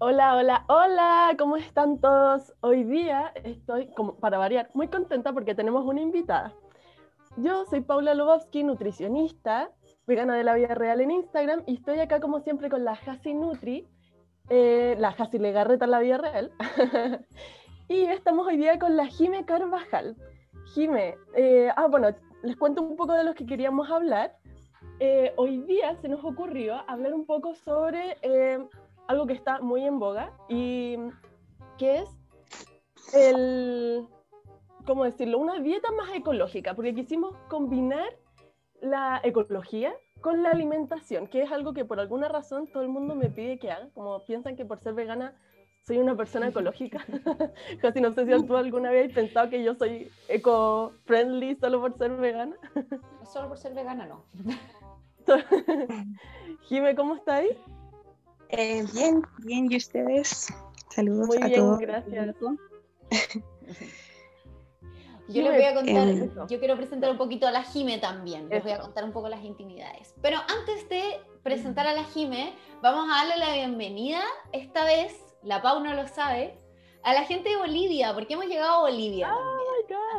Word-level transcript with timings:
Hola, 0.00 0.36
hola, 0.36 0.64
hola, 0.68 1.34
¿cómo 1.36 1.56
están 1.56 2.00
todos? 2.00 2.54
Hoy 2.60 2.84
día 2.84 3.32
estoy, 3.42 3.88
como 3.96 4.14
para 4.14 4.38
variar, 4.38 4.70
muy 4.72 4.86
contenta 4.86 5.32
porque 5.32 5.56
tenemos 5.56 5.84
una 5.84 6.00
invitada. 6.00 6.54
Yo 7.36 7.64
soy 7.64 7.80
Paula 7.80 8.14
Lobovsky, 8.14 8.62
nutricionista, 8.62 9.72
vegana 10.06 10.36
de 10.36 10.44
la 10.44 10.54
vida 10.54 10.76
real 10.76 11.00
en 11.00 11.10
Instagram, 11.10 11.64
y 11.66 11.74
estoy 11.74 11.98
acá 11.98 12.20
como 12.20 12.38
siempre 12.38 12.70
con 12.70 12.84
la 12.84 12.92
Hasi 12.92 13.34
Nutri, 13.34 13.88
eh, 14.48 14.94
la 15.00 15.08
Hasi 15.08 15.40
Legarreta 15.40 15.86
en 15.86 15.90
la 15.90 15.98
vida 15.98 16.18
real. 16.18 16.52
y 17.88 18.04
estamos 18.04 18.46
hoy 18.46 18.56
día 18.56 18.78
con 18.78 18.94
la 18.94 19.06
Jime 19.06 19.44
Carvajal. 19.46 20.16
Jime, 20.74 21.16
eh, 21.34 21.70
ah, 21.74 21.88
bueno, 21.88 22.14
les 22.44 22.54
cuento 22.54 22.82
un 22.82 22.94
poco 22.94 23.14
de 23.14 23.24
lo 23.24 23.34
que 23.34 23.46
queríamos 23.46 23.90
hablar. 23.90 24.36
Eh, 25.00 25.32
hoy 25.36 25.62
día 25.62 25.96
se 25.96 26.08
nos 26.08 26.24
ocurrió 26.24 26.84
hablar 26.86 27.14
un 27.14 27.26
poco 27.26 27.56
sobre 27.56 28.16
algo 29.08 29.26
que 29.26 29.32
está 29.32 29.60
muy 29.60 29.84
en 29.84 29.98
boga 29.98 30.32
y 30.48 30.96
que 31.78 31.98
es 32.00 32.08
el, 33.14 34.06
¿cómo 34.86 35.04
decirlo? 35.04 35.38
Una 35.38 35.58
dieta 35.60 35.90
más 35.92 36.14
ecológica, 36.14 36.74
porque 36.74 36.94
quisimos 36.94 37.34
combinar 37.48 38.08
la 38.80 39.20
ecología 39.24 39.94
con 40.20 40.42
la 40.42 40.50
alimentación, 40.50 41.26
que 41.26 41.42
es 41.42 41.50
algo 41.50 41.72
que 41.72 41.84
por 41.84 42.00
alguna 42.00 42.28
razón 42.28 42.66
todo 42.66 42.82
el 42.82 42.90
mundo 42.90 43.14
me 43.14 43.30
pide 43.30 43.58
que 43.58 43.70
haga, 43.70 43.88
como 43.94 44.24
piensan 44.24 44.56
que 44.56 44.64
por 44.64 44.78
ser 44.78 44.94
vegana 44.94 45.34
soy 45.86 45.98
una 45.98 46.14
persona 46.14 46.48
ecológica. 46.48 47.04
Casi 47.80 48.00
no 48.00 48.12
sé 48.12 48.26
si 48.26 48.46
tú 48.46 48.56
alguna 48.56 48.90
vez 48.90 49.08
has 49.08 49.14
pensado 49.14 49.48
que 49.48 49.64
yo 49.64 49.74
soy 49.74 50.10
eco-friendly 50.28 51.56
solo 51.56 51.80
por 51.80 51.96
ser 51.96 52.10
vegana. 52.16 52.56
solo 53.32 53.48
por 53.48 53.58
ser 53.58 53.74
vegana, 53.74 54.06
no. 54.06 54.24
Jime, 56.68 56.94
¿cómo 56.94 57.14
estáis? 57.14 57.56
Eh, 58.50 58.84
bien, 58.94 59.22
bien, 59.38 59.70
¿y 59.70 59.76
ustedes? 59.76 60.52
Saludos 60.90 61.26
Muy 61.26 61.36
a 61.38 61.46
bien, 61.46 61.60
todos. 61.60 61.78
gracias. 61.80 62.36
Yo 65.28 65.42
les 65.42 65.52
voy 65.52 65.64
a 65.64 65.74
contar, 65.74 66.48
yo 66.48 66.58
quiero 66.58 66.74
presentar 66.76 67.10
un 67.10 67.18
poquito 67.18 67.46
a 67.46 67.50
la 67.50 67.62
Jime 67.62 67.98
también, 67.98 68.48
les 68.48 68.62
voy 68.62 68.72
a 68.72 68.80
contar 68.80 69.04
un 69.04 69.12
poco 69.12 69.28
las 69.28 69.44
intimidades. 69.44 70.14
Pero 70.22 70.38
antes 70.38 70.88
de 70.88 71.20
presentar 71.42 71.86
a 71.86 71.92
la 71.92 72.04
Jime, 72.04 72.54
vamos 72.80 73.10
a 73.12 73.16
darle 73.16 73.36
la 73.36 73.52
bienvenida, 73.52 74.22
esta 74.52 74.84
vez, 74.84 75.14
la 75.42 75.60
Pau 75.60 75.84
no 75.84 75.92
lo 75.92 76.08
sabe, 76.08 76.56
a 77.02 77.12
la 77.12 77.24
gente 77.24 77.50
de 77.50 77.56
Bolivia, 77.56 78.14
porque 78.14 78.34
hemos 78.34 78.46
llegado 78.46 78.76
a 78.76 78.90
Bolivia. 78.90 79.30
Oh 79.34 79.58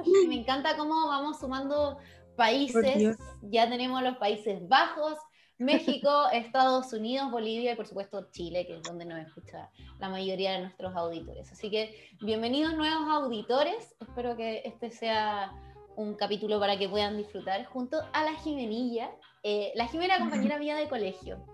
Y 0.06 0.28
me 0.28 0.36
encanta 0.36 0.78
cómo 0.78 1.08
vamos 1.08 1.40
sumando 1.40 1.98
países, 2.36 3.18
ya 3.42 3.68
tenemos 3.68 4.04
los 4.04 4.18
Países 4.18 4.68
Bajos, 4.68 5.18
México, 5.60 6.10
Estados 6.34 6.92
Unidos, 6.94 7.32
Bolivia 7.32 7.74
y 7.74 7.76
por 7.76 7.86
supuesto 7.86 8.28
Chile, 8.32 8.66
que 8.66 8.78
es 8.78 8.84
donde 8.84 9.06
nos 9.06 9.20
escucha 9.20 9.70
la 10.00 10.10
mayoría 10.10 10.54
de 10.54 10.60
nuestros 10.62 10.96
auditores. 10.96 11.52
Así 11.52 11.70
que 11.70 11.94
bienvenidos 12.22 12.74
nuevos 12.76 13.08
auditores. 13.10 13.96
Espero 14.00 14.36
que 14.36 14.62
este 14.66 14.90
sea 14.92 15.52
un 15.96 16.16
capítulo 16.16 16.60
para 16.60 16.78
que 16.80 16.88
puedan 16.88 17.18
disfrutar 17.18 17.66
junto 17.66 17.98
a 18.14 18.24
la 18.24 18.34
Jimenilla. 18.36 19.12
Eh, 19.44 19.72
la 19.76 19.88
Jimena, 19.88 20.18
compañera 20.20 20.58
mía 20.58 20.76
de 20.76 20.88
colegio. 20.88 21.46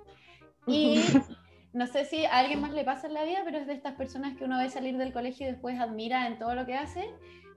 Y 0.68 0.96
no 1.74 1.88
sé 1.88 2.06
si 2.06 2.26
a 2.26 2.38
alguien 2.40 2.62
más 2.62 2.72
le 2.74 2.84
pasa 2.84 3.08
en 3.08 3.16
la 3.16 3.24
vida, 3.24 3.42
pero 3.44 3.58
es 3.58 3.68
de 3.68 3.74
estas 3.74 3.96
personas 3.96 4.38
que 4.38 4.44
uno 4.46 4.60
ve 4.60 4.70
salir 4.70 4.98
del 4.98 5.14
colegio 5.14 5.48
y 5.48 5.52
después 5.52 5.80
admira 5.80 6.28
en 6.28 6.38
todo 6.38 6.54
lo 6.54 6.66
que 6.68 6.76
hace. 6.76 7.10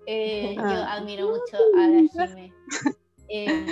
Eh, 0.07 0.55
yo 0.57 0.63
Ah. 0.65 0.95
admiro 0.95 1.29
mucho 1.29 1.59
a 1.77 1.87
la 1.89 2.09
Jime. 2.35 2.53
Eh, 3.29 3.67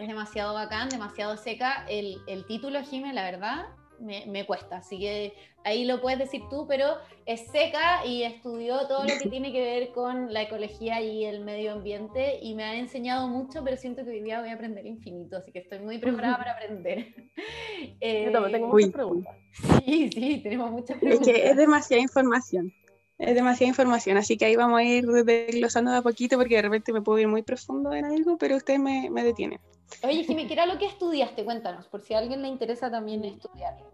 es 0.00 0.08
demasiado 0.08 0.54
bacán, 0.54 0.88
demasiado 0.88 1.36
seca. 1.36 1.84
El, 1.88 2.16
el 2.26 2.44
título, 2.46 2.82
Jime, 2.82 3.12
la 3.12 3.22
verdad, 3.24 3.66
me, 3.98 4.24
me 4.26 4.46
cuesta. 4.46 4.78
Así 4.78 4.98
que 4.98 5.34
ahí 5.64 5.84
lo 5.84 6.00
puedes 6.00 6.18
decir 6.18 6.40
tú, 6.50 6.66
pero 6.66 6.86
es 7.26 7.46
seca 7.48 8.04
y 8.06 8.22
estudió 8.22 8.86
todo 8.88 9.04
lo 9.04 9.18
que 9.18 9.28
tiene 9.28 9.52
que 9.52 9.60
ver 9.60 9.92
con 9.92 10.32
la 10.32 10.42
ecología 10.42 11.00
y 11.02 11.24
el 11.26 11.44
medio 11.44 11.72
ambiente 11.72 12.38
y 12.42 12.54
me 12.54 12.64
ha 12.64 12.74
enseñado 12.76 13.28
mucho, 13.28 13.62
pero 13.62 13.76
siento 13.76 14.02
que 14.04 14.10
hoy 14.10 14.22
día 14.22 14.40
voy 14.40 14.48
a 14.48 14.54
aprender 14.54 14.86
infinito, 14.86 15.36
así 15.36 15.52
que 15.52 15.58
estoy 15.60 15.80
muy 15.80 15.98
preparada 15.98 16.38
para 16.38 16.52
aprender. 16.52 17.14
Yo 18.00 18.32
también 18.32 18.52
tengo 18.52 18.66
Eh, 18.66 18.70
muchas 18.70 18.86
Uy. 18.86 18.90
preguntas. 18.92 19.36
Sí, 19.84 20.10
sí, 20.12 20.40
tenemos 20.42 20.70
muchas 20.70 20.96
Es 20.96 21.00
preguntas. 21.02 21.34
que 21.34 21.48
es 21.50 21.56
demasiada 21.56 22.02
información. 22.02 22.72
Es 23.20 23.34
demasiada 23.34 23.68
información, 23.68 24.16
así 24.16 24.38
que 24.38 24.46
ahí 24.46 24.56
vamos 24.56 24.78
a 24.78 24.82
ir 24.82 25.04
desglosando 25.06 25.90
de 25.90 25.98
a 25.98 26.02
poquito 26.02 26.38
porque 26.38 26.56
de 26.56 26.62
repente 26.62 26.90
me 26.90 27.02
puedo 27.02 27.18
ir 27.18 27.28
muy 27.28 27.42
profundo 27.42 27.92
en 27.92 28.06
algo, 28.06 28.38
pero 28.38 28.56
ustedes 28.56 28.80
me, 28.80 29.10
me 29.10 29.22
detienen. 29.22 29.60
Oye, 30.02 30.24
Jimmy, 30.24 30.46
¿qué 30.46 30.54
era 30.54 30.64
lo 30.64 30.78
que 30.78 30.86
estudiaste? 30.86 31.44
Cuéntanos, 31.44 31.86
por 31.88 32.00
si 32.00 32.14
a 32.14 32.18
alguien 32.18 32.40
le 32.40 32.48
interesa 32.48 32.90
también 32.90 33.22
estudiarlo. 33.26 33.90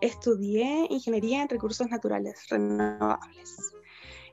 Estudié 0.00 0.86
ingeniería 0.90 1.42
en 1.42 1.48
recursos 1.48 1.88
naturales 1.88 2.48
renovables 2.50 3.72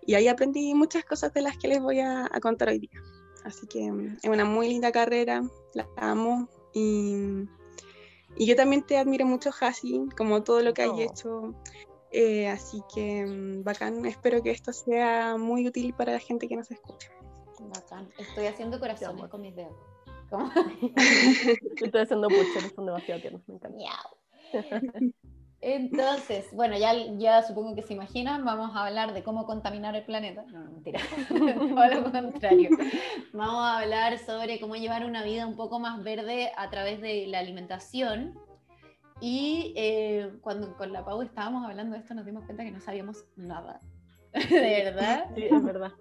y 0.06 0.16
ahí 0.16 0.28
aprendí 0.28 0.74
muchas 0.74 1.06
cosas 1.06 1.32
de 1.34 1.42
las 1.42 1.58
que 1.58 1.68
les 1.68 1.80
voy 1.80 2.00
a, 2.00 2.26
a 2.26 2.40
contar 2.40 2.70
hoy 2.70 2.80
día. 2.80 3.00
Así 3.44 3.68
que 3.68 3.92
mm, 3.92 4.18
es 4.24 4.30
una 4.30 4.46
muy 4.46 4.68
linda 4.70 4.92
carrera, 4.92 5.44
la 5.76 5.88
amo 5.98 6.50
y, 6.74 7.44
y 8.36 8.46
yo 8.48 8.56
también 8.56 8.82
te 8.82 8.98
admiro 8.98 9.28
mucho, 9.28 9.52
Hasi, 9.62 10.06
como 10.18 10.42
todo 10.42 10.62
lo 10.62 10.74
que 10.74 10.86
Oh. 10.86 10.96
hay 10.96 11.04
hecho. 11.04 11.54
Eh, 12.12 12.48
así 12.50 12.82
que 12.94 13.26
mm, 13.26 13.64
bacán, 13.64 14.06
espero 14.06 14.44
que 14.44 14.52
esto 14.52 14.74
sea 14.74 15.38
muy 15.38 15.68
útil 15.68 15.94
para 15.94 16.14
la 16.14 16.20
gente 16.20 16.48
que 16.48 16.58
nos 16.58 16.70
escucha. 16.70 17.10
Bacán. 17.60 18.10
Estoy 18.18 18.48
haciendo 18.48 18.80
corazones 18.80 19.28
con 19.28 19.42
mis 19.42 19.56
dedos. 19.56 19.76
¿Cómo? 20.30 20.50
Estoy 21.76 22.02
haciendo 22.02 22.28
puches, 22.28 22.74
son 22.76 22.86
demasiado 22.86 23.22
tiernos, 23.22 23.42
me 23.48 23.56
encanta. 23.56 23.78
Entonces, 25.62 26.48
bueno, 26.54 26.76
ya, 26.76 26.94
ya 27.18 27.44
supongo 27.44 27.76
que 27.76 27.84
se 27.84 27.94
imaginan, 27.94 28.44
vamos 28.44 28.76
a 28.76 28.88
hablar 28.88 29.14
de 29.14 29.22
cómo 29.22 29.46
contaminar 29.46 29.96
el 29.96 30.04
planeta. 30.04 30.44
No, 30.52 30.64
no, 30.64 30.72
mentira. 30.72 31.00
Todo 31.30 32.02
lo 32.02 32.12
contrario. 32.12 32.70
Vamos 33.32 33.64
a 33.64 33.80
hablar 33.80 34.18
sobre 34.18 34.60
cómo 34.60 34.76
llevar 34.76 35.06
una 35.06 35.24
vida 35.24 35.46
un 35.46 35.56
poco 35.56 35.80
más 35.80 36.04
verde 36.04 36.52
a 36.58 36.70
través 36.72 37.00
de 37.00 37.28
la 37.28 37.40
alimentación. 37.40 38.40
Y 39.22 39.74
eh, 39.78 40.32
cuando 40.42 40.76
con 40.76 40.92
la 40.92 41.06
Pau 41.06 41.22
estábamos 41.22 41.64
hablando 41.66 41.94
de 41.96 42.02
esto, 42.02 42.14
nos 42.16 42.26
dimos 42.26 42.44
cuenta 42.46 42.64
que 42.64 42.72
no 42.72 42.82
sabíamos 42.82 43.24
nada. 43.36 43.80
De 44.34 44.84
verdad. 44.86 45.26
Sí, 45.36 45.44
es 45.44 45.64
verdad. 45.64 45.92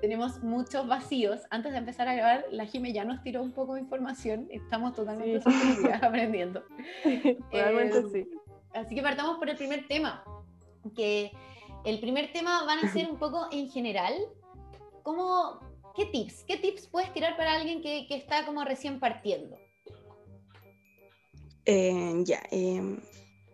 tenemos 0.00 0.42
muchos 0.42 0.86
vacíos. 0.86 1.40
Antes 1.50 1.72
de 1.72 1.78
empezar 1.78 2.08
a 2.08 2.14
grabar, 2.14 2.44
la 2.50 2.64
Jime 2.64 2.92
ya 2.92 3.04
nos 3.04 3.20
tiró 3.22 3.42
un 3.42 3.52
poco 3.52 3.74
de 3.74 3.80
información. 3.80 4.46
Estamos 4.50 4.94
totalmente 4.94 5.40
Sí. 5.42 5.88
aprendiendo. 6.02 6.64
Realmente 7.52 7.98
Eh, 7.98 8.04
sí. 8.12 8.28
Así 8.72 8.94
que 8.94 9.02
partamos 9.02 9.38
por 9.38 9.50
el 9.50 9.56
primer 9.56 9.86
tema. 9.88 10.24
Que 10.96 11.32
el 11.84 11.98
primer 12.00 12.32
tema 12.32 12.64
van 12.64 12.78
a 12.78 12.92
ser 12.92 13.10
un 13.10 13.18
poco 13.18 13.48
en 13.50 13.68
general. 13.68 14.14
¿Cómo, 15.02 15.58
¿Qué 15.96 16.06
tips? 16.06 16.44
¿Qué 16.44 16.56
tips 16.56 16.86
puedes 16.86 17.12
tirar 17.12 17.36
para 17.36 17.54
alguien 17.56 17.82
que, 17.82 18.06
que 18.06 18.14
está 18.14 18.46
como 18.46 18.64
recién 18.64 19.00
partiendo? 19.00 19.56
Eh, 21.72 22.24
ya, 22.24 22.42
eh, 22.50 22.82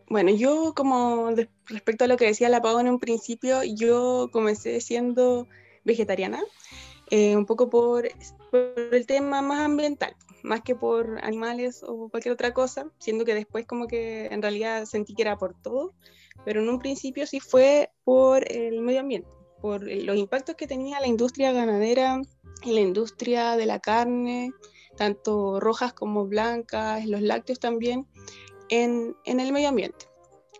bueno, 0.09 0.31
yo 0.31 0.73
como 0.75 1.29
respecto 1.67 2.05
a 2.05 2.07
lo 2.07 2.17
que 2.17 2.25
decía 2.25 2.49
la 2.49 2.63
Pau 2.63 2.79
en 2.79 2.89
un 2.89 2.99
principio, 2.99 3.63
yo 3.63 4.31
comencé 4.33 4.81
siendo 4.81 5.47
vegetariana, 5.85 6.43
eh, 7.11 7.37
un 7.37 7.45
poco 7.45 7.69
por, 7.69 8.09
por 8.51 8.95
el 8.95 9.05
tema 9.05 9.43
más 9.43 9.61
ambiental, 9.67 10.17
más 10.43 10.63
que 10.63 10.75
por 10.75 11.23
animales 11.23 11.83
o 11.87 12.09
cualquier 12.09 12.33
otra 12.33 12.55
cosa, 12.55 12.91
siendo 12.99 13.27
que 13.27 13.35
después 13.35 13.67
como 13.67 13.87
que 13.87 14.29
en 14.29 14.41
realidad 14.41 14.87
sentí 14.87 15.15
que 15.15 15.21
era 15.21 15.37
por 15.37 15.53
todo, 15.53 15.93
pero 16.43 16.63
en 16.63 16.71
un 16.71 16.79
principio 16.79 17.27
sí 17.27 17.39
fue 17.39 17.91
por 18.03 18.51
el 18.51 18.81
medio 18.81 19.01
ambiente, 19.01 19.29
por 19.61 19.83
los 19.83 20.17
impactos 20.17 20.57
que 20.57 20.67
tenía 20.67 21.01
la 21.01 21.07
industria 21.07 21.53
ganadera 21.53 22.23
la 22.65 22.81
industria 22.81 23.57
de 23.57 23.67
la 23.67 23.79
carne, 23.79 24.53
tanto 24.97 25.61
rojas 25.61 25.93
como 25.93 26.27
blancas, 26.27 27.07
los 27.07 27.21
lácteos 27.21 27.61
también, 27.61 28.07
en, 28.69 29.17
el 29.25 29.53
medio 29.53 29.69
ambiente. 29.69 30.07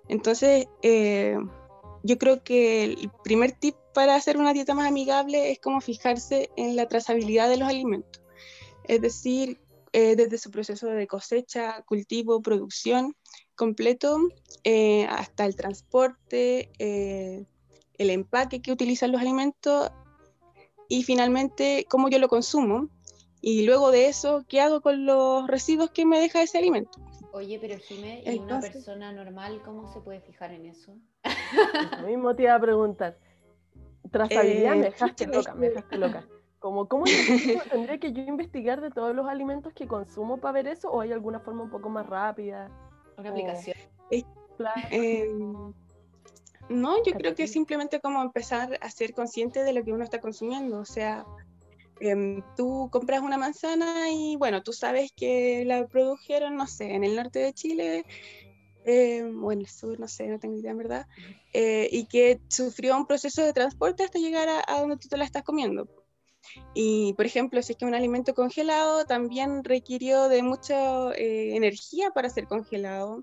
Entonces, 0.09 0.67
eh, 0.83 1.37
yo 2.03 2.19
creo 2.19 2.43
que 2.45 2.85
el 2.85 3.11
primer 3.25 3.53
tip 3.53 3.75
para 3.93 4.15
hacer 4.15 4.37
una 4.37 4.53
dieta 4.53 4.75
más 4.75 4.87
amigable 4.87 5.51
es 5.51 5.59
como 5.59 5.81
fijarse 5.81 6.51
en 6.57 6.77
la 6.77 6.87
trazabilidad 6.87 7.49
de 7.49 7.57
los 7.57 7.69
alimentos. 7.69 8.23
Es 8.85 9.01
decir, 9.01 9.61
eh, 9.93 10.15
desde 10.15 10.39
su 10.39 10.51
proceso 10.51 10.87
de 10.87 11.07
cosecha, 11.07 11.83
cultivo, 11.83 12.43
producción 12.43 13.17
completo, 13.57 14.21
eh, 14.63 15.07
hasta 15.07 15.47
el 15.47 15.57
transporte, 15.57 16.71
el 16.79 18.11
empaque 18.11 18.61
que 18.61 18.73
utilizan 18.73 19.11
los 19.11 19.21
alimentos 19.21 19.91
y 20.89 21.03
finalmente 21.03 21.87
cómo 21.89 22.09
yo 22.09 22.19
lo 22.19 22.29
consumo. 22.29 22.89
Y 23.41 23.65
luego 23.67 23.91
de 23.91 24.09
eso, 24.09 24.45
¿qué 24.49 24.61
hago 24.61 24.81
con 24.81 25.07
los 25.07 25.47
residuos 25.47 25.91
que 25.91 26.05
me 26.07 26.19
deja 26.21 26.43
ese 26.43 26.59
alimento? 26.59 26.99
Oye, 27.33 27.59
pero 27.61 27.77
Jime, 27.79 28.23
¿y 28.25 28.39
una 28.39 28.61
persona 28.61 29.13
normal 29.13 29.63
cómo 29.65 29.87
se 29.93 30.01
puede 30.01 30.21
fijar 30.21 30.53
en 30.53 30.67
eso? 30.67 30.97
Lo 32.01 32.07
mismo 32.07 32.35
te 32.35 32.45
iba 32.45 32.55
a 32.55 32.61
preguntar. 32.61 33.19
Trazabilidad, 34.11 34.75
Eh, 34.75 34.77
me 34.79 34.85
dejaste 34.87 35.27
loca, 35.27 35.55
me 35.55 35.67
que- 35.69 35.75
dejaste 35.75 35.99
loca. 35.99 36.27
Como, 36.59 36.89
¿Cómo 36.89 37.05
tendría 37.71 37.99
que 37.99 38.13
yo 38.13 38.23
investigar 38.23 38.81
de 38.81 38.91
todos 38.91 39.15
los 39.15 39.27
alimentos 39.29 39.73
que 39.75 39.87
consumo 39.87 40.39
para 40.39 40.53
ver 40.53 40.69
eso? 40.69 40.91
¿O 40.91 41.01
hay 41.01 41.13
alguna 41.13 41.39
forma 41.39 41.63
un 41.63 41.71
poco 41.71 41.89
más 41.91 42.07
rápida? 42.07 42.71
Una 43.19 43.31
aplicación. 43.31 43.77
Eh, 44.91 45.29
No, 46.69 46.97
yo 47.05 47.13
creo 47.13 47.35
que 47.35 47.45
es 47.45 47.53
simplemente 47.53 48.01
como 48.01 48.21
empezar 48.23 48.77
a 48.81 48.91
ser 48.91 49.13
consciente 49.15 49.63
de 49.63 49.73
lo 49.73 49.85
que 49.85 49.93
uno 49.93 50.03
está 50.03 50.21
consumiendo. 50.21 50.79
O 50.81 50.85
sea, 50.85 51.25
em, 52.01 52.43
tú 52.57 52.89
compras 52.91 53.21
una 53.23 53.39
manzana 53.39 54.11
y 54.11 54.37
bueno, 54.37 54.63
tú 54.63 54.73
sabes 54.73 55.13
que 55.13 55.65
la 55.65 55.87
produjeron, 55.87 56.57
no 56.57 56.67
sé, 56.67 56.95
en 56.95 57.05
el 57.05 57.17
norte 57.17 57.39
de 57.39 57.53
Chile 57.53 58.05
em, 58.85 59.43
o 59.43 59.53
en 59.53 59.61
el 59.61 59.69
sur, 59.69 59.99
no 59.99 60.09
sé, 60.09 60.29
no 60.29 60.39
tengo 60.39 60.57
idea 60.57 60.71
en 60.71 60.79
verdad, 60.79 61.07
eh, 61.53 61.89
y 61.91 62.07
que 62.07 62.41
sufrió 62.49 62.97
un 62.97 63.07
proceso 63.07 63.43
de 63.43 63.53
transporte 63.53 64.05
hasta 64.05 64.19
llegar 64.19 64.49
a, 64.67 64.81
donde 64.81 64.97
tú 64.97 65.09
te 65.09 65.17
la 65.17 65.25
estás 65.25 65.43
comiendo. 65.43 65.89
Y, 66.75 67.13
por 67.15 67.27
ejemplo, 67.27 67.61
si 67.61 67.73
es 67.73 67.79
que 67.79 67.87
un 67.87 67.95
alimento 67.95 68.35
congelado 68.35 69.05
también 69.05 69.65
requirió 69.65 70.29
de 70.29 70.43
mucha 70.43 71.11
eh, 71.15 71.57
energía 71.57 72.11
para 72.11 72.31
ser 72.31 72.47
congelado 72.47 73.21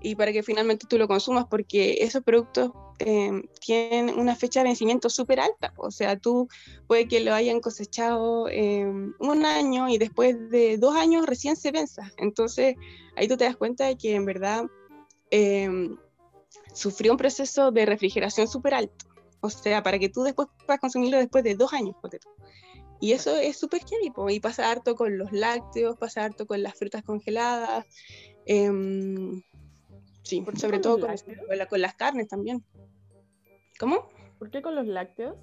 y 0.00 0.14
para 0.14 0.32
que 0.32 0.42
finalmente 0.42 0.86
tú 0.88 0.96
lo 0.96 1.06
consumas, 1.06 1.46
porque 1.50 1.98
esos 2.00 2.22
productos 2.22 2.72
eh, 2.98 3.42
tienen 3.60 4.18
una 4.18 4.36
fecha 4.36 4.60
de 4.60 4.68
vencimiento 4.68 5.10
súper 5.10 5.40
alta. 5.40 5.72
O 5.76 5.90
sea, 5.90 6.18
tú 6.18 6.48
puede 6.86 7.08
que 7.08 7.20
lo 7.20 7.34
hayan 7.34 7.60
cosechado 7.60 8.48
eh, 8.48 8.84
un 8.84 9.44
año 9.44 9.88
y 9.88 9.98
después 9.98 10.50
de 10.50 10.78
dos 10.78 10.94
años 10.96 11.26
recién 11.26 11.56
se 11.56 11.72
venza. 11.72 12.10
Entonces, 12.16 12.76
ahí 13.16 13.28
tú 13.28 13.36
te 13.36 13.44
das 13.44 13.56
cuenta 13.56 13.86
de 13.86 13.96
que 13.96 14.14
en 14.14 14.24
verdad 14.24 14.64
eh, 15.30 15.90
sufrió 16.72 17.12
un 17.12 17.18
proceso 17.18 17.70
de 17.70 17.86
refrigeración 17.86 18.48
súper 18.48 18.74
alto. 18.74 19.06
O 19.40 19.50
sea, 19.50 19.82
para 19.82 19.98
que 19.98 20.08
tú 20.08 20.22
después 20.22 20.48
puedas 20.64 20.80
consumirlo 20.80 21.18
después 21.18 21.44
de 21.44 21.54
dos 21.54 21.72
años, 21.72 21.94
Y 23.00 23.12
eso 23.12 23.36
es 23.36 23.58
súper 23.58 23.82
heavy, 23.84 24.12
y 24.34 24.40
pasa 24.40 24.70
harto 24.70 24.94
con 24.94 25.18
los 25.18 25.32
lácteos, 25.32 25.98
pasa 25.98 26.24
harto 26.24 26.46
con 26.46 26.62
las 26.62 26.74
frutas 26.74 27.02
congeladas. 27.02 27.84
Sí, 30.24 30.44
sobre 30.56 30.78
todo 30.80 30.98
con, 30.98 31.10
con, 31.68 31.80
las 31.80 31.94
carnes 31.94 32.28
también. 32.28 32.64
¿Cómo? 33.78 34.08
¿Por 34.38 34.50
qué 34.50 34.62
con 34.62 34.74
los 34.74 34.86
lácteos? 34.86 35.36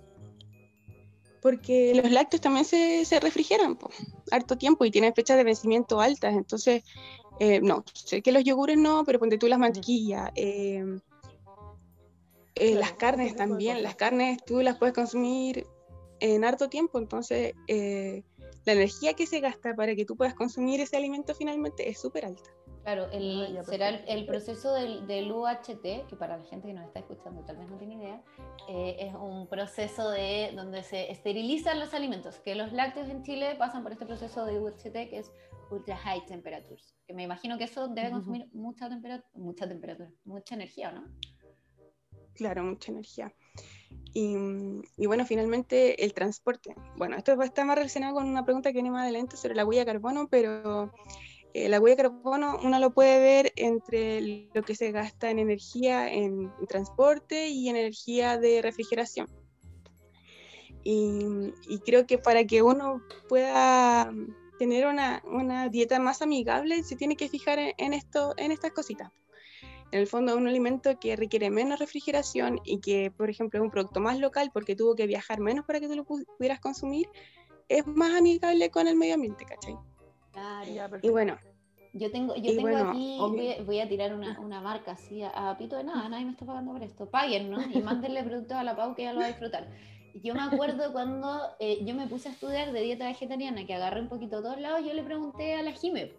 Porque 1.41 1.93
los 1.95 2.11
lácteos 2.11 2.41
también 2.41 2.65
se, 2.65 3.05
se 3.05 3.19
refrigeran 3.19 3.75
por 3.75 3.91
harto 4.31 4.57
tiempo 4.57 4.83
y 4.83 4.91
tienen 4.91 5.13
fechas 5.13 5.37
de 5.37 5.43
vencimiento 5.43 6.01
altas. 6.01 6.35
Entonces, 6.35 6.83
eh, 7.39 7.61
no, 7.61 7.83
sé 7.93 8.21
que 8.21 8.31
los 8.31 8.43
yogures 8.43 8.77
no, 8.77 9.03
pero 9.05 9.19
ponte 9.19 9.37
tú 9.37 9.47
las 9.47 9.59
mantequillas. 9.59 10.31
Em, 10.35 10.99
eh, 12.55 12.75
las 12.75 12.93
carnes 12.93 13.35
también, 13.35 13.81
las 13.81 13.95
carnes 13.95 14.39
tú 14.45 14.61
las 14.61 14.77
puedes 14.77 14.93
consumir 14.93 15.65
en 16.19 16.43
harto 16.43 16.69
tiempo, 16.69 16.99
entonces 16.99 17.53
eh, 17.67 18.23
la 18.65 18.73
energía 18.73 19.15
que 19.15 19.25
se 19.25 19.39
gasta 19.39 19.75
para 19.75 19.95
que 19.95 20.05
tú 20.05 20.15
puedas 20.15 20.35
consumir 20.35 20.79
ese 20.81 20.97
alimento 20.97 21.33
finalmente 21.33 21.89
es 21.89 21.99
súper 21.99 22.25
alta. 22.25 22.49
Claro, 22.83 23.07
el, 23.11 23.57
ah, 23.59 23.63
será 23.63 23.89
el, 23.89 24.25
proceso 24.25 24.73
del, 24.73 25.05
del, 25.05 25.31
UHT, 25.31 26.07
que 26.07 26.15
para 26.17 26.37
la 26.37 26.43
gente 26.45 26.67
que 26.67 26.73
nos 26.73 26.85
está 26.85 26.99
escuchando 26.99 27.43
tal 27.45 27.57
vez 27.57 27.69
no 27.69 27.77
tiene 27.77 27.95
idea, 27.95 28.23
eh, 28.67 28.97
es 28.99 29.13
un 29.13 29.47
proceso 29.47 30.09
de 30.09 30.51
donde 30.55 30.81
se 30.81 31.11
esterilizan 31.11 31.79
los 31.79 31.93
alimentos, 31.93 32.39
que 32.39 32.55
los 32.55 32.73
lácteos 32.73 33.07
en 33.09 33.21
Chile 33.23 33.55
pasan 33.57 33.83
por 33.83 33.91
este 33.91 34.07
proceso 34.07 34.45
de 34.45 34.59
UHT 34.59 34.93
que 35.09 35.19
es 35.19 35.31
Ultra 35.69 35.95
High 35.95 36.25
Temperatures, 36.25 36.95
que 37.05 37.13
me 37.13 37.23
imagino 37.23 37.57
que 37.59 37.65
eso 37.65 37.87
debe 37.87 38.09
consumir 38.09 38.49
mucha, 38.51 38.89
temperatura, 38.89 39.29
mucha 39.35 39.67
temperatura, 39.67 40.09
mucha 40.25 40.55
energía, 40.55 40.91
¿no? 40.91 41.05
Claro, 42.33 42.63
mucha 42.63 42.91
energía. 42.91 43.31
Y, 44.13 44.35
y, 44.97 45.05
bueno, 45.05 45.25
finalmente 45.25 46.03
el 46.03 46.13
transporte. 46.13 46.75
Bueno, 46.97 47.15
esto 47.15 47.39
está 47.43 47.63
más 47.63 47.77
relacionado 47.77 48.15
con 48.15 48.27
una 48.27 48.43
pregunta 48.43 48.69
que 48.69 48.75
viene 48.75 48.91
más 48.91 49.03
adelante 49.03 49.37
sobre 49.37 49.55
la 49.55 49.65
huella 49.65 49.81
de 49.81 49.91
carbono, 49.91 50.27
pero 50.29 50.91
eh, 51.53 51.67
la 51.67 51.79
huella 51.79 51.95
de 51.95 52.03
carbono 52.03 52.59
uno 52.63 52.79
lo 52.79 52.91
puede 52.91 53.19
ver 53.19 53.53
entre 53.55 54.49
lo 54.53 54.63
que 54.63 54.75
se 54.75 54.91
gasta 54.91 55.29
en 55.29 55.39
energía 55.39 56.11
en, 56.11 56.51
transporte 56.67 57.49
y 57.49 57.67
en 57.69 57.75
energía 57.75 58.37
de 58.37 58.61
refrigeración. 58.61 59.27
Y, 60.83 61.53
creo 61.85 62.07
que 62.07 62.17
para 62.17 62.43
que 62.45 62.63
uno 62.63 63.03
pueda 63.29 64.11
tener 64.57 64.87
una, 64.87 65.21
una, 65.25 65.69
dieta 65.69 65.99
más 65.99 66.21
amigable, 66.21 66.83
se 66.83 66.95
tiene 66.95 67.15
que 67.15 67.29
fijar 67.29 67.59
en, 67.77 67.93
esto, 67.93 68.33
en 68.37 68.51
estas 68.51 68.71
cositas. 68.71 69.11
En 69.91 69.99
el 69.99 70.07
fondo, 70.07 70.35
un 70.37 70.47
alimento 70.47 70.97
que 70.99 71.15
requiere 71.15 71.49
menos 71.49 71.79
refrigeración 71.79 72.61
y 72.63 72.79
que, 72.79 73.11
por 73.11 73.29
ejemplo, 73.29 73.59
es 73.59 73.63
un 73.63 73.71
producto 73.71 73.99
más 73.99 74.17
local 74.19 74.49
porque 74.53 74.75
tuvo 74.75 74.95
que 74.95 75.05
viajar 75.05 75.39
menos 75.39 75.65
para 75.65 75.79
que 75.79 75.87
tú 75.87 75.95
lo 75.95 76.05
pudieras 76.05 76.59
consumir, 76.59 77.09
es 77.67 77.85
más 77.85 78.15
amigable 78.15 78.71
con 78.71 78.87
el 78.87 78.95
medio 78.95 79.15
ambiente, 79.15 79.45
¿cachai? 79.45 79.75
Y 81.01 81.09
bueno. 81.09 81.37
Yo 81.93 82.09
tengo, 82.09 82.35
yo 82.35 82.55
tengo 82.55 82.77
aquí, 82.77 83.17
voy 83.65 83.81
a, 83.81 83.89
tirar 83.89 84.13
una, 84.13 84.39
una, 84.39 84.61
marca 84.61 84.93
así 84.93 85.21
a, 85.23 85.57
pito 85.57 85.75
de 85.75 85.83
nada, 85.83 86.07
nadie 86.07 86.23
me 86.23 86.31
está 86.31 86.45
pagando 86.45 86.71
por 86.71 86.81
esto. 86.83 87.09
Paguen, 87.09 87.51
¿no? 87.51 87.61
Y 87.61 87.81
mándenle 87.81 88.23
productos 88.23 88.55
a 88.55 88.63
la 88.63 88.77
Pau 88.77 88.95
que 88.95 89.01
ella 89.01 89.11
lo 89.11 89.19
va 89.19 89.25
a 89.25 89.29
disfrutar. 89.29 89.67
Yo 90.13 90.33
me 90.33 90.41
acuerdo 90.41 90.93
cuando 90.93 91.41
eh, 91.59 91.83
yo 91.83 91.93
me 91.93 92.07
puse 92.07 92.29
a 92.29 92.31
estudiar 92.31 92.71
de 92.71 92.81
dieta 92.81 93.07
vegetariana, 93.07 93.65
que 93.65 93.73
agarré 93.73 94.01
un 94.01 94.07
poquito 94.07 94.37
a 94.37 94.41
todos 94.41 94.59
lados, 94.59 94.85
yo 94.85 94.93
le 94.93 95.03
pregunté 95.03 95.55
a 95.55 95.63
la 95.63 95.71
Jime, 95.73 96.13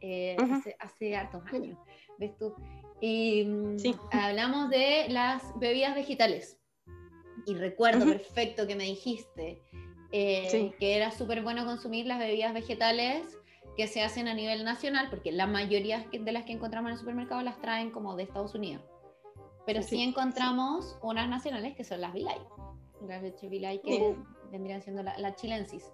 eh, 0.00 0.36
hace, 0.38 0.76
hace, 0.78 1.16
hartos 1.16 1.42
años, 1.52 1.78
¿ves 2.18 2.36
tú? 2.38 2.54
Y 3.00 3.44
mm, 3.44 3.78
sí. 3.78 3.94
hablamos 4.12 4.70
de 4.70 5.06
las 5.08 5.42
bebidas 5.58 5.96
vegetales. 5.96 6.60
Y 7.46 7.54
recuerdo 7.54 8.04
perfecto 8.06 8.66
que 8.66 8.76
me 8.76 8.84
dijiste 8.84 9.62
eh, 10.18 10.74
que 10.78 10.96
era 10.96 11.10
súper 11.10 11.42
bueno 11.42 11.66
consumir 11.66 12.06
las 12.06 12.18
bebidas 12.18 12.54
vegetales 12.54 13.38
que 13.76 13.86
se 13.86 14.02
hacen 14.02 14.28
a 14.28 14.34
nivel 14.34 14.64
nacional, 14.64 15.08
porque 15.10 15.30
la 15.32 15.46
mayoría 15.46 16.06
de 16.10 16.32
las 16.32 16.44
que 16.44 16.52
encontramos 16.52 16.88
en 16.88 16.92
el 16.94 16.98
supermercado 16.98 17.42
las 17.42 17.60
traen 17.60 17.90
como 17.90 18.16
de 18.16 18.22
Estados 18.22 18.54
Unidos. 18.54 18.82
Pero 19.66 19.82
sí, 19.82 20.02
encontramos 20.02 20.96
unas 21.02 21.28
nacionales 21.28 21.76
que 21.76 21.84
son 21.84 22.00
las 22.00 22.14
Vilay. 22.14 22.38
Las 23.06 23.22
leche 23.22 23.48
Vilay 23.48 23.82
que 23.82 24.16
vendrían 24.50 24.80
siendo 24.80 25.02
la, 25.02 25.18
la 25.18 25.34
chilensis. 25.34 25.84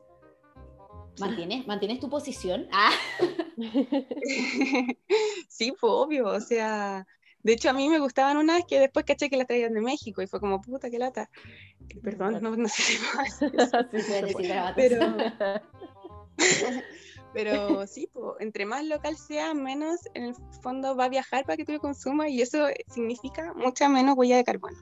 ¿Mantienes, 1.19 1.66
¿Mantienes 1.66 1.98
tu 1.98 2.08
posición? 2.08 2.69
Ah. 2.72 2.92
sí, 5.48 5.72
fue 5.78 5.90
obvio. 5.90 6.26
O 6.28 6.40
sea, 6.40 7.06
de 7.42 7.52
hecho, 7.52 7.70
a 7.70 7.72
mí 7.72 7.88
me 7.88 7.98
gustaban 7.98 8.36
unas 8.36 8.64
que 8.64 8.78
después 8.78 9.04
caché 9.04 9.28
que 9.28 9.36
las 9.36 9.48
traían 9.48 9.74
de 9.74 9.80
México 9.80 10.22
y 10.22 10.28
fue 10.28 10.38
como, 10.38 10.60
puta, 10.60 10.90
qué 10.90 10.98
lata. 10.98 11.28
Perdón, 12.02 12.38
no, 12.40 12.56
no 12.56 12.68
sé 12.68 12.82
si 12.82 12.98
más. 13.17 13.40
pero, 14.76 15.17
pero 17.34 17.86
sí, 17.88 18.08
entre 18.38 18.64
más 18.64 18.84
local 18.84 19.17
sea, 19.17 19.55
menos 19.55 20.00
en 20.14 20.24
el 20.24 20.34
fondo 20.62 20.94
va 20.96 21.06
a 21.06 21.08
viajar 21.08 21.44
para 21.44 21.56
que 21.56 21.64
tú 21.64 21.72
lo 21.72 21.81
consumas 21.81 22.31
y 22.31 22.43
eso 22.43 22.67
significa 22.86 23.52
mucha 23.55 23.88
menos 23.88 24.17
huella 24.17 24.36
de 24.36 24.44
carbono. 24.44 24.78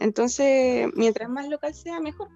Entonces, 0.00 0.88
mientras 0.96 1.28
más 1.28 1.48
local 1.48 1.74
sea, 1.74 2.00
mejor. 2.00 2.28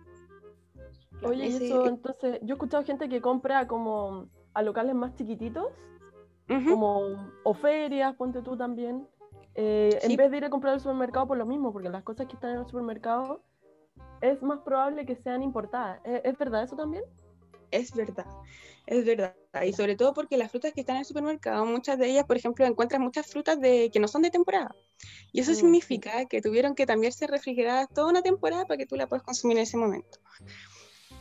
Oye, 1.25 1.49
eso, 1.49 1.89
entonces, 1.89 2.39
yo 2.43 2.51
he 2.51 2.57
escuchado 2.57 2.85
gente 2.85 3.09
que 3.09 3.21
compra 3.21 3.67
como 3.67 4.29
a 4.55 4.63
locales 4.63 4.95
más 4.95 5.17
chiquititos, 5.17 5.67
como 6.47 7.01
o 7.43 7.55
ferias, 7.55 8.15
ponte 8.15 8.41
tú 8.41 8.57
también, 8.57 9.07
eh, 9.61 9.99
en 10.03 10.17
vez 10.17 10.31
de 10.31 10.37
ir 10.37 10.45
a 10.45 10.51
comprar 10.51 10.75
al 10.75 10.81
supermercado 10.81 11.27
por 11.27 11.37
lo 11.37 11.45
mismo, 11.45 11.73
porque 11.73 11.89
las 11.89 12.05
cosas 12.05 12.29
que 12.29 12.35
están 12.35 12.53
en 12.53 12.59
el 12.59 12.67
supermercado 12.67 13.43
es 14.21 14.41
más 14.41 14.61
probable 14.61 15.05
que 15.05 15.17
sean 15.17 15.43
importadas. 15.43 16.01
¿Es, 16.05 16.39
verdad 16.39 16.63
eso 16.63 16.77
también? 16.77 17.03
Es 17.73 17.93
verdad, 17.93 18.27
es 18.87 19.05
verdad. 19.05 19.35
Y 19.67 19.73
sobre 19.73 19.97
todo 19.97 20.15
porque 20.15 20.37
las 20.37 20.53
frutas 20.53 20.73
que 20.73 20.83
están 20.83 20.95
en 20.95 21.01
el 21.01 21.07
supermercado, 21.07 21.67
muchas 21.67 21.99
de 21.99 22.09
ellas, 22.09 22.25
por 22.25 22.37
ejemplo, 22.37 22.65
encuentran 22.67 23.03
muchas 23.03 23.27
frutas 23.27 23.61
de, 23.61 23.91
que 23.93 23.99
no 23.99 24.07
son 24.07 24.23
de 24.23 24.31
temporada. 24.31 24.77
Y 25.33 25.41
eso 25.41 25.51
mm, 25.51 25.57
significa 25.57 26.25
que 26.27 26.41
tuvieron 26.41 26.77
que 26.77 26.87
también 26.87 27.13
ser 27.13 27.29
refrigeradas 27.29 27.89
toda 27.89 28.11
una 28.11 28.23
temporada 28.23 28.65
para 28.65 28.79
que 28.79 28.87
tú 28.87 28.95
la 28.95 29.09
puedas 29.09 29.25
consumir 29.25 29.57
en 29.57 29.65
ese 29.65 29.77
momento. 29.77 30.21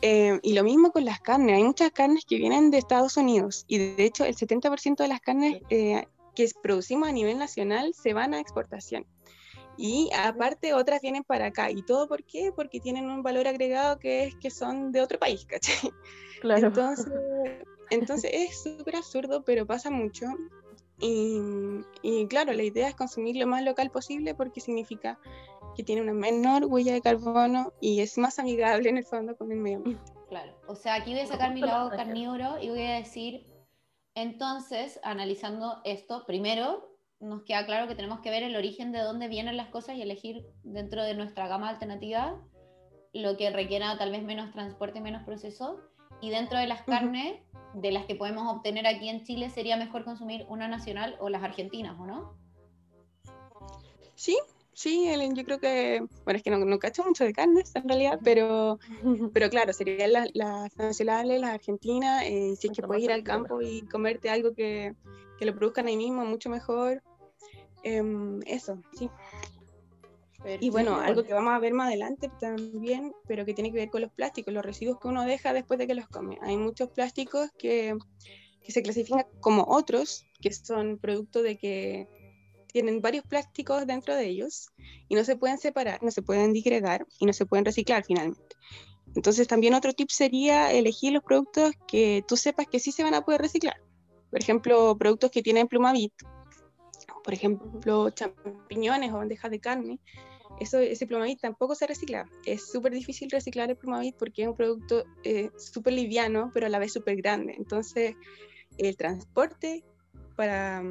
Eh, 0.04 0.40
y 0.44 0.54
lo 0.54 0.64
mismo 0.64 0.92
con 0.92 1.06
las 1.06 1.22
carnes. 1.22 1.56
Hay 1.56 1.64
muchas 1.64 1.92
carnes 1.92 2.24
que 2.24 2.38
vienen 2.38 2.70
de 2.70 2.78
Estados 2.78 3.18
Unidos 3.18 3.66
y 3.68 3.80
de 3.80 4.04
hecho 4.04 4.26
el 4.26 4.36
70% 4.36 4.98
de 4.98 5.08
las 5.08 5.22
carnes 5.22 5.64
eh, 5.72 6.06
que 6.38 6.48
producimos 6.62 7.10
a 7.10 7.12
nivel 7.12 7.40
nacional 7.40 7.96
se 7.96 8.14
van 8.14 8.36
a 8.36 8.40
exportación. 8.40 9.08
Y 9.76 10.10
aparte 10.16 10.76
otras 10.76 11.02
vienen 11.02 11.24
para 11.24 11.48
acá. 11.48 11.72
¿Y 11.72 11.82
todo 11.82 12.08
por 12.08 12.24
qué? 12.24 12.52
Porque 12.56 12.80
tienen 12.80 13.10
un 13.10 13.24
valor 13.24 13.48
agregado 13.48 13.98
que 13.98 14.26
es 14.26 14.36
que 14.36 14.52
son 14.52 14.92
de 14.92 15.02
otro 15.02 15.18
país, 15.18 15.46
¿cachai? 15.50 15.92
Claro. 16.40 16.68
Entonces, 16.68 17.12
entonces 17.90 18.32
es 18.32 18.62
súper 18.62 18.98
absurdo, 18.98 19.44
pero 19.44 19.66
pasa 19.66 19.90
mucho. 19.90 20.28
Y, 21.00 21.40
y, 22.04 22.28
claro, 22.28 22.54
la 22.54 22.64
idea 22.64 22.88
es 22.88 22.96
consumir 22.96 23.36
lo 23.36 23.48
más 23.48 23.64
local 23.64 23.90
posible 23.90 24.36
porque 24.36 24.62
significa 24.62 25.20
que 25.76 25.84
tiene 25.84 26.02
una 26.02 26.14
menor 26.14 26.66
huella 26.66 26.94
de 26.94 27.02
carbono 27.02 27.74
y 27.82 28.02
es 28.02 28.18
más 28.18 28.38
amigable 28.40 28.90
en 28.90 28.98
el 28.98 29.06
fondo 29.06 29.36
con 29.36 29.52
el 29.52 29.58
medio 29.58 29.78
ambiente. 29.78 30.12
Claro, 30.30 30.56
o 30.68 30.76
sea, 30.76 30.96
aquí 30.96 31.12
voy 31.12 31.22
a 31.22 31.28
sacar 31.28 31.54
mi 31.54 31.62
lado 31.62 31.90
carnívoro 31.92 32.58
y 32.60 32.70
voy 32.70 32.82
a 32.82 32.96
decir 32.96 33.46
entonces, 34.18 35.00
analizando 35.04 35.80
esto, 35.84 36.26
primero 36.26 36.90
nos 37.20 37.44
queda 37.44 37.68
claro 37.68 37.88
que 37.88 37.94
tenemos 37.94 38.20
que 38.22 38.32
ver 38.32 38.42
el 38.42 38.56
origen 38.56 38.92
de 38.92 39.02
dónde 39.02 39.28
vienen 39.28 39.58
las 39.58 39.70
cosas 39.70 39.96
y 39.96 40.02
elegir 40.02 40.44
dentro 40.64 41.04
de 41.04 41.14
nuestra 41.14 41.48
gama 41.48 41.70
alternativa 41.70 42.42
lo 43.14 43.38
que 43.38 43.52
requiera 43.52 43.96
tal 44.00 44.10
vez 44.10 44.24
menos 44.24 44.52
transporte 44.54 44.98
y 44.98 45.02
menos 45.02 45.24
proceso. 45.24 45.80
Y 46.20 46.32
dentro 46.32 46.58
de 46.58 46.66
las 46.66 46.82
carnes, 46.82 47.44
de 47.76 47.92
las 47.92 48.06
que 48.06 48.16
podemos 48.16 48.52
obtener 48.52 48.88
aquí 48.88 49.08
en 49.08 49.24
Chile, 49.24 49.52
sería 49.52 49.78
mejor 49.78 50.04
consumir 50.04 50.48
una 50.50 50.68
nacional 50.68 51.16
o 51.20 51.30
las 51.30 51.44
argentinas, 51.44 51.96
¿o 52.00 52.08
no? 52.08 52.40
Sí, 54.16 54.36
Sí, 54.78 55.10
yo 55.34 55.44
creo 55.44 55.60
que, 55.60 56.06
bueno, 56.24 56.38
es 56.38 56.44
que 56.44 56.52
no, 56.52 56.60
no 56.60 56.78
cacho 56.78 57.04
mucho 57.04 57.24
de 57.24 57.34
carnes 57.34 57.72
en 57.74 57.90
realidad, 57.90 58.20
pero, 58.24 58.78
pero 59.34 59.50
claro, 59.50 59.74
serían 59.74 60.14
las, 60.14 60.30
las 60.36 60.78
nacionales, 60.78 61.42
las 61.42 61.56
argentinas, 61.56 62.24
eh, 62.26 62.54
si 62.56 62.68
es 62.68 62.74
que 62.74 62.84
puedes 62.84 63.04
ir 63.04 63.12
al 63.12 63.24
campo 63.24 63.60
y 63.60 63.82
comerte 63.88 64.30
algo 64.30 64.54
que, 64.54 64.94
que 65.40 65.46
lo 65.46 65.56
produzcan 65.56 65.88
ahí 65.88 65.98
mismo, 65.98 66.24
mucho 66.26 66.52
mejor. 66.52 67.02
Em, 67.82 68.40
eso, 68.46 68.80
sí. 68.94 69.10
Y 70.60 70.70
bueno, 70.70 71.00
algo 71.00 71.24
que 71.24 71.34
vamos 71.34 71.54
a 71.56 71.60
ver 71.60 71.74
más 71.74 71.88
adelante 71.88 72.30
también, 72.40 73.16
pero 73.28 73.46
que 73.46 73.56
tiene 73.56 73.72
que 73.72 73.80
ver 73.80 73.90
con 73.90 74.02
los 74.02 74.12
plásticos, 74.12 74.54
los 74.54 74.64
residuos 74.64 75.00
que 75.00 75.08
uno 75.08 75.26
deja 75.26 75.54
después 75.54 75.80
de 75.80 75.88
que 75.88 75.96
los 75.96 76.08
come. 76.08 76.38
Hay 76.42 76.56
muchos 76.56 76.92
plásticos 76.92 77.50
que, 77.58 77.98
que 78.64 78.72
se 78.72 78.84
clasifican 78.84 79.26
como 79.40 79.66
otros, 79.68 80.28
que 80.40 80.54
son 80.54 81.00
producto 81.00 81.42
de 81.42 81.58
que 81.58 82.08
tienen 82.78 83.02
varios 83.02 83.26
plásticos 83.26 83.88
dentro 83.88 84.16
de 84.16 84.28
ellos 84.28 84.70
y 85.08 85.16
no 85.16 85.24
se 85.24 85.36
pueden 85.36 85.58
separar, 85.58 86.04
no 86.04 86.12
se 86.12 86.22
pueden 86.22 86.54
digregar 86.54 87.08
y 87.20 87.26
no 87.26 87.34
se 87.34 87.48
pueden 87.48 87.66
reciclar 87.66 88.04
finalmente. 88.06 88.56
Entonces 89.16 89.48
también 89.48 89.74
otro 89.74 89.94
tip 89.94 90.10
sería 90.12 90.72
elegir 90.72 91.12
los 91.12 91.24
productos 91.24 91.72
que 91.88 92.24
tú 92.28 92.38
sepas 92.38 92.68
que 92.68 92.80
sí 92.80 92.92
se 92.92 93.04
van 93.04 93.16
a 93.16 93.22
poder 93.22 93.42
reciclar. 93.42 93.78
Por 94.30 94.40
ejemplo, 94.40 94.96
productos 94.96 95.32
que 95.32 95.42
tienen 95.42 95.68
plumavit, 95.68 96.14
por 97.24 97.34
ejemplo, 97.34 98.12
champiñones 98.12 99.12
o 99.12 99.18
bandejas 99.18 99.50
de 99.50 99.60
carne. 99.60 100.00
Eso, 100.60 100.78
ese 100.78 101.08
plumavit 101.08 101.42
tampoco 101.42 101.74
se 101.74 101.88
recicla. 101.88 102.30
Es 102.46 102.70
súper 102.72 102.94
difícil 102.94 103.32
reciclar 103.32 103.72
el 103.72 103.78
plumavit 103.78 104.16
porque 104.18 104.44
es 104.44 104.50
un 104.50 104.56
producto 104.56 105.04
eh, 105.24 105.50
súper 105.58 105.94
liviano, 105.94 106.52
pero 106.54 106.68
a 106.68 106.70
la 106.70 106.78
vez 106.78 106.94
súper 106.94 107.16
grande. 107.16 107.56
Entonces, 107.58 108.16
el 108.78 108.96
transporte 108.96 109.84
para 110.36 110.84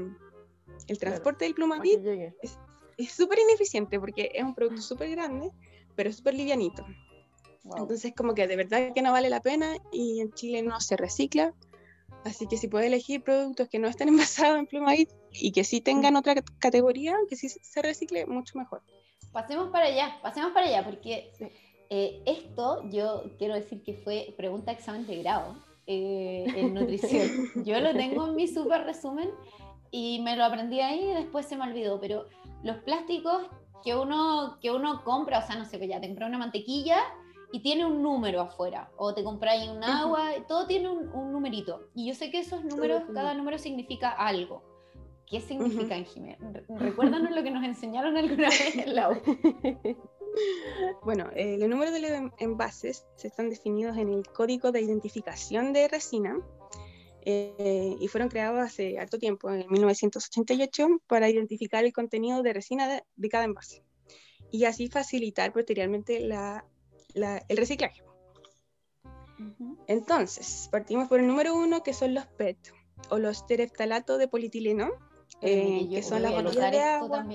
el 0.88 0.98
transporte 0.98 1.44
del 1.44 1.54
plumavit 1.54 2.00
es 2.96 3.12
súper 3.12 3.38
ineficiente 3.38 4.00
porque 4.00 4.30
es 4.34 4.42
un 4.42 4.54
producto 4.54 4.82
súper 4.82 5.10
grande, 5.10 5.50
pero 5.94 6.12
súper 6.12 6.34
livianito. 6.34 6.84
Entonces, 7.76 8.12
como 8.16 8.34
que 8.34 8.46
de 8.46 8.56
verdad 8.56 8.92
que 8.94 9.02
no 9.02 9.12
vale 9.12 9.28
la 9.28 9.40
pena 9.40 9.76
y 9.92 10.20
en 10.20 10.32
Chile 10.32 10.62
no 10.62 10.80
se 10.80 10.96
recicla. 10.96 11.52
Así 12.24 12.46
que 12.46 12.56
si 12.56 12.68
puedes 12.68 12.86
elegir 12.86 13.22
productos 13.22 13.68
que 13.68 13.78
no 13.78 13.88
estén 13.88 14.08
envasados 14.08 14.58
en 14.58 14.66
plumavit 14.66 15.10
y 15.32 15.52
que 15.52 15.64
sí 15.64 15.80
tengan 15.80 16.14
mm. 16.14 16.18
otra 16.18 16.34
categoría, 16.58 17.16
que 17.28 17.36
sí 17.36 17.48
se 17.48 17.82
recicle, 17.82 18.26
mucho 18.26 18.58
mejor. 18.58 18.82
Pasemos 19.32 19.70
para 19.70 19.86
allá, 19.86 20.18
pasemos 20.22 20.52
para 20.52 20.66
allá, 20.66 20.84
porque 20.84 21.30
eh, 21.90 22.22
esto 22.24 22.88
yo 22.90 23.24
quiero 23.38 23.54
decir 23.54 23.82
que 23.82 23.94
fue 23.94 24.34
pregunta 24.36 24.72
examen 24.72 25.06
de 25.06 25.16
grado 25.22 25.56
eh, 25.86 26.46
en 26.56 26.74
nutrición. 26.74 27.28
yo 27.64 27.80
lo 27.80 27.92
tengo 27.92 28.28
en 28.28 28.36
mi 28.36 28.48
super 28.48 28.84
resumen 28.84 29.30
y 29.90 30.20
me 30.22 30.36
lo 30.36 30.44
aprendí 30.44 30.80
ahí 30.80 31.10
y 31.10 31.14
después 31.14 31.46
se 31.46 31.56
me 31.56 31.64
olvidó, 31.64 32.00
pero 32.00 32.26
los 32.62 32.76
plásticos 32.78 33.46
que 33.84 33.94
uno, 33.94 34.58
que 34.60 34.70
uno 34.70 35.04
compra, 35.04 35.38
o 35.38 35.46
sea, 35.46 35.56
no 35.56 35.64
sé, 35.64 35.78
pues 35.78 35.88
ya 35.90 36.00
te 36.00 36.08
compré 36.08 36.26
una 36.26 36.38
mantequilla 36.38 36.98
y 37.52 37.60
tiene 37.60 37.86
un 37.86 38.02
número 38.02 38.40
afuera, 38.40 38.90
o 38.96 39.14
te 39.14 39.22
compras 39.22 39.68
un 39.68 39.82
agua, 39.84 40.30
todo 40.48 40.66
tiene 40.66 40.88
un, 40.88 41.32
numerito. 41.32 41.88
Y 41.94 42.08
yo 42.08 42.14
sé 42.14 42.30
que 42.30 42.40
esos 42.40 42.64
números, 42.64 43.04
cada 43.14 43.34
número 43.34 43.58
significa 43.58 44.10
algo. 44.10 44.62
¿Qué 45.26 45.40
significa, 45.40 45.96
uh 45.98 46.78
Recuérdanos 46.78 47.32
lo 47.32 47.42
que 47.42 47.50
nos 47.50 47.64
enseñaron 47.64 48.16
alguna 48.16 48.48
vez 48.48 48.76
en 48.76 48.94
la 48.94 49.08
Bueno, 51.02 51.30
eh, 51.34 51.56
los 51.58 51.68
números 51.68 51.94
de 51.94 52.00
los 52.00 52.32
envases 52.38 53.06
se 53.16 53.28
están 53.28 53.48
definidos 53.48 53.96
en 53.96 54.12
el 54.12 54.26
Código 54.28 54.70
de 54.70 54.82
Identificación 54.82 55.72
de 55.72 55.88
Resina, 55.88 56.36
eh, 57.28 57.96
y 57.98 58.06
fueron 58.06 58.28
creados 58.28 58.60
hace 58.60 59.00
harto 59.00 59.18
tiempo, 59.18 59.50
en 59.50 59.68
1988, 59.68 61.02
para 61.08 61.28
identificar 61.28 61.84
el 61.84 61.92
contenido 61.92 62.40
de 62.44 62.52
resina 62.52 63.02
de, 63.16 63.28
cada 63.28 63.42
envase 63.42 63.82
y 64.52 64.64
así 64.64 64.86
facilitar 64.86 65.52
posteriormente 65.52 66.20
la, 66.20 66.64
el 67.14 67.56
reciclaje. 67.56 68.04
Entonces, 69.88 70.68
partimos 70.70 71.08
por 71.08 71.18
el 71.18 71.26
número 71.26 71.56
uno, 71.56 71.82
que 71.82 71.94
son 71.94 72.14
los 72.14 72.26
PET, 72.26 72.58
o 73.10 73.18
los 73.18 73.44
tereftalatos 73.44 74.20
de 74.20 74.28
polietileno, 74.28 74.92
eh, 75.40 75.84
que 75.90 76.04
son 76.04 76.22
las 76.22 76.32
botellas 76.32 76.70
de 76.70 76.80
agua. 76.80 77.26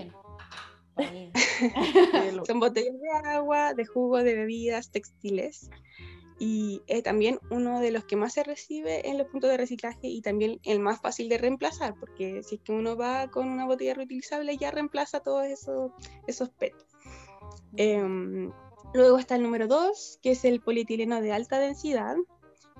son 2.48 2.60
botellas 2.62 2.96
de 2.98 3.28
agua, 3.28 3.74
de 3.74 3.86
jugo, 3.86 4.24
de 4.24 4.36
bebidas, 4.36 4.90
textiles, 4.90 5.70
y 6.44 6.82
es 6.88 7.04
también 7.04 7.38
uno 7.52 7.80
de 7.82 7.92
los 7.92 8.04
que 8.06 8.16
más 8.16 8.34
se 8.34 8.44
recibe 8.44 9.08
en 9.08 9.20
los 9.20 9.28
puntos 9.28 9.52
de 9.52 9.58
reciclaje 9.58 10.08
y 10.08 10.24
también 10.24 10.60
el 10.64 10.80
más 10.80 11.00
fácil 11.00 11.30
de 11.30 11.38
reemplazar, 11.38 11.94
porque 12.00 12.42
si 12.42 12.56
es 12.56 12.62
que 12.62 12.72
uno 12.72 12.98
va 12.98 13.30
con 13.30 13.48
una 13.48 13.68
botella 13.68 13.94
reutilizable 13.94 14.58
ya 14.58 14.72
reemplaza 14.72 15.20
todos 15.20 15.46
esos, 15.46 15.92
esos 16.26 16.50
PET. 16.50 16.74
Em, 17.78 18.52
luego 18.92 19.20
está 19.20 19.36
el 19.36 19.44
número 19.44 19.68
2, 19.68 20.18
que 20.24 20.32
es 20.32 20.44
el 20.44 20.62
polietileno 20.62 21.22
de 21.22 21.32
alta 21.32 21.60
densidad, 21.60 22.16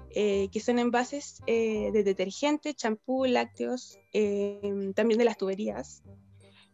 eh, 0.10 0.50
que 0.52 0.60
son 0.60 0.80
envases 0.80 1.44
eh, 1.46 1.92
de 1.94 2.04
detergente, 2.04 2.74
champú, 2.74 3.26
lácteos, 3.26 4.00
em, 4.12 4.92
también 4.94 5.20
de 5.20 5.26
las 5.26 5.38
tuberías, 5.38 6.02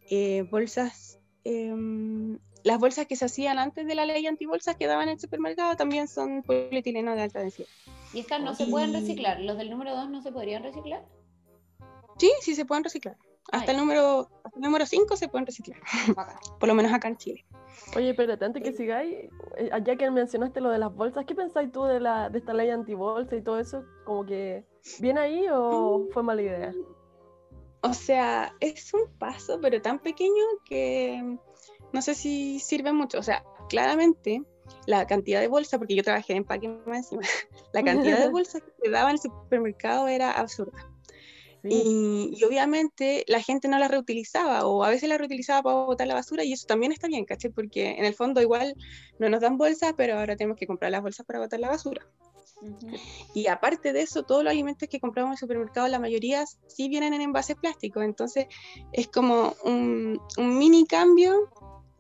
eh, 0.10 0.44
bolsas 0.50 1.20
em, 1.44 2.40
las 2.68 2.80
bolsas 2.80 3.08
que 3.08 3.16
se 3.16 3.26
hacían 3.26 3.60
antes 3.60 3.88
de 3.88 3.96
la 3.96 4.06
ley 4.06 4.28
antibolsas 4.28 4.76
que 4.76 4.88
daban 4.88 5.08
en 5.08 5.14
el 5.14 5.20
supermercado 5.20 5.76
también 5.76 6.08
son 6.08 6.44
polietileno 6.44 7.16
de 7.16 7.22
alta 7.22 7.40
densidad. 7.40 7.68
¿Y 8.14 8.20
estas 8.20 8.42
no 8.42 8.54
se 8.56 8.68
pueden 8.68 8.94
reciclar? 8.94 9.40
¿Los 9.40 9.58
del 9.58 9.70
número 9.70 9.96
2 9.96 10.10
no 10.10 10.22
se 10.22 10.32
podrían 10.32 10.64
reciclar? 10.64 11.06
Sí, 12.18 12.32
sí 12.42 12.56
se 12.56 12.66
pueden 12.66 12.84
reciclar. 12.84 13.18
Hasta 13.52 13.72
el 13.72 13.78
número 13.78 14.30
hasta 14.44 14.58
el 14.58 14.62
número 14.62 14.86
5 14.86 15.16
se 15.16 15.30
pueden 15.30 15.46
reciclar. 15.46 15.80
Por 16.60 16.68
lo 16.68 16.76
menos 16.76 16.92
acá 16.92 17.08
en 17.08 17.16
Chile. 17.16 17.46
Oye, 17.96 18.10
espérate, 18.10 18.44
antes 18.44 18.62
que 18.62 18.74
sigáis, 18.74 19.16
eh, 19.58 19.70
ya 19.86 19.96
que 19.96 20.12
mencionaste 20.12 20.60
lo 20.60 20.70
de 20.70 20.80
las 20.80 20.94
bolsas, 20.94 21.26
¿qué 21.26 21.36
pensáis 21.36 21.72
tú 21.72 21.84
de, 21.84 22.02
la, 22.02 22.30
de 22.30 22.40
esta 22.40 22.54
ley 22.54 22.70
antibolsa 22.70 23.36
y 23.36 23.42
todo 23.42 23.60
eso? 23.60 23.86
¿Como 24.04 24.26
que 24.26 24.66
viene 25.00 25.22
ahí 25.22 25.46
o 25.50 26.00
mm. 26.00 26.12
fue 26.12 26.24
mala 26.24 26.42
idea? 26.42 26.74
O 27.82 27.94
sea, 27.94 28.54
es 28.60 28.94
un 28.94 29.10
paso, 29.18 29.60
pero 29.62 29.82
tan 29.82 30.00
pequeño 30.00 30.44
que 30.66 31.38
no 31.94 32.02
sé 32.02 32.16
si 32.16 32.60
sirve 32.60 32.94
mucho. 32.94 33.20
O 33.20 33.24
sea, 33.24 33.44
claramente 33.70 34.44
la 34.86 35.08
cantidad 35.08 35.40
de 35.40 35.48
bolsas, 35.48 35.78
porque 35.80 35.96
yo 35.96 36.04
trabajé 36.04 36.34
en 36.34 36.40
empaque 36.40 36.68
encima, 36.88 37.22
la 37.74 37.84
cantidad 37.84 38.20
de 38.20 38.30
bolsas 38.32 38.62
que 38.62 38.72
te 38.84 38.90
daba 38.90 39.10
en 39.10 39.16
el 39.16 39.22
supermercado 39.22 40.08
era 40.08 40.32
absurda. 40.32 40.90
Y, 41.70 42.44
obviamente 42.46 43.26
la 43.28 43.42
gente 43.42 43.68
no 43.68 43.78
la 43.78 43.90
reutilizaba 43.90 44.66
o 44.66 44.84
a 44.84 44.90
veces 44.90 45.10
la 45.10 45.18
reutilizaba 45.18 45.64
para 45.64 45.76
botar 45.76 46.08
la 46.08 46.14
basura 46.14 46.46
y 46.46 46.54
eso 46.54 46.66
también 46.66 46.94
está 46.94 47.08
bien, 47.08 47.26
¿caché? 47.26 47.50
Porque 47.50 47.92
en 47.98 48.06
el 48.06 48.14
fondo 48.14 48.42
igual 48.42 48.76
no 49.20 49.28
nos 49.28 49.42
dan 49.42 49.58
bolsas, 49.58 49.94
pero 49.98 50.18
ahora 50.18 50.38
tenemos 50.38 50.58
que 50.58 50.68
comprar 50.68 50.92
las 50.92 51.02
bolsas 51.02 51.26
para 51.26 51.40
botar 51.40 51.60
la 51.60 51.70
basura. 51.70 52.08
Y 53.34 53.48
aparte 53.48 53.94
de 53.94 54.02
eso, 54.02 54.24
todos 54.24 54.44
los 54.44 54.52
alimentos 54.52 54.90
que 54.90 55.00
compramos 55.00 55.30
en 55.30 55.34
el 55.34 55.38
supermercado, 55.40 55.88
la 55.88 56.00
mayoría 56.00 56.46
sí 56.68 56.90
vienen 56.90 57.14
en 57.14 57.22
envases 57.22 57.56
plásticos, 57.56 58.04
entonces 58.04 58.48
es 58.94 59.08
como 59.10 59.54
un, 59.64 60.20
un 60.38 60.58
mini 60.58 60.86
cambio 60.86 61.50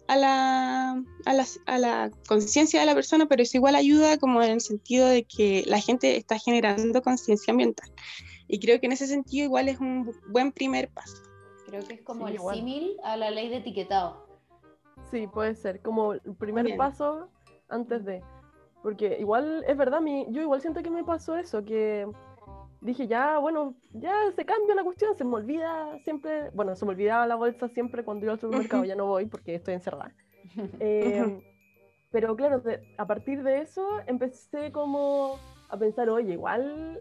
a 0.07 0.15
la, 0.15 1.03
a 1.25 1.33
la, 1.33 1.45
a 1.65 1.77
la 1.77 2.11
conciencia 2.27 2.79
de 2.79 2.85
la 2.85 2.95
persona, 2.95 3.25
pero 3.27 3.43
es 3.43 3.53
igual 3.53 3.75
ayuda 3.75 4.17
como 4.17 4.41
en 4.41 4.51
el 4.51 4.61
sentido 4.61 5.07
de 5.07 5.23
que 5.23 5.63
la 5.67 5.79
gente 5.79 6.15
está 6.17 6.39
generando 6.39 7.01
conciencia 7.01 7.51
ambiental. 7.51 7.89
Y 8.47 8.59
creo 8.59 8.79
que 8.79 8.85
en 8.85 8.93
ese 8.93 9.07
sentido 9.07 9.45
igual 9.45 9.67
es 9.67 9.79
un 9.79 10.13
buen 10.29 10.51
primer 10.51 10.89
paso. 10.89 11.17
Creo 11.65 11.85
que 11.85 11.95
es 11.95 12.01
como 12.01 12.27
el 12.27 12.39
símil 12.39 12.97
a 13.03 13.17
la 13.17 13.29
ley 13.29 13.49
de 13.49 13.57
etiquetado. 13.57 14.25
Sí, 15.11 15.27
puede 15.27 15.55
ser, 15.55 15.81
como 15.81 16.13
el 16.13 16.21
primer 16.37 16.75
paso 16.77 17.29
antes 17.69 18.05
de... 18.05 18.23
Porque 18.83 19.17
igual, 19.19 19.65
es 19.67 19.75
verdad, 19.75 19.99
mi, 19.99 20.25
yo 20.29 20.41
igual 20.41 20.61
siento 20.61 20.81
que 20.81 20.89
me 20.89 21.03
pasó 21.03 21.35
eso, 21.35 21.65
que 21.65 22.07
dije, 22.81 23.07
ya, 23.07 23.39
bueno, 23.39 23.75
ya 23.93 24.13
se 24.35 24.45
cambia 24.45 24.75
la 24.75 24.83
cuestión, 24.83 25.15
se 25.15 25.23
me 25.23 25.35
olvida 25.35 25.97
siempre, 26.03 26.49
bueno, 26.51 26.75
se 26.75 26.85
me 26.85 26.91
olvidaba 26.91 27.27
la 27.27 27.35
bolsa 27.35 27.67
siempre 27.69 28.03
cuando 28.03 28.25
iba 28.25 28.33
al 28.33 28.39
supermercado, 28.39 28.83
ya 28.85 28.95
no 28.95 29.05
voy 29.05 29.25
porque 29.25 29.55
estoy 29.55 29.73
encerrada. 29.73 30.13
Em, 30.79 31.41
pero 32.09 32.35
claro, 32.35 32.61
a 32.97 33.05
partir 33.05 33.43
de 33.43 33.59
eso 33.59 33.85
empecé 34.07 34.71
como 34.71 35.37
a 35.69 35.77
pensar, 35.77 36.09
oye, 36.09 36.33
igual, 36.33 36.99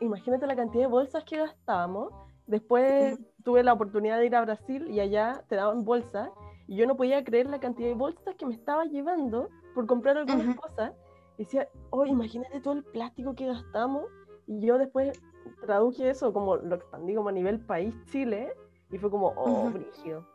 imagínate 0.00 0.46
la 0.46 0.56
cantidad 0.56 0.84
de 0.84 0.90
bolsas 0.90 1.24
que 1.24 1.36
gastábamos. 1.36 2.12
Después 2.46 3.18
tuve 3.44 3.62
la 3.62 3.72
oportunidad 3.72 4.18
de 4.18 4.26
ir 4.26 4.34
a 4.34 4.40
Brasil 4.40 4.88
y 4.90 5.00
allá 5.00 5.44
te 5.48 5.56
daban 5.56 5.84
bolsas 5.84 6.30
y 6.68 6.76
yo 6.76 6.86
no 6.86 6.96
podía 6.96 7.22
creer 7.22 7.48
la 7.48 7.60
cantidad 7.60 7.88
de 7.88 7.94
bolsas 7.94 8.34
que 8.36 8.46
me 8.46 8.54
estaba 8.54 8.84
llevando 8.86 9.50
por 9.74 9.86
comprar 9.86 10.16
algunas 10.16 10.56
cosas. 10.56 10.92
Y 11.38 11.44
decía, 11.44 11.68
oye, 11.90 12.12
imagínate 12.12 12.60
todo 12.60 12.74
el 12.74 12.84
plástico 12.84 13.34
que 13.34 13.46
gastamos 13.46 14.04
y 14.46 14.60
yo 14.66 14.78
después 14.78 15.20
traduje 15.64 16.10
eso, 16.10 16.32
como 16.32 16.56
lo 16.56 16.76
expandí 16.76 17.14
como 17.14 17.28
a 17.28 17.32
nivel 17.32 17.60
país 17.60 17.94
Chile, 18.10 18.52
y 18.90 18.98
fue 18.98 19.10
como, 19.10 19.32
oh, 19.36 19.70
brígido. 19.70 20.26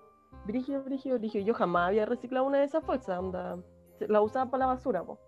Brígido, 0.45 0.83
brígido, 0.83 1.17
brígido. 1.17 1.45
Yo 1.45 1.53
jamás 1.53 1.89
había 1.89 2.05
reciclado 2.05 2.45
una 2.45 2.57
de 2.59 2.65
esas 2.65 2.85
bolsas, 2.85 3.19
onda. 3.19 3.57
La 3.99 4.21
usaba 4.21 4.49
para 4.49 4.65
la 4.65 4.73
basura, 4.73 5.03
po. 5.03 5.19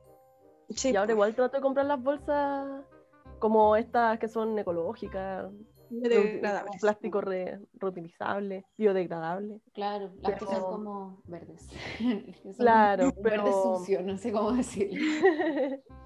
Sí, 0.70 0.92
y 0.92 0.96
ahora 0.96 1.12
igual 1.13 1.36
trato 1.36 1.58
de 1.58 1.62
comprar 1.62 1.86
las 1.86 2.02
bolsas 2.02 2.84
como 3.40 3.75
estas 3.75 4.18
que 4.20 4.28
son 4.28 4.58
ecológicas. 4.58 5.52
Biodegradables. 5.90 6.82
Plástico 6.82 7.22
re- 7.22 7.60
reutilizable, 7.75 8.66
biodegradable. 8.78 9.62
Claro, 9.74 10.10
las 10.22 10.34
que 10.34 10.40
son 10.46 10.50
Pero- 10.56 10.66
como 10.66 11.22
verdes. 11.25 11.68
Son 12.42 12.54
Claro, 12.54 13.04
un 13.16 13.22
Verde 13.24 13.44
pero- 13.44 13.78
sucio, 13.78 14.02
no 14.02 14.18
sé 14.18 14.32
cómo 14.32 14.54
decirlo. 14.54 15.00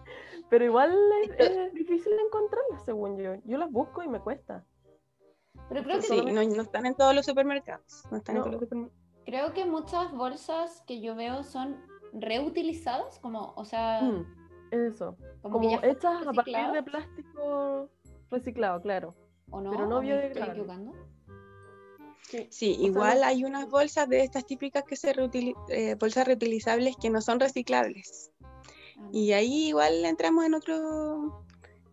Pero 0.50 0.66
igual 0.66 0.96
es, 1.24 1.32
es 1.40 1.74
difícil 1.74 2.14
encontrarlas, 2.26 2.86
según 2.86 3.18
yo. 3.18 3.36
Yo 3.46 3.58
las 3.58 3.72
busco 3.72 4.04
y 4.04 4.08
me 4.08 4.20
cuesta. 4.20 4.64
Pero 5.70 5.84
creo 5.84 5.98
que 5.98 6.04
Sí, 6.04 6.22
no, 6.26 6.44
no 6.44 6.62
están 6.62 6.86
en 6.86 6.96
todos 6.96 7.14
los 7.14 7.26
supermercados. 7.26 8.04
No 8.12 8.18
están 8.18 8.36
No. 8.36 8.40
en 8.42 8.44
todos 8.44 8.54
los 8.54 8.70
supermercados. 8.70 9.04
Creo 9.26 9.54
que 9.54 9.66
muchas 9.66 10.12
bolsas 10.14 10.84
que 10.88 11.02
yo 11.02 11.16
veo 11.16 11.44
son 11.44 11.76
reutilizadas, 12.14 13.20
como, 13.20 13.54
o 13.58 13.66
sea, 13.66 14.02
Mm, 14.02 14.26
eso. 14.72 15.18
como, 15.42 15.60
Como 15.60 15.84
hechas 15.84 16.26
a 16.26 16.32
partir 16.32 16.56
de 16.72 16.84
plástico 16.84 17.90
reciclado, 18.32 18.82
claro. 18.82 19.16
¿o 19.50 19.60
no? 19.60 19.72
pero 19.72 19.86
no 19.88 19.98
¿O 19.98 20.02
me 20.02 20.08
estoy 20.08 20.22
biodegradable. 20.22 20.62
equivocando? 20.62 20.94
Sí. 22.24 22.48
Sí, 22.52 22.78
igual 22.80 23.24
hay 23.24 23.44
unas 23.46 23.70
bolsas 23.70 24.08
de 24.10 24.22
estas 24.22 24.46
típicas 24.46 24.84
que 24.84 24.96
se 24.98 25.14
reutili- 25.14 25.56
eh, 25.70 25.96
bolsas 25.96 26.28
reutilizables 26.28 26.96
que 26.98 27.10
no 27.10 27.22
son 27.22 27.40
reciclables. 27.40 28.32
Y 29.12 29.32
ahí 29.32 29.68
igual 29.70 30.04
entramos 30.06 30.46
en 30.46 30.54
otro 30.54 31.34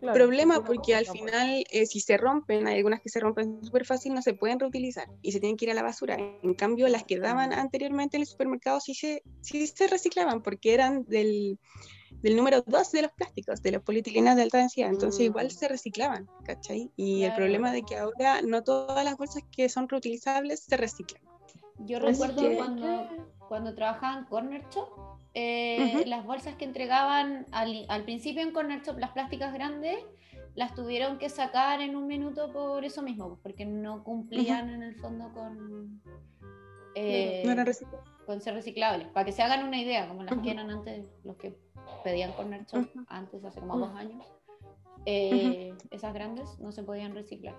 claro, 0.00 0.14
problema 0.14 0.62
porque 0.64 0.94
al 0.94 1.06
final 1.06 1.64
eh, 1.70 1.86
si 1.86 2.00
se 2.00 2.16
rompen, 2.16 2.66
hay 2.66 2.76
algunas 2.78 3.00
que 3.00 3.08
se 3.08 3.20
rompen 3.20 3.62
súper 3.64 3.84
fácil, 3.86 4.14
no 4.14 4.22
se 4.22 4.34
pueden 4.34 4.58
reutilizar 4.58 5.08
y 5.22 5.32
se 5.32 5.40
tienen 5.40 5.56
que 5.56 5.66
ir 5.66 5.70
a 5.70 5.74
la 5.74 5.82
basura. 5.82 6.16
En 6.42 6.54
cambio, 6.54 6.88
las 6.88 7.04
que 7.04 7.18
daban 7.18 7.52
anteriormente 7.52 8.16
en 8.16 8.22
el 8.22 8.26
supermercado 8.26 8.80
sí 8.80 8.94
se, 8.94 9.22
sí 9.40 9.66
se 9.66 9.86
reciclaban 9.86 10.42
porque 10.42 10.74
eran 10.74 11.04
del, 11.04 11.58
del 12.22 12.36
número 12.36 12.62
2 12.66 12.90
de 12.92 13.02
los 13.02 13.12
plásticos, 13.12 13.62
de 13.62 13.72
los 13.72 13.82
polietilinas 13.82 14.34
de 14.36 14.42
alta 14.42 14.58
densidad. 14.58 14.88
Entonces 14.90 15.20
Mm. 15.20 15.24
igual 15.30 15.50
se 15.50 15.68
reciclaban, 15.68 16.28
¿cachai? 16.44 16.90
Y 16.96 17.22
el 17.22 17.28
Claro. 17.28 17.36
problema 17.36 17.72
de 17.72 17.84
que 17.84 17.96
ahora 17.96 18.42
no 18.42 18.62
todas 18.64 19.04
las 19.04 19.16
bolsas 19.16 19.42
que 19.50 19.68
son 19.68 19.88
reutilizables 19.88 20.64
se 20.64 20.76
reciclan. 20.76 21.22
Yo 21.78 21.98
recuerdo 22.00 22.40
que- 22.50 22.56
cuando, 22.56 23.08
cuando 23.48 23.74
trabajaba 23.74 24.18
en 24.18 24.24
Corner 24.26 24.62
Shop, 24.70 24.88
eh, 25.34 26.04
las 26.06 26.24
bolsas 26.24 26.54
que 26.56 26.64
entregaban 26.64 27.46
al, 27.52 27.84
al 27.88 28.04
principio 28.04 28.42
en 28.42 28.52
Corner 28.52 28.80
Shop, 28.82 28.98
las 28.98 29.10
plásticas 29.10 29.52
grandes, 29.52 29.98
las 30.54 30.74
tuvieron 30.74 31.18
que 31.18 31.28
sacar 31.28 31.80
en 31.80 31.96
un 31.96 32.06
minuto 32.06 32.52
por 32.52 32.84
eso 32.84 33.02
mismo, 33.02 33.28
pues, 33.28 33.40
porque 33.42 33.64
no 33.66 34.04
cumplían 34.04 34.70
en 34.70 34.82
el 34.84 34.94
fondo 34.94 35.32
con, 35.32 36.00
eh, 36.94 37.42
No 37.44 37.50
eran 37.52 37.66
reciclables. 37.66 38.10
con 38.24 38.40
ser 38.40 38.54
reciclables. 38.54 39.08
Para 39.08 39.26
que 39.26 39.32
se 39.32 39.42
hagan 39.42 39.66
una 39.66 39.80
idea, 39.80 40.06
como 40.06 40.22
las 40.22 40.40
que 40.40 40.52
eran 40.52 40.70
antes, 40.70 41.10
los 41.24 41.36
que 41.36 41.56
pedían 42.04 42.32
Corner 42.32 42.64
Shop 42.66 42.82
Ujú. 42.94 43.04
antes, 43.08 43.44
hace 43.44 43.58
como 43.60 43.78
dos 43.78 43.90
años, 43.96 44.24
eh, 45.06 45.74
esas 45.90 46.14
grandes 46.14 46.58
no 46.60 46.70
se 46.70 46.84
podían 46.84 47.14
reciclar. 47.14 47.54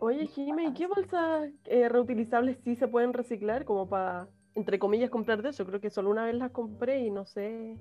Oye, 0.00 0.26
Jimmy, 0.26 0.66
¿y 0.66 0.74
qué 0.74 0.86
bolsas 0.88 1.50
reutilizables 1.64 2.58
sí 2.64 2.74
se 2.76 2.88
pueden 2.88 3.12
reciclar? 3.12 3.64
Como 3.64 3.88
para, 3.88 4.28
entre 4.56 4.78
comillas, 4.78 5.10
comprar 5.10 5.42
de 5.42 5.50
eso. 5.50 5.64
Creo 5.64 5.80
que 5.80 5.90
solo 5.90 6.10
una 6.10 6.24
vez 6.24 6.34
las 6.34 6.50
compré 6.50 7.00
y 7.00 7.10
no 7.10 7.24
sé. 7.24 7.76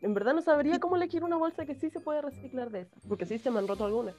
En 0.00 0.14
verdad 0.14 0.32
no 0.32 0.40
sabría 0.40 0.78
cómo 0.78 0.96
elegir 0.96 1.24
una 1.24 1.36
bolsa 1.36 1.66
que 1.66 1.74
sí 1.74 1.90
se 1.90 2.00
puede 2.00 2.22
reciclar 2.22 2.70
de 2.70 2.82
esas. 2.82 3.06
Porque 3.06 3.26
sí 3.26 3.38
se 3.38 3.50
me 3.50 3.58
han 3.58 3.68
roto 3.68 3.84
algunas. 3.84 4.14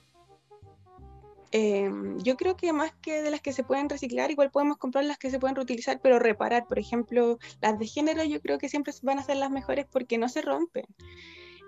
Eh, 1.53 1.89
yo 2.17 2.37
creo 2.37 2.55
que 2.55 2.71
más 2.71 2.93
que 3.01 3.21
de 3.21 3.31
las 3.31 3.41
que 3.41 3.51
se 3.51 3.63
pueden 3.63 3.89
reciclar, 3.89 4.31
igual 4.31 4.51
podemos 4.51 4.77
comprar 4.77 5.03
las 5.05 5.17
que 5.17 5.29
se 5.29 5.39
pueden 5.39 5.55
reutilizar, 5.55 5.99
pero 6.01 6.19
reparar. 6.19 6.67
Por 6.67 6.77
ejemplo, 6.77 7.39
las 7.61 7.79
de 7.79 7.87
género 7.87 8.23
yo 8.23 8.41
creo 8.41 8.57
que 8.57 8.69
siempre 8.69 8.93
van 9.01 9.19
a 9.19 9.23
ser 9.23 9.37
las 9.37 9.49
mejores 9.49 9.87
porque 9.89 10.17
no 10.17 10.29
se 10.29 10.41
rompen. 10.41 10.85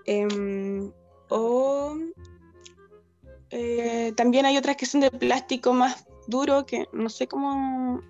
Em, 0.05 0.91
o 1.29 1.97
eh, 3.49 4.11
también 4.17 4.45
hay 4.45 4.57
otras 4.57 4.75
que 4.75 4.85
son 4.85 5.01
de 5.01 5.11
plástico 5.11 5.73
más 5.73 6.05
duro 6.27 6.65
que 6.65 6.87
no 6.91 7.09
sé 7.09 7.27
cómo... 7.27 8.01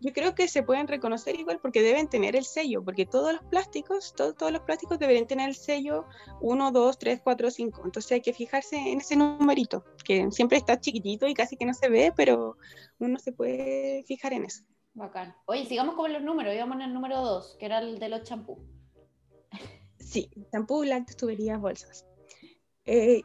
Yo 0.00 0.12
creo 0.12 0.34
que 0.34 0.46
se 0.48 0.62
pueden 0.62 0.86
reconocer 0.86 1.34
igual 1.38 1.58
porque 1.60 1.82
deben 1.82 2.08
tener 2.08 2.36
el 2.36 2.44
sello, 2.44 2.84
porque 2.84 3.04
todos 3.04 3.32
los 3.32 3.42
plásticos, 3.44 4.14
todo- 4.14 4.32
todos 4.32 4.52
los 4.52 4.62
plásticos 4.62 4.98
deberían 4.98 5.26
tener 5.26 5.48
el 5.48 5.56
sello 5.56 6.04
1, 6.40 6.70
2, 6.70 6.98
3, 6.98 7.20
4, 7.22 7.50
5. 7.50 7.82
Entonces 7.84 8.12
hay 8.12 8.20
que 8.20 8.32
fijarse 8.32 8.76
en 8.76 9.00
ese 9.00 9.16
numerito, 9.16 9.84
que 10.04 10.30
siempre 10.30 10.56
está 10.58 10.80
chiquitito 10.80 11.26
y 11.26 11.34
casi 11.34 11.56
que 11.56 11.66
no 11.66 11.74
se 11.74 11.88
ve, 11.88 12.12
pero 12.16 12.56
uno 13.00 13.18
se 13.18 13.32
puede 13.32 14.04
fijar 14.04 14.32
en 14.34 14.44
eso. 14.44 14.62
Bacán. 14.94 15.34
Oye, 15.46 15.64
sigamos 15.66 15.94
con 15.94 16.12
los 16.12 16.22
números, 16.22 16.54
íbamos 16.54 16.76
en 16.76 16.82
el 16.82 16.94
número 16.94 17.20
2, 17.20 17.56
que 17.58 17.66
era 17.66 17.78
el 17.78 17.98
de 17.98 18.08
los 18.08 18.22
champús. 18.22 18.58
Sí, 19.98 20.30
champú, 20.52 20.84
lácteos, 20.84 21.16
tuberías, 21.16 21.60
bolsas. 21.60 22.06
Eh, 22.84 23.22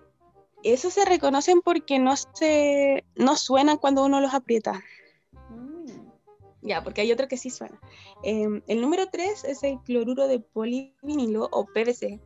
esos 0.64 0.94
se 0.94 1.06
reconocen 1.06 1.62
porque 1.62 2.00
no, 2.00 2.16
se, 2.16 3.06
no 3.16 3.36
suenan 3.36 3.78
cuando 3.78 4.04
uno 4.06 4.20
los 4.22 4.34
aprieta. 4.34 4.82
Ya, 6.64 6.84
porque 6.84 7.02
hay 7.02 7.12
otro 7.12 7.28
que 7.28 7.38
sí 7.38 7.50
suena. 7.50 7.80
Eh, 8.24 8.62
el 8.68 8.82
número 8.82 9.08
3 9.10 9.44
es 9.44 9.64
el 9.64 9.80
cloruro 9.82 10.28
de 10.28 10.40
polivinilo 10.40 11.50
o 11.52 11.66
PVC. 11.66 12.20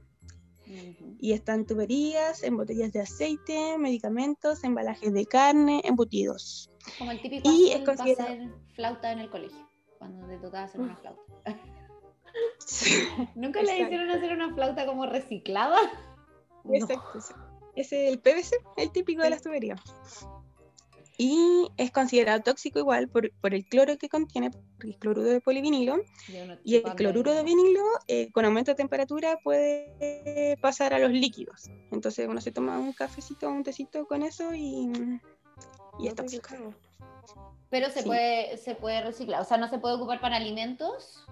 Y 1.20 1.32
están 1.32 1.66
tuberías, 1.66 2.44
en 2.44 2.58
botellas 2.58 2.92
de 2.92 3.02
aceite, 3.02 3.78
medicamentos, 3.78 4.64
embalajes 4.64 5.14
de 5.14 5.26
carne, 5.26 5.82
embutidos. 5.86 6.70
Como 6.98 7.12
el 7.12 7.22
típico 7.22 7.50
Y 7.50 7.72
es 7.72 7.86
considerado- 7.86 8.34
hacer 8.34 8.50
flauta 8.76 9.12
en 9.14 9.20
el 9.20 9.30
colegio, 9.30 9.68
cuando 9.98 10.28
te 10.28 10.38
tocaba 10.38 10.66
hacer 10.66 10.82
una 10.82 10.96
flauta. 10.98 11.24
¿Nunca 13.36 13.64
le 13.64 13.80
hicieron 13.80 14.12
hacer 14.12 14.34
una 14.34 14.54
flauta 14.54 14.86
como 14.86 15.06
reciclada? 15.06 15.78
Exacto. 16.72 17.22
sí. 17.22 17.34
Ese 17.76 18.08
es 18.08 18.14
el 18.14 18.20
PVC, 18.20 18.58
el 18.76 18.92
típico 18.92 19.22
de 19.22 19.30
las 19.30 19.42
tuberías. 19.42 19.80
Y 21.20 21.68
es 21.78 21.92
considerado 21.92 22.42
tóxico 22.42 22.78
igual 22.78 23.10
por, 23.10 23.32
por 23.42 23.56
el 23.56 23.66
cloro 23.66 23.98
que 23.98 24.08
contiene, 24.08 24.52
porque 24.52 24.92
es 24.92 24.98
cloruro 24.98 25.28
de 25.28 25.42
polivinilo. 25.42 26.04
Y 26.64 26.76
el 26.76 26.94
cloruro 26.96 27.34
de 27.34 27.44
vinilo, 27.44 27.82
eh, 28.08 28.32
con 28.32 28.46
aumento 28.46 28.72
de 28.72 28.76
temperatura, 28.76 29.40
puede 29.44 30.58
pasar 30.62 30.94
a 30.94 31.00
los 31.00 31.12
líquidos. 31.12 31.72
Entonces 31.92 32.28
uno 32.30 32.40
se 32.40 32.52
toma 32.52 32.78
un 32.78 32.94
cafecito 32.94 33.48
o 33.48 33.52
un 33.52 33.64
tecito 33.64 34.06
con 34.06 34.22
eso 34.22 34.54
y, 34.54 34.92
y 36.00 36.08
es 36.08 36.14
No 36.14 36.16
te 36.16 36.16
tóxico. 36.16 36.76
Pero 37.70 37.90
se, 37.90 38.02
Sí. 38.02 38.06
puede, 38.06 38.58
se 38.58 38.76
puede 38.76 39.02
reciclar, 39.02 39.42
o 39.42 39.46
sea, 39.46 39.58
no 39.58 39.68
se 39.68 39.80
puede 39.80 39.96
ocupar 39.96 40.22
para 40.22 40.38
alimentos, 40.38 41.26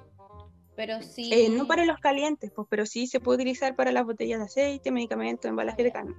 pero 0.75 1.01
sí... 1.01 1.29
Eh, 1.33 1.49
no 1.49 1.67
para 1.67 1.85
los 1.85 1.99
calientes, 1.99 2.51
pues, 2.55 2.67
pero 2.69 2.85
sí 2.85 3.07
se 3.07 3.19
puede 3.19 3.37
utilizar 3.37 3.75
para 3.75 3.91
las 3.91 4.05
botellas 4.05 4.39
de 4.39 4.45
aceite, 4.45 4.91
medicamentos, 4.91 5.49
embalajes 5.49 5.85
de 5.85 5.91
carne. 5.91 6.15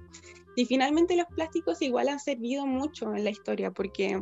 Y 0.55 0.65
finalmente 0.65 1.15
los 1.15 1.27
plásticos 1.27 1.81
igual 1.81 2.09
han 2.09 2.19
servido 2.19 2.65
mucho 2.65 3.13
en 3.15 3.23
la 3.23 3.29
historia 3.29 3.71
porque 3.71 4.21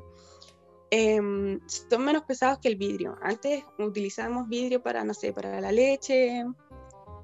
em, 0.92 1.60
son 1.68 2.04
menos 2.04 2.24
pesados 2.24 2.60
que 2.60 2.68
el 2.68 2.76
vidrio. 2.76 3.18
Antes 3.22 3.64
utilizábamos 3.80 4.50
vidrio 4.50 4.84
para, 4.84 5.04
no 5.04 5.14
sé, 5.14 5.32
para 5.32 5.62
la 5.62 5.72
leche. 5.72 6.44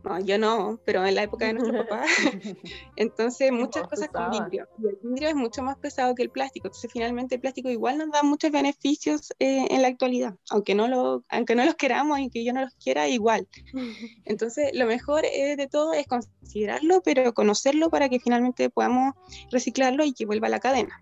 No, 0.03 0.19
yo 0.19 0.37
no, 0.37 0.79
pero 0.85 1.05
en 1.05 1.15
la 1.15 1.23
época 1.23 1.45
de 1.45 1.53
nuestro 1.53 1.85
papá. 1.85 2.03
Entonces, 2.95 3.51
muchas 3.51 3.83
más 3.83 3.89
cosas 3.89 4.09
con 4.09 4.31
vidrio. 4.31 4.67
Y 4.79 4.87
el 4.87 4.97
vidrio 5.03 5.29
es 5.29 5.35
mucho 5.35 5.61
más 5.61 5.77
pesado 5.77 6.15
que 6.15 6.23
el 6.23 6.29
plástico. 6.29 6.67
Entonces, 6.67 6.91
finalmente, 6.91 7.35
el 7.35 7.41
plástico 7.41 7.69
igual 7.69 7.97
nos 7.97 8.11
da 8.11 8.23
muchos 8.23 8.51
beneficios 8.51 9.31
eh, 9.39 9.67
en 9.69 9.81
la 9.81 9.89
actualidad. 9.89 10.35
Aunque 10.49 10.75
no, 10.75 10.87
lo, 10.87 11.23
aunque 11.29 11.55
no 11.55 11.65
los 11.65 11.75
queramos 11.75 12.19
y 12.19 12.29
que 12.29 12.43
yo 12.43 12.53
no 12.53 12.61
los 12.61 12.73
quiera, 12.75 13.07
igual. 13.07 13.47
Entonces, 14.25 14.71
lo 14.73 14.85
mejor 14.85 15.25
eh, 15.25 15.55
de 15.55 15.67
todo 15.67 15.93
es 15.93 16.07
considerarlo, 16.07 17.01
pero 17.03 17.33
conocerlo 17.33 17.89
para 17.89 18.09
que 18.09 18.19
finalmente 18.19 18.69
podamos 18.69 19.13
reciclarlo 19.51 20.03
y 20.03 20.13
que 20.13 20.25
vuelva 20.25 20.47
a 20.47 20.51
la 20.51 20.59
cadena. 20.59 20.99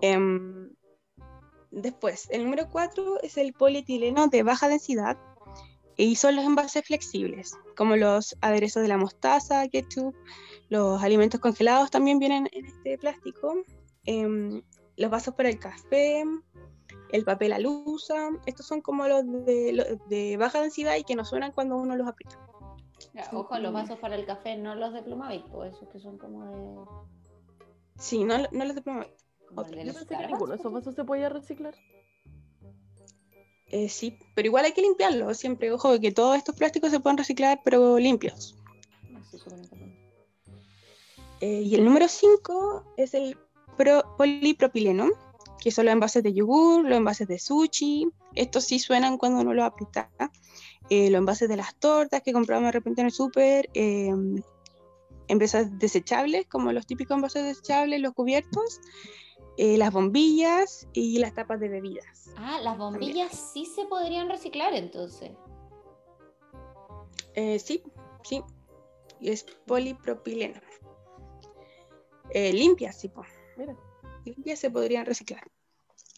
Em, 0.00 0.70
después, 1.70 2.28
el 2.30 2.44
número 2.44 2.68
4 2.68 3.22
es 3.22 3.36
el 3.36 3.52
polietileno 3.52 4.26
de 4.26 4.42
baja 4.42 4.68
densidad 4.68 5.16
y 5.96 6.16
son 6.16 6.36
los 6.36 6.44
envases 6.44 6.84
flexibles, 6.84 7.56
como 7.76 7.96
los 7.96 8.36
aderezos 8.40 8.82
de 8.82 8.88
la 8.88 8.96
mostaza, 8.96 9.68
ketchup, 9.68 10.14
los 10.68 11.02
alimentos 11.02 11.40
congelados 11.40 11.90
también 11.90 12.18
vienen 12.18 12.48
en 12.52 12.66
este 12.66 12.98
plástico, 12.98 13.54
em, 14.04 14.62
los 14.96 15.10
vasos 15.10 15.34
para 15.34 15.48
el 15.48 15.58
café, 15.58 16.24
el 17.10 17.24
papel 17.24 17.52
alusa, 17.52 18.30
estos 18.46 18.66
son 18.66 18.80
como 18.80 19.06
los 19.06 19.24
de, 19.44 19.72
los 19.72 20.08
de 20.08 20.36
baja 20.38 20.60
densidad 20.60 20.96
y 20.96 21.04
que 21.04 21.14
no 21.14 21.24
suenan 21.24 21.52
cuando 21.52 21.76
uno 21.76 21.96
los 21.96 22.08
aprieta. 22.08 22.38
Ya, 23.14 23.28
ojo, 23.32 23.58
los 23.58 23.72
vasos 23.72 23.98
para 23.98 24.14
el 24.14 24.24
café, 24.24 24.56
no 24.56 24.74
los 24.74 24.92
de 24.94 25.02
Plumavit, 25.02 25.44
o 25.52 25.64
esos 25.64 25.88
que 25.88 25.98
son 25.98 26.16
como 26.18 26.44
de... 26.46 26.84
Sí, 27.98 28.24
no, 28.24 28.38
no 28.38 28.64
los 28.64 28.74
de 28.74 28.82
Plumavit. 28.82 29.12
Yo 29.50 29.64
pensé 29.64 30.06
que 30.06 30.26
ninguno 30.26 30.52
de 30.52 30.58
esos 30.58 30.72
vasos 30.72 30.94
se 30.94 31.04
podía 31.04 31.28
reciclar. 31.28 31.74
Eh, 33.72 33.88
sí, 33.88 34.16
pero 34.34 34.46
igual 34.46 34.66
hay 34.66 34.72
que 34.72 34.82
limpiarlo 34.82 35.32
siempre. 35.34 35.72
Ojo, 35.72 35.98
que 35.98 36.12
todos 36.12 36.36
estos 36.36 36.54
plásticos 36.54 36.90
se 36.90 37.00
pueden 37.00 37.16
reciclar, 37.18 37.60
pero 37.64 37.98
limpios. 37.98 38.56
Eh, 41.40 41.62
y 41.62 41.74
el 41.74 41.84
número 41.84 42.06
5 42.06 42.84
es 42.96 43.14
el 43.14 43.36
pro- 43.76 44.14
polipropileno, 44.16 45.08
que 45.60 45.70
son 45.70 45.86
los 45.86 45.92
envases 45.92 46.22
de 46.22 46.32
yogur, 46.32 46.84
los 46.84 46.96
envases 46.98 47.26
de 47.26 47.38
sushi. 47.38 48.08
Estos 48.34 48.64
sí 48.64 48.78
suenan 48.78 49.16
cuando 49.18 49.40
uno 49.40 49.54
los 49.54 49.64
aprieta. 49.64 50.10
Eh, 50.90 51.10
los 51.10 51.18
envases 51.18 51.48
de 51.48 51.56
las 51.56 51.74
tortas 51.76 52.22
que 52.22 52.32
compramos 52.32 52.66
de 52.68 52.72
repente 52.72 53.00
en 53.00 53.06
el 53.06 53.12
súper. 53.12 53.70
eh, 53.74 54.10
envases 55.28 55.78
desechables, 55.78 56.46
como 56.46 56.72
los 56.72 56.86
típicos 56.86 57.14
envases 57.16 57.44
desechables, 57.44 58.00
los 58.00 58.12
cubiertos. 58.12 58.80
Eh, 59.56 59.76
las 59.76 59.92
bombillas 59.92 60.88
y 60.92 61.18
las 61.18 61.34
tapas 61.34 61.60
de 61.60 61.68
bebidas. 61.68 62.30
Ah, 62.36 62.60
las 62.62 62.78
bombillas 62.78 63.52
sí 63.52 63.66
se 63.66 63.84
podrían 63.84 64.28
reciclar 64.28 64.74
entonces. 64.74 65.30
Eh, 67.34 67.58
sí, 67.58 67.82
sí. 68.24 68.42
Y 69.20 69.30
es 69.30 69.44
polipropileno. 69.66 70.60
Eh, 72.30 72.52
limpias, 72.52 72.98
sí, 72.98 73.08
po. 73.08 73.24
Mira. 73.56 73.76
Limpias 74.24 74.58
se 74.58 74.70
podrían 74.70 75.04
reciclar. 75.04 75.42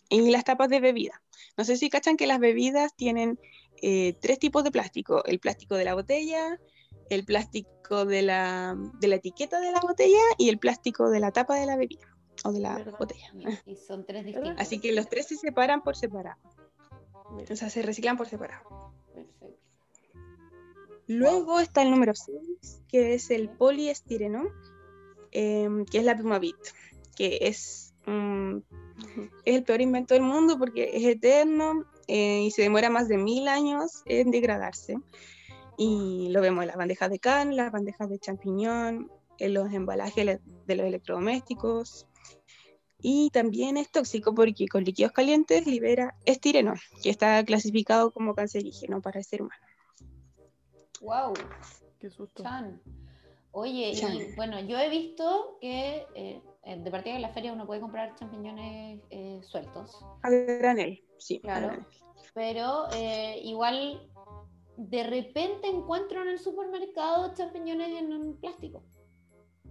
Y 0.09 0.31
las 0.31 0.45
tapas 0.45 0.69
de 0.69 0.81
bebida. 0.81 1.21
No 1.57 1.65
sé 1.65 1.77
si 1.77 1.91
cachan 1.91 2.17
que 2.17 2.27
las 2.27 2.39
bebidas 2.39 2.95
tienen 2.95 3.41
eh, 3.83 4.17
tres 4.21 4.39
tipos 4.39 4.63
de 4.63 4.71
plástico. 4.71 5.25
El 5.25 5.41
plástico 5.41 5.75
de 5.75 5.85
la 5.85 5.95
botella, 5.95 6.61
el 7.11 7.25
plástico 7.25 8.05
de 8.05 8.23
la, 8.23 8.77
de 9.01 9.09
la 9.09 9.17
etiqueta 9.17 9.61
de 9.61 9.73
la 9.73 9.81
botella 9.81 10.23
y 10.39 10.51
el 10.51 10.59
plástico 10.59 11.11
de 11.11 11.21
la 11.21 11.33
tapa 11.33 11.57
de 11.57 11.67
la 11.67 11.77
bebida 11.77 12.14
o 12.43 12.53
de 12.53 12.61
la 12.61 12.77
¿Verdad? 12.79 12.99
botella. 12.99 13.33
Y 13.67 13.77
son 13.77 14.05
tres 14.05 14.25
distintos. 14.27 14.55
Así 14.59 14.81
que 14.81 14.93
los 14.93 15.09
tres 15.09 15.27
se 15.27 15.37
separan 15.37 15.83
por 15.83 15.97
separado. 15.97 16.39
Mira. 17.31 17.53
O 17.53 17.57
sea, 17.57 17.71
se 17.71 17.83
reciclan 17.83 18.17
por 18.17 18.29
separado. 18.29 18.93
Perfecto. 19.15 19.59
Luego 21.07 21.61
está 21.61 21.83
el 21.83 21.91
número 21.91 22.15
6, 22.15 22.83
que 22.89 23.15
es 23.15 23.31
el 23.31 23.51
poliestireno, 23.51 24.45
em, 25.33 25.85
que 25.85 25.99
es 25.99 26.05
la 26.05 26.17
Plumavit, 26.17 26.57
que 27.15 27.39
es, 27.43 27.95
mm, 28.07 28.57
es 29.45 29.57
el 29.57 29.65
peor 29.65 29.81
invento 29.81 30.15
del 30.15 30.23
mundo 30.23 30.59
porque 30.59 30.91
es 30.95 31.05
eterno 31.05 31.85
eh, 32.07 32.43
y 32.43 32.51
se 32.51 32.63
demora 32.63 32.91
más 32.91 33.09
de 33.09 33.19
mil 33.19 33.49
años 33.49 34.03
en 34.07 34.31
degradarse. 34.31 34.97
Y 35.77 36.29
lo 36.31 36.41
vemos 36.41 36.63
en 36.63 36.69
las 36.69 36.77
bandejas 36.77 37.11
de 37.11 37.19
carne, 37.19 37.57
las 37.57 37.73
bandejas 37.73 38.09
de 38.09 38.19
champiñón, 38.19 39.11
en 39.39 39.55
los 39.55 39.73
embalajes 39.73 40.41
de 40.67 40.77
los 40.77 40.87
electrodomésticos. 40.87 42.07
Y 43.01 43.31
también 43.31 43.77
es 43.77 43.91
tóxico 43.91 44.35
porque 44.35 44.67
con 44.67 44.85
líquidos 44.85 45.13
calientes 45.13 45.67
libera 45.67 46.17
estireno, 46.25 46.75
que 47.03 47.11
está 47.11 47.45
clasificado 47.45 48.11
como 48.11 48.35
cancerígeno 48.35 49.03
para 49.03 49.19
el 49.19 49.25
ser 49.25 49.43
humano. 49.43 49.67
Wow, 51.01 51.35
Qué 51.99 52.09
susto. 52.09 52.43
Chan. 52.43 52.81
Oye, 53.53 53.93
y 53.93 54.35
bueno, 54.35 54.59
yo 54.61 54.79
he 54.79 54.89
visto 54.89 55.59
que 55.61 56.07
eh, 56.15 56.43
eh, 56.65 56.77
de 56.79 56.91
partida 56.91 57.15
en 57.15 57.23
la 57.23 57.29
feria 57.29 57.53
uno 57.53 57.67
puede 57.67 57.81
comprar 57.81 58.15
champiñones 58.17 59.01
eh, 59.11 59.41
sueltos, 59.43 60.05
A 60.23 60.31
granel, 60.31 61.05
sí. 61.19 61.41
Claro. 61.41 61.69
granel. 61.69 61.87
pero 62.33 62.87
eh, 62.95 63.39
igual 63.45 64.11
de 64.77 65.03
repente 65.05 65.69
encuentro 65.69 66.23
en 66.23 66.29
el 66.29 66.39
supermercado 66.39 67.35
champiñones 67.35 68.01
en 68.01 68.13
un 68.13 68.41
plástico. 68.41 68.83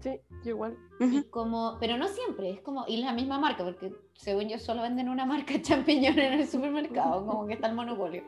Sí, 0.04 0.20
yo 0.44 0.50
igual. 0.52 0.78
Y 1.00 1.24
como, 1.30 1.78
pero 1.80 1.98
no 1.98 2.08
siempre, 2.10 2.50
es 2.50 2.60
como, 2.62 2.86
y 2.88 2.98
la 2.98 3.14
misma 3.14 3.40
marca, 3.40 3.64
porque 3.64 3.92
según 4.14 4.50
yo 4.50 4.60
solo 4.60 4.82
venden 4.82 5.08
una 5.10 5.26
marca 5.26 5.54
de 5.54 5.62
champiñones 5.62 6.26
en 6.26 6.34
el 6.42 6.48
supermercado, 6.48 7.26
como 7.26 7.48
que 7.48 7.54
está 7.54 7.68
el 7.68 7.76
monopolio. 7.76 8.24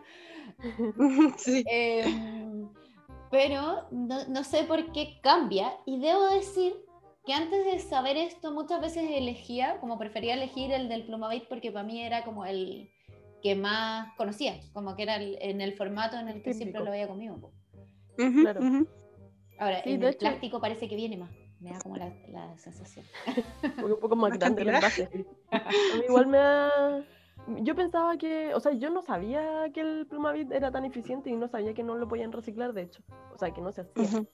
Sí. 1.38 1.64
Em, 1.68 2.70
pero 3.32 3.88
no, 3.92 4.26
no 4.28 4.44
sé 4.44 4.64
por 4.64 4.92
qué 4.94 5.20
cambia. 5.22 5.74
Y 5.86 6.00
debo 6.00 6.28
decir 6.30 6.74
que 7.26 7.34
antes 7.34 7.66
de 7.66 7.80
saber 7.80 8.16
esto, 8.18 8.52
muchas 8.52 8.80
veces 8.82 9.04
elegía, 9.12 9.80
como 9.82 9.98
prefería 9.98 10.36
elegir 10.36 10.72
el 10.72 10.88
del 10.88 11.06
Plumavit, 11.06 11.48
porque 11.50 11.72
para 11.72 11.86
mí 11.86 12.02
era 12.02 12.24
como 12.24 12.46
el 12.46 12.90
que 13.42 13.56
más 13.56 14.14
conocía, 14.16 14.60
como 14.74 14.96
que 14.96 15.04
era 15.04 15.16
el- 15.18 15.38
en 15.42 15.60
el 15.62 15.74
formato 15.74 16.18
en 16.18 16.30
el 16.30 16.42
que 16.42 16.54
siempre 16.54 16.82
lo 16.84 16.90
había 16.92 17.08
comido. 17.08 17.36
po. 17.40 17.52
Ujú, 18.18 18.42
Claro. 18.42 18.62
Ahora, 19.60 19.84
Sí, 19.84 19.92
en 19.94 20.00
de 20.00 20.08
el 20.08 20.12
hecho- 20.14 20.20
plástico 20.20 20.62
parece 20.62 20.88
que 20.88 20.96
viene 20.96 21.18
más. 21.18 21.32
Me 21.66 21.72
da 21.74 21.80
como 21.80 21.96
la, 21.98 22.14
la 22.30 22.58
sensación. 22.58 23.06
Porque 23.76 23.94
un 23.94 24.00
poco 24.00 24.16
más 24.16 24.38
grande 24.38 24.62
el 24.62 24.70
envase. 24.70 25.10
Igual 26.08 26.28
me 26.28 26.38
da... 26.38 27.04
Yo 27.48 27.76
pensaba 27.76 28.18
que, 28.18 28.54
o 28.56 28.60
sea, 28.60 28.72
yo 28.74 28.90
no 28.90 29.02
sabía 29.02 29.70
que 29.74 29.82
el 29.82 30.08
Plumavit 30.08 30.52
era 30.52 30.72
tan 30.72 30.86
eficiente 30.86 31.30
y 31.30 31.36
no 31.36 31.48
sabía 31.48 31.74
que 31.74 31.84
no 31.84 31.96
lo 31.96 32.08
podían 32.08 32.32
reciclar, 32.32 32.74
de 32.74 32.84
hecho. 32.84 33.04
O 33.34 33.38
sea, 33.38 33.52
que 33.52 33.62
no 33.62 33.72
se 33.72 33.82
hacía. 33.82 34.04
Ujú. 34.04 34.28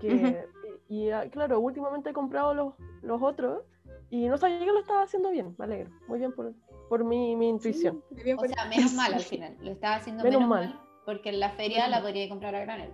Que, 0.00 0.44
y, 0.88 0.96
y, 1.06 1.10
ah, 1.10 1.28
claro, 1.30 1.60
últimamente 1.60 2.10
he 2.10 2.12
comprado 2.12 2.54
los, 2.54 2.74
los 3.02 3.22
otros 3.22 3.62
y 4.10 4.26
no 4.28 4.36
sabía 4.38 4.58
que 4.60 4.66
lo 4.72 4.80
estaba 4.80 5.02
haciendo 5.02 5.30
bien. 5.30 5.54
Me 5.58 5.64
alegro. 5.66 5.90
Muy 6.08 6.18
bien 6.18 6.32
por, 6.32 6.52
por 6.88 7.04
mi, 7.04 7.36
mi 7.36 7.48
intuición. 7.50 8.02
Sí, 8.16 8.22
bien 8.24 8.36
O 8.36 8.40
por- 8.40 8.48
sea, 8.48 8.64
menos 8.66 8.92
mal 8.94 9.14
al 9.14 9.20
final. 9.22 9.56
Lo 9.60 9.70
estaba 9.72 9.96
haciendo 9.96 10.24
Menos 10.24 10.40
menos, 10.40 10.50
mal. 10.50 10.68
mal. 10.70 10.80
porque 11.04 11.28
en 11.28 11.38
la 11.40 11.50
feria 11.50 11.86
la 11.88 12.00
podría 12.02 12.28
comprar 12.28 12.54
a 12.56 12.60
granel. 12.60 12.92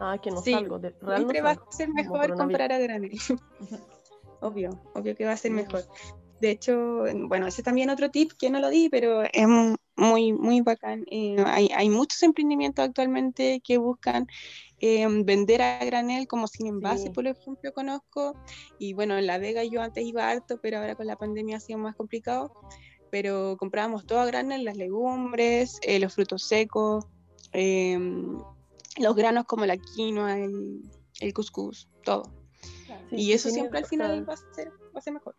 Ah, 0.00 0.18
que 0.20 0.30
no 0.30 0.40
Sí, 0.42 0.52
salgo. 0.52 0.78
De, 0.78 0.94
no 1.02 1.14
Siempre 1.16 1.42
va 1.42 1.50
a 1.52 1.58
ser 1.70 1.88
mejor 1.90 2.34
comprar 2.34 2.72
a 2.72 2.78
granel. 2.78 3.12
obvio, 4.40 4.70
obvio 4.94 5.14
que 5.14 5.24
va 5.24 5.32
a 5.32 5.36
ser 5.36 5.52
mejor. 5.52 5.84
De 6.40 6.50
hecho, 6.52 7.04
bueno, 7.28 7.46
ese 7.46 7.62
también 7.62 7.90
otro 7.90 8.10
tip 8.10 8.32
que 8.38 8.48
no 8.48 8.60
lo 8.60 8.70
di, 8.70 8.88
pero 8.88 9.22
es 9.30 9.46
mu- 9.46 9.76
muy, 9.96 10.32
muy 10.32 10.62
bacán. 10.62 11.04
Eh, 11.10 11.36
hay, 11.46 11.68
hay 11.76 11.90
muchos 11.90 12.22
emprendimientos 12.22 12.82
actualmente 12.82 13.60
que 13.62 13.76
buscan 13.76 14.26
eh, 14.80 15.06
vender 15.24 15.60
a 15.60 15.84
granel 15.84 16.26
como 16.26 16.46
sin 16.46 16.66
envase, 16.68 17.04
Sí. 17.04 17.10
por 17.10 17.26
ejemplo, 17.26 17.72
conozco. 17.74 18.34
Y 18.78 18.94
bueno, 18.94 19.18
en 19.18 19.26
La 19.26 19.36
Vega 19.36 19.62
yo 19.64 19.82
antes 19.82 20.02
iba 20.02 20.30
harto, 20.30 20.58
pero 20.62 20.78
ahora 20.78 20.94
con 20.96 21.06
la 21.06 21.16
pandemia 21.16 21.58
ha 21.58 21.60
sido 21.60 21.78
más 21.78 21.94
complicado. 21.94 22.50
Pero 23.10 23.56
comprábamos 23.58 24.06
todo 24.06 24.20
a 24.20 24.26
granel, 24.26 24.64
las 24.64 24.78
legumbres, 24.78 25.78
eh, 25.82 25.98
los 25.98 26.14
frutos 26.14 26.44
secos, 26.44 27.04
em, 27.52 28.38
los 29.00 29.14
granos 29.16 29.44
como 29.46 29.66
la 29.66 29.76
quinoa, 29.76 30.38
el, 30.38 30.82
el 31.20 31.34
cuscús, 31.34 31.88
todo. 32.04 32.32
Sí, 33.08 33.16
y 33.16 33.32
eso 33.32 33.50
siempre 33.50 33.78
al 33.78 33.86
final 33.86 34.28
va 34.28 34.34
a 34.34 34.54
ser, 34.54 34.68
va 34.94 34.98
a 34.98 35.00
ser 35.00 35.12
mejor. 35.14 35.34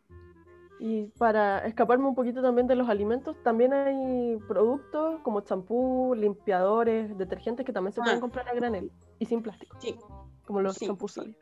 Y 0.79 1.05
para 1.19 1.59
escaparme 1.67 2.07
un 2.07 2.15
poquito 2.15 2.41
también 2.41 2.65
de 2.67 2.75
los 2.75 2.89
alimentos, 2.89 3.37
también 3.43 3.71
hay 3.71 4.37
productos 4.47 5.21
como 5.21 5.41
champú, 5.41 6.15
limpiadores, 6.17 7.15
detergentes 7.17 7.65
que 7.65 7.71
también 7.71 7.93
se 7.93 8.01
pueden 8.01 8.17
Ah. 8.17 8.21
comprar 8.21 8.47
a 8.49 8.53
granel 8.55 8.91
y 9.19 9.25
sin 9.27 9.43
plástico, 9.43 9.77
Sí, 9.79 9.95
como 10.43 10.59
los 10.61 10.75
Sí, 10.75 10.87
champús 10.87 11.13
sí. 11.13 11.35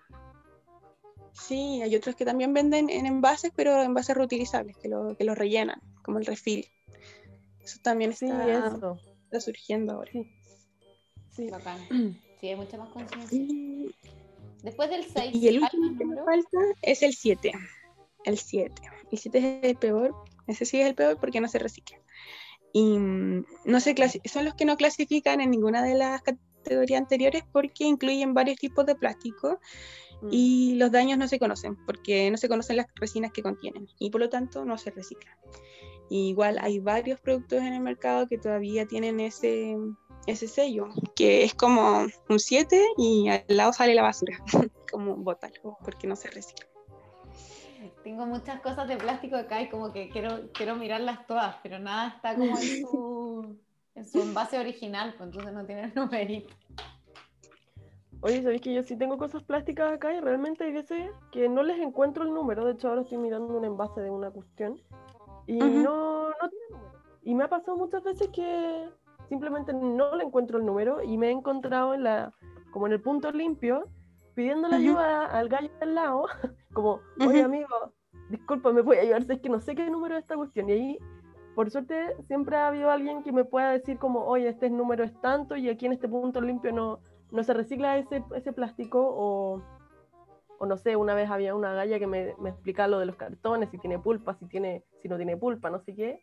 sí, 1.32 1.82
hay 1.82 1.96
otros 1.96 2.16
que 2.18 2.26
también 2.26 2.54
venden 2.54 2.90
en 2.90 3.06
envases, 3.06 3.52
pero 3.56 3.82
envases 3.82 4.16
reutilizables, 4.18 4.78
que 4.78 4.90
lo, 4.90 5.16
que 5.16 5.24
los 5.24 5.38
rellenan, 5.38 5.80
como 6.04 6.20
el 6.20 6.26
refil. 6.26 6.66
Eso 7.62 7.80
también 7.82 8.12
Sí, 8.14 8.26
está, 8.26 8.68
eso. 8.68 8.98
está 9.24 9.40
surgiendo 9.40 9.94
ahora. 9.94 10.12
Sí. 10.12 10.30
Sí. 11.46 11.50
Bacán. 11.50 11.80
Sí, 12.40 12.48
hay 12.48 12.56
mucha 12.56 12.78
más 12.78 12.88
conciencia. 12.88 13.38
Después 14.64 14.90
del 14.90 15.04
6, 15.04 15.36
y 15.36 15.50
el 15.50 15.56
¿hay 15.58 15.62
último 15.62 15.98
que 15.98 16.06
me 16.06 16.16
falta 16.24 16.58
es 16.82 17.04
el 17.04 17.14
7. 17.14 17.52
El 18.24 18.38
7. 18.38 18.82
El 19.12 19.18
7 19.18 19.38
es 19.38 19.70
el 19.72 19.76
peor. 19.76 20.16
Ese 20.48 20.64
sí 20.64 20.80
es 20.80 20.88
el 20.88 20.96
peor 20.96 21.18
porque 21.20 21.42
no 21.42 21.50
se 21.50 21.60
recicla. 21.60 21.98
Y 22.72 22.98
mm, 22.98 23.46
no 23.66 23.80
se 23.82 23.94
son 24.24 24.46
los 24.46 24.54
que 24.54 24.64
no 24.64 24.78
clasifican 24.78 25.42
en 25.42 25.52
ninguna 25.52 25.84
de 25.84 25.96
las 25.96 26.22
categorías 26.22 27.02
anteriores 27.02 27.44
porque 27.52 27.84
incluyen 27.84 28.34
varios 28.34 28.56
tipos 28.56 28.86
de 28.86 28.96
plástico 28.96 29.60
Mm. 30.22 30.30
y 30.32 30.76
los 30.76 30.92
daños 30.92 31.18
no 31.18 31.28
se 31.28 31.40
conocen 31.40 31.78
porque 31.86 32.30
no 32.30 32.38
se 32.38 32.50
conocen 32.50 32.78
las 32.78 32.88
resinas 32.96 33.32
que 33.32 33.44
contienen 33.44 33.88
y 34.00 34.10
por 34.10 34.22
lo 34.22 34.30
tanto 34.30 34.66
no 34.66 34.78
se 34.78 34.92
reciclan. 34.92 35.36
Y 36.10 36.30
igual 36.30 36.58
hay 36.60 36.80
varios 36.80 37.20
productos 37.20 37.60
en 37.60 37.74
el 37.74 37.82
mercado 37.82 38.28
que 38.28 38.38
todavía 38.38 38.88
tienen 38.88 39.20
ese, 39.20 39.78
ese 40.30 40.48
sello, 40.48 40.88
que 41.16 41.44
es 41.44 41.54
como 41.54 42.06
un 42.30 42.40
7 42.40 42.84
y 42.98 43.30
al 43.30 43.44
lado 43.48 43.74
sale 43.74 43.96
la 43.96 44.04
basura, 44.04 44.38
como 44.92 45.16
bótalo, 45.16 45.78
porque 45.84 46.08
no 46.08 46.16
se 46.16 46.30
recicla. 46.30 46.68
Tengo 48.04 48.26
muchas 48.26 48.62
cosas 48.62 48.88
de 48.88 48.98
plástico 48.98 49.36
acá 49.36 49.62
y 49.62 49.70
como 49.70 49.92
que 49.92 50.10
quiero, 50.10 50.50
quiero 50.54 50.76
mirarlas 50.76 51.26
todas, 51.28 51.56
pero 51.64 51.80
nada 51.80 52.10
está 52.16 52.36
como 52.36 52.58
en 52.58 52.82
su, 52.82 53.58
en 53.96 54.08
su 54.08 54.22
envase 54.22 54.60
original, 54.60 55.14
pues 55.18 55.30
entonces 55.30 55.54
no 55.54 55.66
tiene 55.66 55.86
el 55.86 55.94
numerito. 55.96 56.54
Oye, 58.22 58.44
¿sabéis 58.44 58.62
que 58.62 58.74
yo 58.74 58.84
sí 58.84 58.98
tengo 58.98 59.18
cosas 59.18 59.44
plásticas 59.44 59.94
acá 59.94 60.14
y 60.14 60.20
realmente 60.20 60.66
hay 60.66 60.74
veces 60.74 61.10
que 61.32 61.48
no 61.48 61.64
les 61.64 61.80
encuentro 61.80 62.24
el 62.24 62.34
número? 62.34 62.66
De 62.66 62.74
hecho, 62.74 62.90
ahora 62.90 63.02
estoy 63.02 63.18
mirando 63.18 63.58
un 63.58 63.64
envase 63.64 64.02
de 64.02 64.10
una 64.10 64.30
cuestión 64.30 64.82
y 65.48 65.54
Ujú. 65.54 65.80
no, 65.80 66.30
no 66.30 66.50
tiene 66.50 66.66
número. 66.70 67.00
Y 67.24 67.36
me 67.36 67.46
ha 67.46 67.48
pasado 67.48 67.78
muchas 67.78 68.04
veces 68.04 68.28
que 68.34 68.90
simplemente 69.30 69.74
no 69.74 70.16
le 70.16 70.24
encuentro 70.26 70.58
el 70.58 70.66
número 70.66 71.02
y 71.04 71.18
me 71.18 71.28
he 71.28 71.32
encontrado 71.32 71.94
en 71.94 72.04
la, 72.04 72.34
como 72.72 72.88
en 72.88 72.94
el 72.94 73.02
punto 73.02 73.32
limpio 73.32 73.86
pidiéndole 74.34 74.76
Ujú. 74.76 74.84
ayuda 74.84 75.26
al 75.26 75.50
gallo 75.50 75.70
del 75.80 75.96
lado, 75.96 76.26
como, 76.74 77.02
oye 77.20 77.44
amigo, 77.44 77.68
disculpa, 78.30 78.72
¿me 78.72 78.84
puede 78.84 79.02
ayudar? 79.02 79.24
Si 79.24 79.34
es 79.34 79.40
que 79.40 79.50
no 79.50 79.60
sé 79.60 79.76
qué 79.76 79.90
número 79.90 80.16
es 80.16 80.22
esta 80.22 80.36
cuestión. 80.36 80.70
Y 80.70 80.72
ahí, 80.74 81.00
por 81.56 81.70
suerte, 81.70 82.16
siempre 82.28 82.56
ha 82.56 82.68
habido 82.68 82.90
alguien 82.90 83.24
que 83.24 83.32
me 83.32 83.44
pueda 83.44 83.72
decir 83.72 83.98
como, 83.98 84.26
oye, 84.26 84.48
este 84.48 84.70
número 84.70 85.04
es 85.04 85.14
tanto 85.22 85.56
y 85.56 85.70
aquí 85.70 85.86
en 85.86 85.94
este 85.94 86.08
punto 86.08 86.42
limpio 86.42 86.72
no, 86.72 87.00
no 87.32 87.44
se 87.44 87.54
recicla 87.54 87.98
ese, 87.98 88.24
ese 88.36 88.54
plástico 88.54 89.00
o, 89.02 89.62
o 90.58 90.66
no 90.66 90.78
sé, 90.78 90.96
una 90.96 91.14
vez 91.14 91.30
había 91.30 91.56
una 91.56 91.74
galla 91.74 92.00
que 92.00 92.08
me, 92.08 92.34
me 92.40 92.50
explicaba 92.50 92.88
lo 92.88 93.00
de 93.00 93.06
los 93.08 93.16
cartones, 93.16 93.70
si 93.70 93.78
tiene 93.78 94.00
pulpa, 94.00 94.36
si, 94.36 94.48
tiene, 94.48 94.84
si 95.02 95.10
no 95.10 95.18
tiene 95.18 95.38
pulpa, 95.38 95.70
no 95.70 95.80
sé 95.80 95.96
qué. 95.96 96.22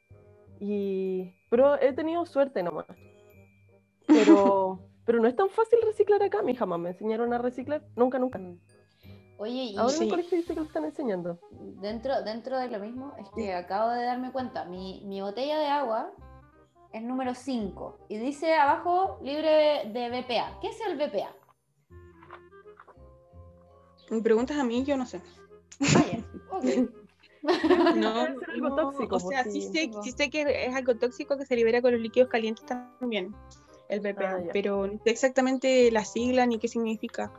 Y, 0.61 1.35
pero 1.51 1.81
he 1.81 1.93
tenido 1.93 2.25
suerte 2.27 2.63
nomás. 2.63 2.87
Pero, 4.07 4.81
pero 5.05 5.21
no 5.21 5.29
es 5.29 5.37
tan 5.37 5.51
fácil 5.51 5.79
reciclar 5.85 6.23
acá, 6.23 6.41
a 6.41 6.43
mí 6.43 6.55
jamás 6.55 6.79
me 6.79 6.91
enseñaron 6.91 7.33
a 7.33 7.39
reciclar, 7.39 7.83
nunca, 7.97 8.19
nunca. 8.19 8.41
Oye, 9.39 9.65
y 9.65 9.77
Ahora 9.77 9.95
en 9.97 10.03
el 10.05 10.09
colegio 10.09 10.39
dice 10.39 10.55
que 10.55 10.61
lo 10.61 10.67
están 10.67 10.85
enseñando. 10.85 11.39
dentro, 11.81 12.23
dentro 12.23 12.59
de 12.59 12.69
lo 12.69 12.79
mismo, 12.79 13.15
es 13.19 13.29
que 13.37 13.53
acabo 13.53 13.91
de 13.91 14.03
darme 14.05 14.33
cuenta, 14.33 14.65
mi, 14.65 15.03
mi 15.05 15.21
botella 15.21 15.59
de 15.59 15.67
agua 15.67 16.11
es 16.93 17.03
número 17.03 17.35
5 17.35 18.07
y 18.09 18.17
dice 18.17 18.55
abajo 18.55 19.19
libre 19.23 19.91
de 19.93 20.09
BPA. 20.09 20.59
¿Qué 20.61 20.69
es 20.69 20.81
el 20.81 20.97
BPA? 20.97 21.35
Me 24.11 24.23
preguntas 24.23 24.57
a 24.57 24.65
mí, 24.65 24.85
yo 24.85 24.97
no 24.97 25.05
sé. 25.05 25.21
Vaya, 25.81 26.25
ok. 26.51 26.65
No, 27.97 28.27
ser 28.27 28.51
algo 28.51 28.69
no, 28.71 28.77
tóxico, 28.77 29.17
O 29.17 29.21
sea, 29.21 29.43
pues, 29.43 29.55
sí 29.55 29.63
sí. 29.63 29.69
sé, 29.73 29.91
sí 30.03 30.13
sé 30.13 30.31
que 30.31 30.67
es 30.67 30.75
algo 30.75 30.95
tóxico 30.97 31.37
que 31.37 31.47
se 31.47 31.57
libera 31.57 31.81
con 31.83 31.93
los 31.93 32.01
líquidos 32.01 32.29
calientes 32.29 32.65
también, 32.67 33.35
el 33.89 34.01
BPA, 34.01 34.37
Ah, 34.37 34.43
ya. 34.45 34.53
pero 34.53 34.87
no 34.87 34.99
sé 35.05 35.11
exactamente 35.11 35.91
la 35.91 36.05
sigla 36.05 36.47
ni 36.47 36.59
qué 36.59 36.69
significa. 36.69 37.33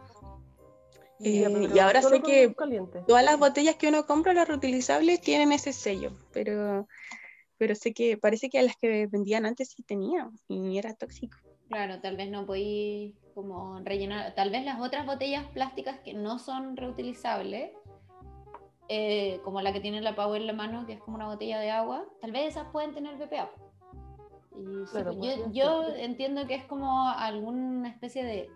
Eh, 1.23 1.41
Ya, 1.69 1.75
y 1.75 1.79
ahora 1.79 2.01
solo 2.01 2.17
sé 2.17 2.21
que 2.21 2.55
todas 3.07 3.23
las 3.25 3.39
botellas 3.39 3.75
que 3.75 3.87
uno 3.87 4.05
compra, 4.05 4.33
las 4.33 4.47
reutilizables, 4.47 5.19
tienen 5.21 5.51
ese 5.51 5.73
sello, 5.73 6.11
pero, 6.31 6.87
pero 7.57 7.75
sé 7.75 7.93
que 7.93 8.17
parece 8.17 8.49
que 8.49 8.59
a 8.59 8.63
las 8.63 8.75
que 8.77 9.07
vendían 9.07 9.45
antes 9.45 9.69
sí 9.69 9.83
tenía 9.83 10.29
y 10.47 10.77
era 10.77 10.93
tóxico. 10.93 11.37
Claro, 11.69 11.99
tal 11.99 12.15
vez 12.15 12.29
no 12.29 12.45
podéis 12.45 13.15
como 13.33 13.79
rellenar, 13.79 14.33
tal 14.35 14.51
vez 14.51 14.63
las 14.63 14.79
otras 14.79 15.05
botellas 15.05 15.45
plásticas 15.47 15.99
que 15.99 16.13
no 16.13 16.39
son 16.39 16.77
reutilizables, 16.77 17.71
eh, 18.89 19.39
como 19.43 19.61
la 19.61 19.73
que 19.73 19.79
tiene 19.81 20.01
la 20.01 20.15
Pau 20.15 20.33
en 20.35 20.47
la 20.47 20.53
mano, 20.53 20.85
que 20.85 20.93
es 20.93 21.01
como 21.01 21.15
una 21.15 21.27
botella 21.27 21.59
de 21.59 21.71
agua, 21.71 22.05
tal 22.21 22.31
vez 22.31 22.47
esas 22.49 22.67
pueden 22.71 22.93
tener 22.93 23.17
BPA. 23.17 23.49
Y 24.55 24.85
sí, 24.87 24.91
Claro, 24.91 25.13
pues, 25.17 25.37
yo, 25.37 25.51
yo 25.51 25.87
entiendo 25.95 26.47
que 26.47 26.55
es 26.55 26.65
como 26.65 27.09
alguna 27.09 27.89
especie 27.89 28.23
de, 28.23 28.49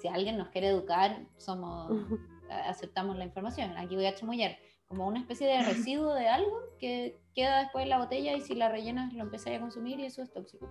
si 0.00 0.08
alguien 0.08 0.36
nos 0.38 0.48
quiere 0.48 0.68
educar, 0.68 1.26
somos 1.36 1.92
a- 2.50 2.68
aceptamos 2.68 3.16
la 3.16 3.24
información. 3.24 3.76
Aquí 3.76 3.94
voy 3.94 4.06
a 4.06 4.14
chamullar. 4.14 4.56
Como 4.88 5.06
una 5.06 5.18
especie 5.20 5.46
de 5.46 5.62
residuo 5.62 6.12
de 6.14 6.28
algo 6.28 6.56
que 6.78 7.18
queda 7.34 7.60
después 7.60 7.84
en 7.84 7.88
la 7.90 7.98
botella 7.98 8.34
y 8.36 8.40
si 8.42 8.54
la 8.54 8.68
rellenas 8.68 9.12
lo 9.14 9.22
empezáis 9.22 9.56
a 9.56 9.60
consumir 9.60 9.98
y 9.98 10.04
eso 10.06 10.22
es 10.22 10.32
tóxico. 10.32 10.68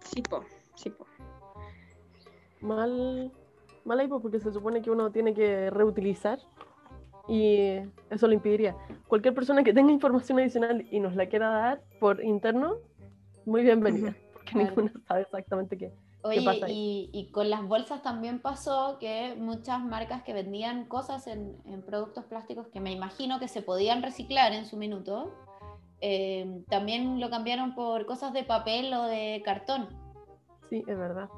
Sí, 0.00 0.22
po, 0.22 0.44
sí, 0.74 0.90
po. 0.90 1.06
Mal, 2.60 3.32
mal 3.84 3.98
ahí, 4.00 4.08
pues, 4.08 4.22
porque 4.22 4.38
se 4.40 4.52
supone 4.52 4.82
que 4.82 4.90
uno 4.90 5.10
tiene 5.10 5.34
que 5.34 5.70
reutilizar 5.70 6.38
y 7.28 7.78
eso 8.10 8.26
lo 8.26 8.32
impediría. 8.32 8.76
Cualquier 9.08 9.34
persona 9.34 9.62
que 9.62 9.72
tenga 9.72 9.92
información 9.92 10.38
adicional 10.38 10.86
y 10.90 11.00
nos 11.00 11.14
la 11.14 11.26
quiera 11.26 11.48
dar 11.50 11.82
por 12.00 12.22
interno, 12.24 12.76
muy 13.46 13.62
bienvenida, 13.62 14.14
porque 14.32 14.52
Claro. 14.52 14.68
ninguno 14.68 14.90
sabe 15.08 15.22
exactamente 15.22 15.78
qué. 15.78 15.92
Oye, 16.24 16.42
pasa 16.42 16.68
y, 16.68 17.10
y 17.12 17.32
con 17.32 17.50
las 17.50 17.66
bolsas 17.66 18.00
también 18.02 18.38
pasó 18.38 18.98
que 19.00 19.34
muchas 19.36 19.82
marcas 19.82 20.22
que 20.22 20.32
vendían 20.32 20.84
cosas 20.86 21.26
en, 21.26 21.56
en 21.64 21.82
productos 21.82 22.24
plásticos 22.26 22.68
que 22.68 22.78
me 22.78 22.92
imagino 22.92 23.40
que 23.40 23.48
se 23.48 23.60
podían 23.60 24.04
reciclar 24.04 24.52
en 24.52 24.64
su 24.64 24.76
minuto, 24.76 25.32
eh, 26.00 26.62
también 26.68 27.18
lo 27.18 27.28
cambiaron 27.28 27.74
por 27.74 28.06
cosas 28.06 28.32
de 28.32 28.44
papel 28.44 28.94
o 28.94 29.02
de 29.04 29.42
cartón. 29.44 29.88
Sí, 30.70 30.84
es 30.86 30.96
verdad. 30.96 31.28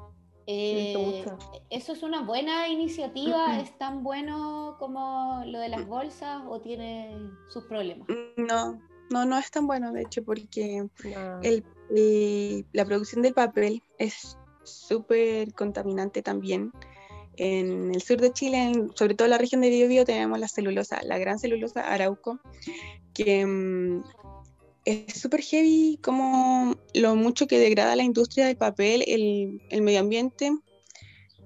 Eh, 0.47 0.93
mucho. 0.97 1.37
¿Eso 1.69 1.93
es 1.93 2.03
una 2.03 2.21
buena 2.21 2.67
iniciativa? 2.67 3.59
¿Es 3.59 3.77
tan 3.77 4.03
bueno 4.03 4.75
como 4.79 5.41
lo 5.45 5.59
de 5.59 5.69
las 5.69 5.87
bolsas 5.87 6.43
o 6.47 6.59
tiene 6.61 7.17
sus 7.49 7.63
problemas? 7.65 8.07
No, 8.37 8.79
no, 9.09 9.25
no 9.25 9.37
es 9.37 9.49
tan 9.49 9.65
bueno, 9.67 9.91
de 9.91 10.03
hecho, 10.03 10.23
porque 10.23 10.85
Nada. 11.03 11.39
el, 11.41 11.63
eh, 11.95 12.63
la 12.73 12.85
producción 12.85 13.21
del 13.23 13.33
papel 13.33 13.81
es 13.97 14.37
súper 14.63 15.53
contaminante 15.53 16.21
también. 16.21 16.71
En 17.37 17.93
el 17.93 18.01
sur 18.01 18.21
de 18.21 18.31
Chile, 18.31 18.63
en- 18.63 18.95
sobre 18.95 19.13
todo 19.15 19.25
en 19.25 19.31
la 19.31 19.37
región 19.37 19.61
de 19.61 19.69
Biobío, 19.69 20.05
tenemos 20.05 20.39
la 20.39 20.47
celulosa, 20.47 21.01
la 21.03 21.17
gran 21.17 21.37
celulosa 21.37 21.81
Arauco, 21.81 22.39
que 23.13 23.45
mm, 23.45 24.03
es 24.85 25.19
súper 25.19 25.41
heavy 25.41 25.99
como 26.01 26.75
lo 26.93 27.15
mucho 27.15 27.47
que 27.47 27.59
degrada 27.59 27.95
la 27.95 28.03
industria 28.03 28.45
del 28.45 28.55
papel, 28.55 29.03
el, 29.07 29.61
el 29.69 29.81
medio 29.81 29.99
ambiente, 29.99 30.51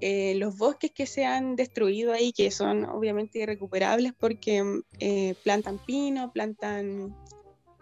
eh, 0.01 0.35
los 0.35 0.57
bosques 0.57 0.91
que 0.91 1.05
se 1.05 1.25
han 1.25 1.55
destruido 1.55 2.13
ahí, 2.13 2.31
que 2.31 2.51
son 2.51 2.85
obviamente 2.85 3.39
irrecuperables 3.39 4.13
porque 4.17 4.63
mm, 4.63 4.83
eh, 4.99 5.35
plantan 5.43 5.77
pino, 5.77 6.31
plantan, 6.31 7.15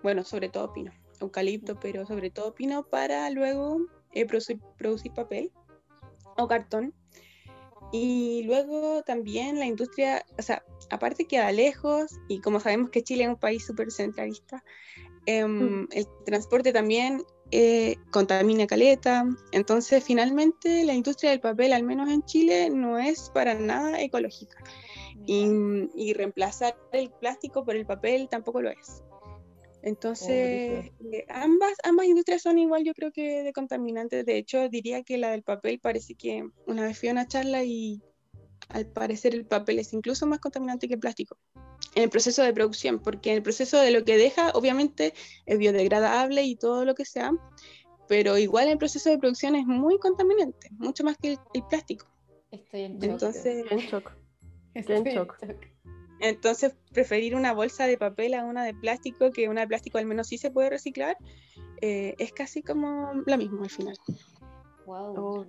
bueno, 0.01 0.23
sobre 0.23 0.49
todo 0.49 0.73
pino, 0.73 0.91
eucalipto, 1.19 1.79
pero 1.79 2.07
sobre 2.07 2.31
todo 2.31 2.55
pino 2.55 2.87
para 2.87 3.29
luego 3.29 3.81
eh, 4.13 4.25
producir, 4.25 4.59
producir 4.77 5.13
papel 5.13 5.51
o 6.37 6.47
cartón. 6.47 6.93
Y 7.91 8.43
luego 8.43 9.03
también 9.03 9.59
la 9.59 9.65
industria, 9.65 10.25
o 10.37 10.41
sea, 10.41 10.63
aparte 10.89 11.25
queda 11.25 11.51
lejos 11.51 12.11
y 12.27 12.41
como 12.41 12.59
sabemos 12.59 12.89
que 12.89 13.03
Chile 13.03 13.23
es 13.23 13.29
un 13.29 13.37
país 13.37 13.65
súper 13.65 13.91
centralista, 13.91 14.63
em, 15.27 15.83
Mm. 15.83 15.87
el 15.91 16.07
transporte 16.25 16.73
también 16.73 17.21
eh, 17.51 17.95
contamina 18.11 18.67
caleta. 18.67 19.25
Entonces, 19.51 20.03
finalmente, 20.03 20.83
la 20.83 20.93
industria 20.93 21.29
del 21.31 21.39
papel, 21.39 21.71
al 21.71 21.83
menos 21.83 22.09
en 22.09 22.23
Chile, 22.23 22.69
no 22.69 22.97
es 22.97 23.29
para 23.33 23.53
nada 23.53 24.01
ecológica. 24.01 24.57
Y, 25.25 25.45
y 25.95 26.13
reemplazar 26.13 26.75
el 26.91 27.09
plástico 27.11 27.63
por 27.63 27.75
el 27.75 27.85
papel 27.85 28.27
tampoco 28.29 28.61
lo 28.61 28.69
es. 28.69 29.03
Entonces, 29.81 30.91
eh, 31.11 31.25
ambas, 31.29 31.73
ambas 31.83 32.07
industrias 32.07 32.41
son 32.41 32.57
igual, 32.59 32.83
yo 32.83 32.93
creo 32.93 33.11
que 33.11 33.43
de 33.43 33.53
contaminantes. 33.53 34.25
De 34.25 34.37
hecho, 34.37 34.67
diría 34.69 35.03
que 35.03 35.17
la 35.17 35.31
del 35.31 35.43
papel 35.43 35.79
parece 35.79 36.15
que 36.15 36.43
una 36.65 36.83
vez 36.83 36.99
fui 36.99 37.09
a 37.09 37.13
una 37.13 37.27
charla 37.27 37.63
y 37.63 38.01
al 38.69 38.85
parecer 38.87 39.33
el 39.33 39.45
papel 39.45 39.79
es 39.79 39.93
incluso 39.93 40.25
más 40.27 40.39
contaminante 40.39 40.87
que 40.87 40.95
el 40.95 40.99
plástico 40.99 41.37
en 41.95 42.03
el 42.03 42.09
proceso 42.09 42.43
de 42.43 42.53
producción, 42.53 42.99
porque 42.99 43.31
en 43.31 43.37
el 43.37 43.43
proceso 43.43 43.79
de 43.79 43.91
lo 43.91 44.03
que 44.03 44.17
deja, 44.17 44.51
obviamente 44.51 45.13
es 45.45 45.57
biodegradable 45.57 46.43
y 46.43 46.55
todo 46.55 46.85
lo 46.85 46.93
que 46.93 47.05
sea, 47.05 47.31
pero 48.07 48.37
igual 48.37 48.67
el 48.67 48.77
proceso 48.77 49.09
de 49.09 49.17
producción 49.17 49.55
es 49.55 49.65
muy 49.65 49.97
contaminante, 49.99 50.69
mucho 50.77 51.03
más 51.03 51.17
que 51.17 51.33
el, 51.33 51.39
el 51.53 51.63
plástico. 51.65 52.05
Estoy 52.51 52.81
en 52.81 52.93
shock. 52.99 53.03
Entonces, 53.03 53.65
en 53.71 53.77
shock. 53.79 54.11
Estoy 54.75 54.95
en 54.97 55.03
shock. 55.05 55.37
entonces 56.19 56.75
preferir 56.93 57.35
una 57.35 57.51
bolsa 57.53 57.87
de 57.87 57.97
papel 57.97 58.33
a 58.35 58.43
una 58.45 58.63
de 58.63 58.73
plástico, 58.75 59.31
que 59.31 59.49
una 59.49 59.61
de 59.61 59.67
plástico 59.67 59.97
al 59.97 60.05
menos 60.05 60.27
sí 60.27 60.37
se 60.37 60.51
puede 60.51 60.69
reciclar, 60.69 61.17
eh, 61.81 62.13
es 62.19 62.31
casi 62.31 62.61
como 62.61 63.13
lo 63.25 63.37
mismo 63.37 63.63
al 63.63 63.69
final. 63.71 63.95
Wow. 64.85 65.15
Oh. 65.17 65.45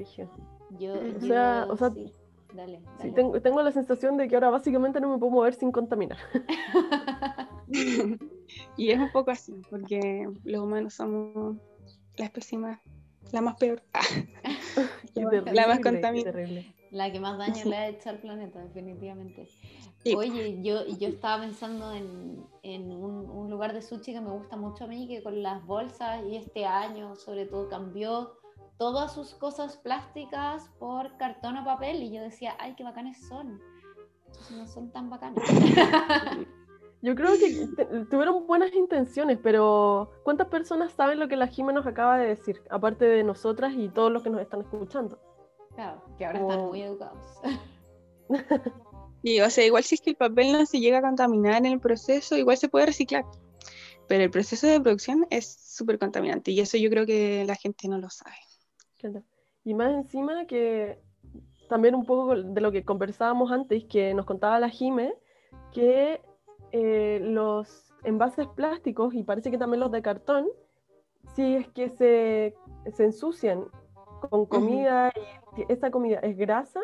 Yo, 0.78 0.94
O 0.94 1.02
yo- 1.02 1.20
sea- 1.26 1.66
o 1.68 1.76
sea, 1.76 1.90
sí. 1.92 2.10
Dale, 2.58 2.78
Sí, 2.78 2.82
dale. 2.98 3.12
tengo, 3.12 3.40
tengo 3.40 3.62
la 3.62 3.70
sensación 3.70 4.16
de 4.16 4.26
que 4.26 4.34
ahora 4.34 4.50
básicamente 4.50 5.00
no 5.00 5.12
me 5.12 5.18
puedo 5.18 5.30
mover 5.30 5.54
sin 5.54 5.70
contaminar. 5.70 6.18
y 8.76 8.90
es 8.90 8.98
un 8.98 9.12
poco 9.12 9.30
así, 9.30 9.54
porque 9.70 10.28
los 10.42 10.62
humanos 10.62 10.94
somos 10.94 11.56
la 12.16 12.24
especie 12.24 12.58
más, 12.58 12.80
la 13.30 13.42
más 13.42 13.54
peor. 13.56 13.80
La- 15.14 15.30
terrible, 15.30 15.52
la 15.52 15.66
más 15.68 15.80
terrible. 15.80 16.74
La 16.90 17.12
que 17.12 17.20
más 17.20 17.38
daño 17.38 17.64
le 17.66 17.76
ha 17.76 17.88
hecho 17.88 18.10
al 18.10 18.18
planeta, 18.18 18.60
definitivamente. 18.60 19.46
Sí. 20.02 20.14
Oye, 20.16 20.60
yo, 20.62 20.86
yo 20.86 21.08
estaba 21.08 21.42
pensando 21.42 21.92
en, 21.92 22.44
en 22.62 22.90
un, 22.92 23.28
un 23.28 23.50
lugar 23.50 23.72
de 23.72 23.82
sushi 23.82 24.12
que 24.12 24.20
me 24.20 24.30
gusta 24.30 24.56
mucho 24.56 24.84
a 24.84 24.86
mí, 24.86 25.06
que 25.06 25.22
con 25.22 25.42
las 25.42 25.64
bolsas 25.66 26.24
y 26.26 26.36
este 26.36 26.64
año 26.64 27.14
sobre 27.14 27.46
todo 27.46 27.68
cambió 27.68 28.37
todas 28.78 29.12
sus 29.12 29.34
cosas 29.34 29.76
plásticas 29.76 30.70
por 30.78 31.16
cartón 31.16 31.56
o 31.58 31.64
papel 31.64 32.02
y 32.02 32.12
yo 32.12 32.22
decía, 32.22 32.56
ay, 32.58 32.74
qué 32.76 32.84
bacanes 32.84 33.18
son. 33.28 33.60
Entonces 34.26 34.56
no 34.56 34.66
son 34.66 34.90
tan 34.92 35.10
bacanes. 35.10 35.42
Yo 37.00 37.14
creo 37.14 37.30
que 37.38 37.68
tuvieron 38.10 38.44
buenas 38.48 38.74
intenciones, 38.74 39.38
pero 39.40 40.10
¿cuántas 40.24 40.48
personas 40.48 40.92
saben 40.92 41.20
lo 41.20 41.28
que 41.28 41.36
la 41.36 41.46
Jime 41.46 41.72
nos 41.72 41.86
acaba 41.86 42.18
de 42.18 42.26
decir? 42.26 42.60
Aparte 42.70 43.04
de 43.04 43.22
nosotras 43.22 43.72
y 43.76 43.88
todos 43.88 44.10
los 44.10 44.24
que 44.24 44.30
nos 44.30 44.40
están 44.40 44.62
escuchando. 44.62 45.16
Claro, 45.76 46.02
que 46.18 46.26
ahora 46.26 46.40
están 46.40 46.66
muy 46.66 46.82
educados. 46.82 47.40
Y, 49.22 49.40
o 49.40 49.50
sea, 49.50 49.66
igual 49.66 49.82
si 49.82 49.96
es 49.96 50.00
que 50.00 50.10
el 50.10 50.16
papel 50.16 50.52
no 50.52 50.64
se 50.64 50.78
llega 50.78 50.98
a 50.98 51.02
contaminar 51.02 51.56
en 51.56 51.66
el 51.66 51.80
proceso, 51.80 52.36
igual 52.36 52.56
se 52.56 52.68
puede 52.68 52.86
reciclar. 52.86 53.24
Pero 54.06 54.22
el 54.22 54.30
proceso 54.30 54.66
de 54.68 54.80
producción 54.80 55.26
es 55.30 55.58
súper 55.60 55.98
contaminante 55.98 56.52
y 56.52 56.60
eso 56.60 56.76
yo 56.78 56.88
creo 56.88 57.04
que 57.04 57.44
la 57.44 57.56
gente 57.56 57.88
no 57.88 57.98
lo 57.98 58.10
sabe. 58.10 58.36
Claro. 58.98 59.22
Y 59.64 59.74
más 59.74 59.92
encima 59.92 60.46
que 60.46 61.00
también 61.68 61.94
un 61.94 62.04
poco 62.04 62.34
de 62.34 62.60
lo 62.60 62.72
que 62.72 62.84
conversábamos 62.84 63.52
antes, 63.52 63.84
que 63.84 64.14
nos 64.14 64.26
contaba 64.26 64.58
la 64.58 64.68
Jime, 64.68 65.14
que 65.72 66.20
eh, 66.72 67.20
los 67.22 67.92
envases 68.04 68.46
plásticos 68.48 69.14
y 69.14 69.22
parece 69.22 69.50
que 69.50 69.58
también 69.58 69.80
los 69.80 69.92
de 69.92 70.02
cartón, 70.02 70.46
si 71.34 71.56
es 71.56 71.68
que 71.68 71.90
se, 71.90 72.54
se 72.92 73.04
ensucian 73.04 73.64
con 74.30 74.46
comida 74.46 75.12
y 75.56 75.72
esa 75.72 75.90
comida 75.90 76.18
es 76.20 76.36
grasa, 76.36 76.80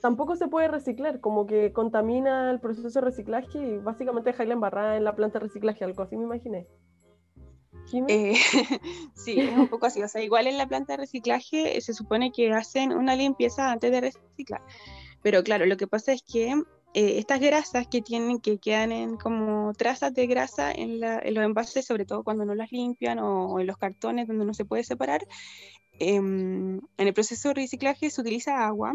tampoco 0.00 0.36
se 0.36 0.48
puede 0.48 0.68
reciclar, 0.68 1.20
como 1.20 1.46
que 1.46 1.72
contamina 1.72 2.50
el 2.50 2.60
proceso 2.60 2.88
de 2.88 3.04
reciclaje 3.04 3.58
y 3.58 3.78
básicamente 3.78 4.30
dejarla 4.30 4.54
embarrada 4.54 4.96
en 4.96 5.04
la 5.04 5.16
planta 5.16 5.38
de 5.38 5.46
reciclaje, 5.46 5.84
algo 5.84 6.02
así 6.02 6.16
me 6.16 6.24
imaginé. 6.24 6.66
Eh, 8.08 8.34
sí, 9.14 9.40
es 9.40 9.56
un 9.56 9.68
poco 9.68 9.86
así. 9.86 10.02
O 10.02 10.08
sea, 10.08 10.22
igual 10.22 10.46
en 10.46 10.58
la 10.58 10.66
planta 10.66 10.94
de 10.94 10.98
reciclaje 10.98 11.76
eh, 11.76 11.80
se 11.80 11.94
supone 11.94 12.32
que 12.32 12.52
hacen 12.52 12.92
una 12.92 13.16
limpieza 13.16 13.70
antes 13.70 13.90
de 13.90 14.00
reciclar. 14.00 14.62
Pero 15.22 15.42
claro, 15.42 15.66
lo 15.66 15.76
que 15.76 15.86
pasa 15.86 16.12
es 16.12 16.22
que 16.22 16.50
eh, 16.94 17.18
estas 17.18 17.40
grasas 17.40 17.86
que 17.86 18.00
tienen, 18.00 18.40
que 18.40 18.58
quedan 18.58 18.92
en 18.92 19.16
como 19.16 19.72
trazas 19.74 20.14
de 20.14 20.26
grasa 20.26 20.72
en, 20.72 21.00
los 21.00 21.44
envases, 21.44 21.84
sobre 21.84 22.04
todo 22.04 22.24
cuando 22.24 22.44
no 22.44 22.54
las 22.54 22.72
limpian 22.72 23.18
o, 23.18 23.60
en 23.60 23.66
los 23.66 23.76
cartones 23.76 24.28
donde 24.28 24.44
no 24.44 24.54
se 24.54 24.64
puede 24.64 24.84
separar, 24.84 25.26
em, 25.98 26.76
en 26.76 27.06
el 27.06 27.12
proceso 27.14 27.48
de 27.48 27.54
reciclaje 27.54 28.10
se 28.10 28.20
utiliza 28.20 28.66
agua 28.66 28.94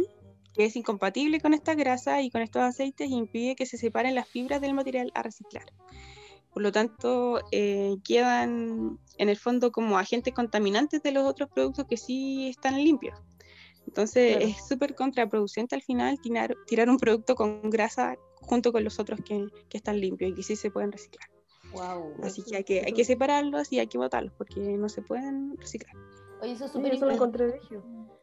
que 0.54 0.66
es 0.66 0.76
incompatible 0.76 1.40
con 1.40 1.54
esta 1.54 1.74
grasa 1.74 2.22
y 2.22 2.30
con 2.30 2.42
estos 2.42 2.62
aceites 2.62 3.10
impide 3.10 3.56
que 3.56 3.66
se 3.66 3.78
separen 3.78 4.16
las 4.16 4.28
fibras 4.28 4.62
del 4.62 4.74
material 4.74 5.12
a 5.16 5.24
reciclar. 5.24 5.66
Por 6.54 6.64
lo 6.64 6.72
tanto, 6.72 7.42
eh, 7.52 7.96
quedan 8.04 9.00
en 9.18 9.30
el 9.30 9.38
fondo 9.38 9.72
como 9.72 9.98
agentes 9.98 10.34
contaminantes 10.34 11.02
de 11.02 11.12
los 11.12 11.28
otros 11.28 11.50
productos 11.50 11.86
que 11.88 11.98
sí 11.98 12.50
están 12.50 12.76
limpios. 12.76 13.20
Entonces 13.88 14.38
es 14.40 14.68
súper 14.68 14.96
contraproducente 14.96 15.76
al 15.76 15.82
final 15.82 16.20
tirar, 16.22 16.56
tirar, 16.68 16.90
un 16.90 16.98
producto 16.98 17.36
con 17.36 17.70
grasa 17.70 18.16
junto 18.42 18.72
con 18.72 18.84
los 18.84 19.00
otros 19.00 19.20
que, 19.26 19.48
que 19.70 19.78
están 19.78 20.00
limpios 20.00 20.32
y 20.32 20.36
que 20.36 20.44
sí 20.44 20.56
se 20.56 20.72
pueden 20.72 20.92
reciclar. 20.92 21.30
Wow, 21.74 22.14
Así 22.24 22.44
que 22.44 22.58
hay, 22.58 22.64
que 22.64 22.84
hay 22.86 22.94
que 22.94 23.04
separarlos 23.04 23.72
y 23.72 23.80
hay 23.80 23.88
que 23.88 23.98
botarlos 23.98 24.34
porque 24.38 24.60
no 24.60 24.90
se 24.90 25.02
pueden 25.02 25.58
reciclar. 25.58 25.96
Oye, 26.42 26.54
eso 26.54 26.66
es 26.66 26.72
súper 26.72 26.94
importante. 26.94 27.60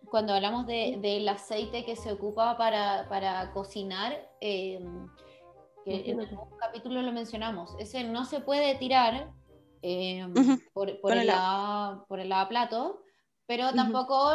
Cuando 0.09 0.35
hablamos 0.35 0.67
de, 0.67 0.99
del 1.01 1.29
aceite 1.29 1.85
que 1.85 1.97
se 1.97 2.13
ocupa 2.13 2.57
para, 2.57 3.09
para 3.09 3.53
cocinar, 3.53 4.29
eh, 4.41 4.81
que 5.91 6.11
en 6.11 6.21
algún 6.21 6.59
capítulo 6.59 7.03
lo 7.03 7.13
mencionamos, 7.13 7.75
ese 7.79 8.05
no 8.05 8.25
se 8.25 8.41
puede 8.41 8.77
tirar 8.77 9.33
eh, 9.83 10.27
por, 10.73 11.01
por, 11.01 11.13
el 11.17 11.27
lava, 11.27 12.05
por 12.09 12.21
el 12.21 12.29
lavaplato, 12.29 13.03
pero 13.47 13.73
tampoco 13.73 14.31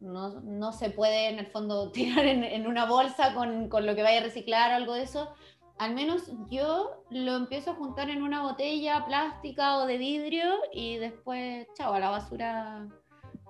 no, 0.00 0.40
no, 0.40 0.72
se 0.72 0.90
puede 0.90 1.28
en 1.28 1.38
el 1.38 1.46
fondo 1.46 1.90
tirar 1.92 2.24
en, 2.24 2.44
en 2.44 2.66
una 2.66 2.86
bolsa 2.86 3.34
con, 3.34 3.68
con, 3.68 3.86
lo 3.86 3.94
que 3.94 4.02
vaya 4.02 4.20
a 4.20 4.24
reciclar 4.24 4.72
o 4.72 4.76
algo 4.76 4.94
de 4.94 5.02
eso. 5.02 5.32
Al 5.78 5.94
menos 5.94 6.30
yo 6.50 7.04
lo 7.10 7.36
empiezo 7.36 7.72
a 7.72 7.74
juntar 7.74 8.08
en 8.08 8.22
una 8.22 8.42
botella 8.42 9.04
plástica 9.04 9.76
o 9.76 9.86
de 9.86 9.98
vidrio 9.98 10.54
y 10.72 10.96
después, 10.96 11.66
chao, 11.74 11.92
a 11.92 12.00
la 12.00 12.08
basura, 12.08 12.88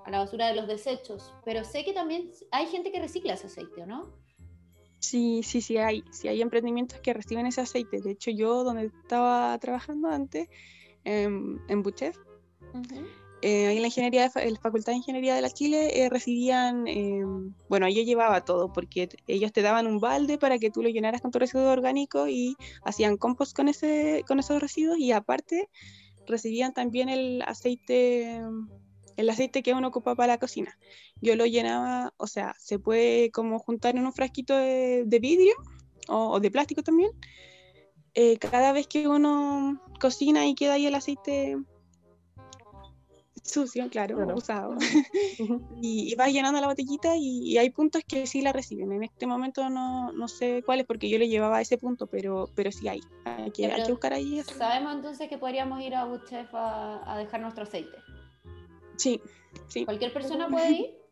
a 0.04 0.10
la 0.10 0.18
basura 0.18 0.48
de 0.48 0.56
los 0.56 0.66
desechos. 0.66 1.32
Pero 1.44 1.62
sé 1.62 1.84
que 1.84 1.92
también 1.92 2.32
hay 2.50 2.66
gente 2.66 2.90
que 2.90 2.98
recicla 2.98 3.34
ese 3.34 3.46
aceite, 3.46 3.86
¿no? 3.86 4.25
Sí, 4.98 5.42
sí, 5.42 5.60
sí 5.60 5.76
hay, 5.76 6.02
sí 6.10 6.28
hay 6.28 6.42
emprendimientos 6.42 7.00
que 7.00 7.12
reciben 7.12 7.46
ese 7.46 7.60
aceite. 7.60 8.00
De 8.00 8.12
hecho, 8.12 8.30
yo 8.30 8.64
donde 8.64 8.86
estaba 8.86 9.56
trabajando 9.58 10.08
antes, 10.08 10.48
en, 11.04 11.60
en 11.68 11.82
Buchef, 11.82 12.16
eh, 13.42 13.72
en 13.72 13.80
la 13.80 13.88
ingeniería, 13.88 14.28
de, 14.28 14.50
la 14.50 14.58
Facultad 14.58 14.92
de 14.92 14.96
Ingeniería 14.96 15.34
de 15.34 15.42
la 15.42 15.50
Chile, 15.50 16.02
eh, 16.02 16.08
recibían, 16.08 16.88
eh, 16.88 17.22
bueno, 17.68 17.88
yo 17.88 18.02
llevaba 18.02 18.44
todo, 18.44 18.72
porque 18.72 19.08
ellos 19.26 19.52
te 19.52 19.62
daban 19.62 19.86
un 19.86 20.00
balde 20.00 20.38
para 20.38 20.58
que 20.58 20.70
tú 20.70 20.82
lo 20.82 20.88
llenaras 20.88 21.20
con 21.20 21.30
tu 21.30 21.38
residuo 21.38 21.70
orgánico 21.70 22.28
y 22.28 22.56
hacían 22.82 23.16
compost 23.18 23.54
con, 23.54 23.68
ese, 23.68 24.24
con 24.26 24.40
esos 24.40 24.60
residuos 24.60 24.98
y 24.98 25.12
aparte 25.12 25.68
recibían 26.26 26.72
también 26.72 27.08
el 27.08 27.42
aceite 27.42 28.40
el 29.16 29.30
aceite 29.30 29.62
que 29.62 29.72
uno 29.72 29.88
ocupa 29.88 30.14
para 30.14 30.34
la 30.34 30.38
cocina. 30.38 30.78
Yo 31.20 31.36
lo 31.36 31.46
llenaba, 31.46 32.12
o 32.16 32.26
sea, 32.26 32.54
se 32.58 32.78
puede 32.78 33.30
como 33.30 33.58
juntar 33.58 33.96
en 33.96 34.06
un 34.06 34.12
frasquito 34.12 34.56
de, 34.56 35.18
vidrio 35.20 35.54
o, 36.08 36.40
de 36.40 36.50
plástico 36.50 36.82
también. 36.82 37.10
Eh, 38.14 38.38
cada 38.38 38.72
vez 38.72 38.86
que 38.86 39.08
uno 39.08 39.82
cocina 40.00 40.46
y 40.46 40.54
queda 40.54 40.74
ahí 40.74 40.86
el 40.86 40.94
aceite 40.94 41.56
sucio, 43.46 43.88
claro, 43.90 44.34
usado, 44.34 44.76
y, 45.82 46.14
vas 46.16 46.32
llenando 46.32 46.60
la 46.60 46.66
botellita 46.66 47.16
y, 47.16 47.56
hay 47.58 47.70
puntos 47.70 48.02
que 48.06 48.26
sí 48.26 48.42
la 48.42 48.52
reciben. 48.52 48.92
En 48.92 49.02
este 49.02 49.26
momento 49.26 49.68
no, 49.70 50.12
no, 50.12 50.28
sé 50.28 50.62
cuáles 50.64 50.86
porque 50.86 51.08
yo 51.08 51.18
le 51.18 51.28
llevaba 51.28 51.58
a 51.58 51.60
ese 51.60 51.78
punto, 51.78 52.06
pero, 52.06 52.50
pero 52.54 52.72
sí 52.72 52.88
hay. 52.88 53.00
Hay 53.24 53.50
que, 53.50 53.66
hay 53.66 53.82
que 53.84 53.92
buscar 53.92 54.12
ahí. 54.12 54.42
Sabemos 54.42 54.94
entonces 54.94 55.28
que 55.28 55.38
podríamos 55.38 55.80
ir 55.80 55.94
a 55.94 56.04
Buchef 56.04 56.52
a, 56.54 57.12
a 57.12 57.18
dejar 57.18 57.40
nuestro 57.40 57.64
aceite. 57.64 57.96
Sí, 58.96 59.20
sí. 59.68 59.84
¿Cualquier 59.84 60.12
persona 60.12 60.48
puede 60.48 60.70
ir? 60.72 60.86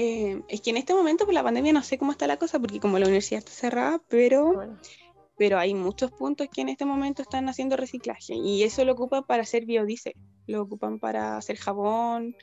Eh, 0.00 0.42
es 0.46 0.60
que 0.60 0.70
en 0.70 0.76
este 0.76 0.94
momento 0.94 1.24
por 1.24 1.34
la 1.34 1.42
pandemia 1.42 1.72
no 1.72 1.82
sé 1.82 1.98
cómo 1.98 2.12
está 2.12 2.28
la 2.28 2.36
cosa 2.36 2.60
porque 2.60 2.78
como 2.78 3.00
la 3.00 3.06
universidad 3.06 3.40
está 3.40 3.50
cerrada, 3.50 4.00
pero, 4.06 4.78
pero 5.36 5.58
hay 5.58 5.74
muchos 5.74 6.12
puntos 6.12 6.46
que 6.54 6.60
en 6.60 6.68
este 6.68 6.84
momento 6.84 7.22
están 7.22 7.48
haciendo 7.48 7.76
reciclaje 7.76 8.36
y 8.36 8.62
eso 8.62 8.84
lo 8.84 8.92
ocupan 8.92 9.24
para 9.24 9.42
hacer 9.42 9.66
biodiesel, 9.66 10.12
lo 10.46 10.62
ocupan 10.62 11.00
para 11.00 11.36
hacer 11.36 11.56
jabón. 11.56 12.36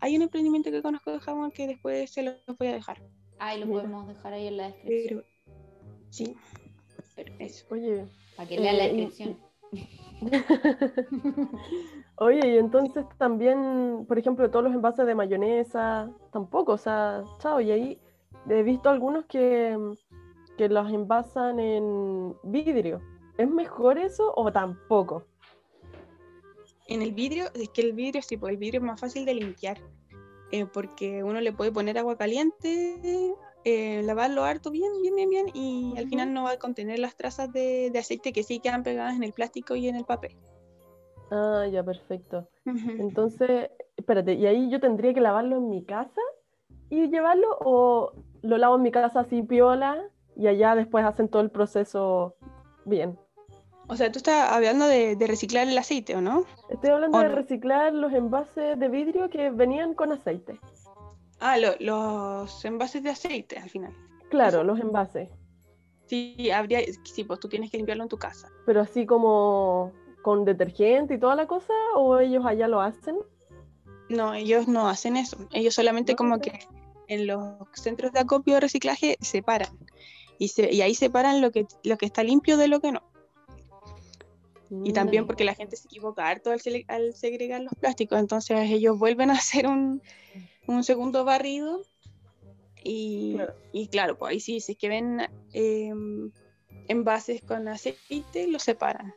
Hay 0.00 0.16
un 0.16 0.22
emprendimiento 0.22 0.70
que 0.70 0.82
conozco 0.82 1.10
de 1.10 1.20
jabón 1.20 1.50
que 1.50 1.66
después 1.66 2.10
se 2.10 2.24
lo 2.24 2.32
voy 2.58 2.68
a 2.68 2.74
dejar. 2.74 3.02
Ah, 3.38 3.56
lo 3.56 3.66
podemos 3.66 4.06
dejar 4.06 4.34
ahí 4.34 4.48
en 4.48 4.56
la 4.58 4.68
descripción. 4.68 5.24
sí. 6.10 6.36
Pero 7.16 7.34
eso. 7.38 7.64
Oye. 7.70 8.04
Para 8.36 8.48
que 8.50 8.60
lea 8.60 8.72
la 8.74 8.84
eh, 8.84 8.92
descripción. 8.92 9.38
Oye, 12.16 12.54
y 12.54 12.58
entonces 12.58 13.04
también, 13.16 14.04
por 14.06 14.18
ejemplo, 14.18 14.50
todos 14.50 14.64
los 14.64 14.74
envases 14.74 15.06
de 15.06 15.14
mayonesa, 15.14 16.10
tampoco, 16.32 16.72
o 16.72 16.78
sea, 16.78 17.22
chao, 17.38 17.60
y 17.60 17.70
ahí 17.70 17.98
he 18.48 18.62
visto 18.62 18.88
algunos 18.90 19.26
que, 19.26 19.78
que 20.56 20.68
los 20.68 20.90
envasan 20.92 21.60
en 21.60 22.34
vidrio. 22.42 23.00
¿Es 23.36 23.48
mejor 23.48 23.98
eso 23.98 24.32
o 24.36 24.52
tampoco? 24.52 25.24
En 26.88 27.02
el 27.02 27.12
vidrio, 27.12 27.46
es 27.54 27.68
que 27.68 27.82
el 27.82 27.92
vidrio 27.92 28.22
sí, 28.22 28.36
pues 28.36 28.52
el 28.52 28.58
vidrio 28.58 28.80
es 28.80 28.86
más 28.86 29.00
fácil 29.00 29.24
de 29.24 29.34
limpiar, 29.34 29.78
eh, 30.50 30.66
porque 30.66 31.22
uno 31.22 31.40
le 31.40 31.52
puede 31.52 31.70
poner 31.70 31.98
agua 31.98 32.16
caliente 32.16 33.34
eh, 33.64 34.02
lavarlo 34.04 34.44
harto 34.44 34.70
bien, 34.70 34.90
bien, 35.02 35.14
bien, 35.14 35.30
bien 35.30 35.46
y 35.52 35.94
al 35.98 36.08
final 36.08 36.32
no 36.32 36.44
va 36.44 36.52
a 36.52 36.58
contener 36.58 36.98
las 36.98 37.16
trazas 37.16 37.52
de, 37.52 37.92
aceite 37.98 38.32
que 38.32 38.42
sí 38.42 38.60
quedan 38.60 38.82
pegadas 38.82 39.16
en 39.16 39.24
el 39.24 39.32
plástico 39.32 39.74
y 39.76 39.88
en 39.88 39.96
el 39.96 40.04
papel. 40.04 40.36
Ah, 41.30 41.66
ya, 41.70 41.82
perfecto. 41.82 42.48
Entonces, 42.64 43.70
espérate, 43.96 44.34
¿y 44.34 44.46
ahí 44.46 44.70
yo 44.70 44.80
tendría 44.80 45.12
que 45.12 45.20
lavarlo 45.20 45.56
en 45.56 45.68
mi 45.68 45.84
casa 45.84 46.20
y 46.88 47.08
llevarlo 47.08 47.58
o 47.60 48.12
lo 48.42 48.56
lavo 48.56 48.76
en 48.76 48.82
mi 48.82 48.90
casa 48.90 49.20
así 49.20 49.42
piola 49.42 50.02
y 50.36 50.46
allá 50.46 50.74
después 50.74 51.04
hacen 51.04 51.28
todo 51.28 51.42
el 51.42 51.50
proceso 51.50 52.36
bien? 52.84 53.18
O 53.88 53.96
sea, 53.96 54.12
tú 54.12 54.18
estás 54.18 54.52
hablando 54.52 54.86
de, 54.86 55.16
reciclar 55.26 55.66
el 55.66 55.76
aceite, 55.76 56.14
¿o 56.14 56.20
no? 56.20 56.44
Estoy 56.68 56.90
hablando 56.90 57.18
de 57.18 57.28
reciclar 57.28 57.92
los 57.94 58.12
envases 58.12 58.78
de 58.78 58.88
vidrio 58.88 59.30
que 59.30 59.50
venían 59.50 59.94
con 59.94 60.12
aceite. 60.12 60.60
Ah, 61.40 61.56
los 61.58 62.64
envases 62.64 63.02
de 63.02 63.10
aceite 63.10 63.58
al 63.58 63.70
final. 63.70 63.94
Claro, 64.30 64.64
los 64.64 64.80
envases. 64.80 65.28
Sí, 66.06 66.50
habría, 66.50 66.80
sí, 67.04 67.24
pues 67.24 67.38
tú 67.38 67.48
tienes 67.48 67.70
que 67.70 67.76
limpiarlo 67.76 68.02
en 68.02 68.08
tu 68.08 68.18
casa. 68.18 68.48
Pero 68.66 68.80
así 68.80 69.06
como 69.06 69.92
con 70.22 70.44
detergente 70.44 71.14
y 71.14 71.18
toda 71.18 71.36
la 71.36 71.46
cosa, 71.46 71.72
o 71.94 72.18
ellos 72.18 72.44
allá 72.44 72.66
lo 72.66 72.80
hacen? 72.80 73.16
No, 74.08 74.34
ellos 74.34 74.68
no 74.68 74.88
hacen 74.88 75.16
eso. 75.16 75.36
Ellos 75.52 75.74
solamente 75.74 76.16
como 76.16 76.40
que 76.40 76.60
en 77.08 77.26
los 77.26 77.56
centros 77.74 78.12
de 78.12 78.20
acopio 78.20 78.54
de 78.54 78.60
reciclaje 78.60 79.16
separan. 79.20 79.78
Y, 80.38 80.48
se, 80.48 80.72
y 80.72 80.82
ahí 80.82 80.94
separan 80.94 81.40
lo 81.40 81.50
que, 81.50 81.66
lo 81.84 81.98
que 81.98 82.06
está 82.06 82.22
limpio 82.22 82.56
de 82.56 82.68
lo 82.68 82.80
que 82.80 82.92
no. 82.92 83.02
Y 84.84 84.92
también 84.92 85.24
mm. 85.24 85.26
porque 85.26 85.44
la 85.44 85.54
gente 85.54 85.76
se 85.76 85.86
equivoca 85.86 86.28
harto 86.28 86.50
al, 86.50 86.60
al 86.88 87.14
segregar 87.14 87.62
los 87.62 87.72
plásticos, 87.74 88.18
entonces 88.18 88.70
ellos 88.70 88.98
vuelven 88.98 89.30
a 89.30 89.34
hacer 89.34 89.66
un, 89.66 90.02
un 90.68 90.84
segundo 90.84 91.24
barrido 91.24 91.82
y 92.84 93.34
claro, 93.34 93.54
y 93.72 93.88
claro 93.88 94.18
pues 94.18 94.30
ahí 94.32 94.40
sí, 94.40 94.60
si 94.60 94.72
es 94.72 94.78
que 94.78 94.88
ven 94.88 95.20
em, 95.52 96.30
envases 96.86 97.42
con 97.42 97.66
aceite, 97.68 98.46
los 98.48 98.62
separan. 98.62 99.14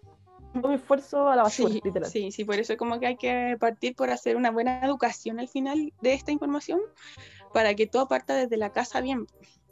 Un 0.54 0.74
esfuerzo 0.74 1.30
a 1.30 1.36
la 1.36 1.44
basura, 1.44 1.74
sí, 1.74 1.82
literal. 1.84 2.10
Sí, 2.10 2.32
sí, 2.32 2.44
por 2.44 2.56
eso 2.56 2.76
como 2.76 3.00
que 3.00 3.08
hay 3.08 3.18
que 3.18 3.56
partir 3.60 3.96
por 3.96 4.10
hacer 4.10 4.36
una 4.36 4.52
buena 4.52 4.84
educación 4.84 5.40
al 5.40 5.48
final 5.48 5.94
de 6.02 6.14
esta 6.14 6.32
información 6.32 6.82
para 7.54 7.74
que 7.74 7.88
todo 7.88 8.08
parta 8.08 8.36
desde 8.36 8.58
la 8.58 8.72
casa 8.72 9.00
bien 9.00 9.28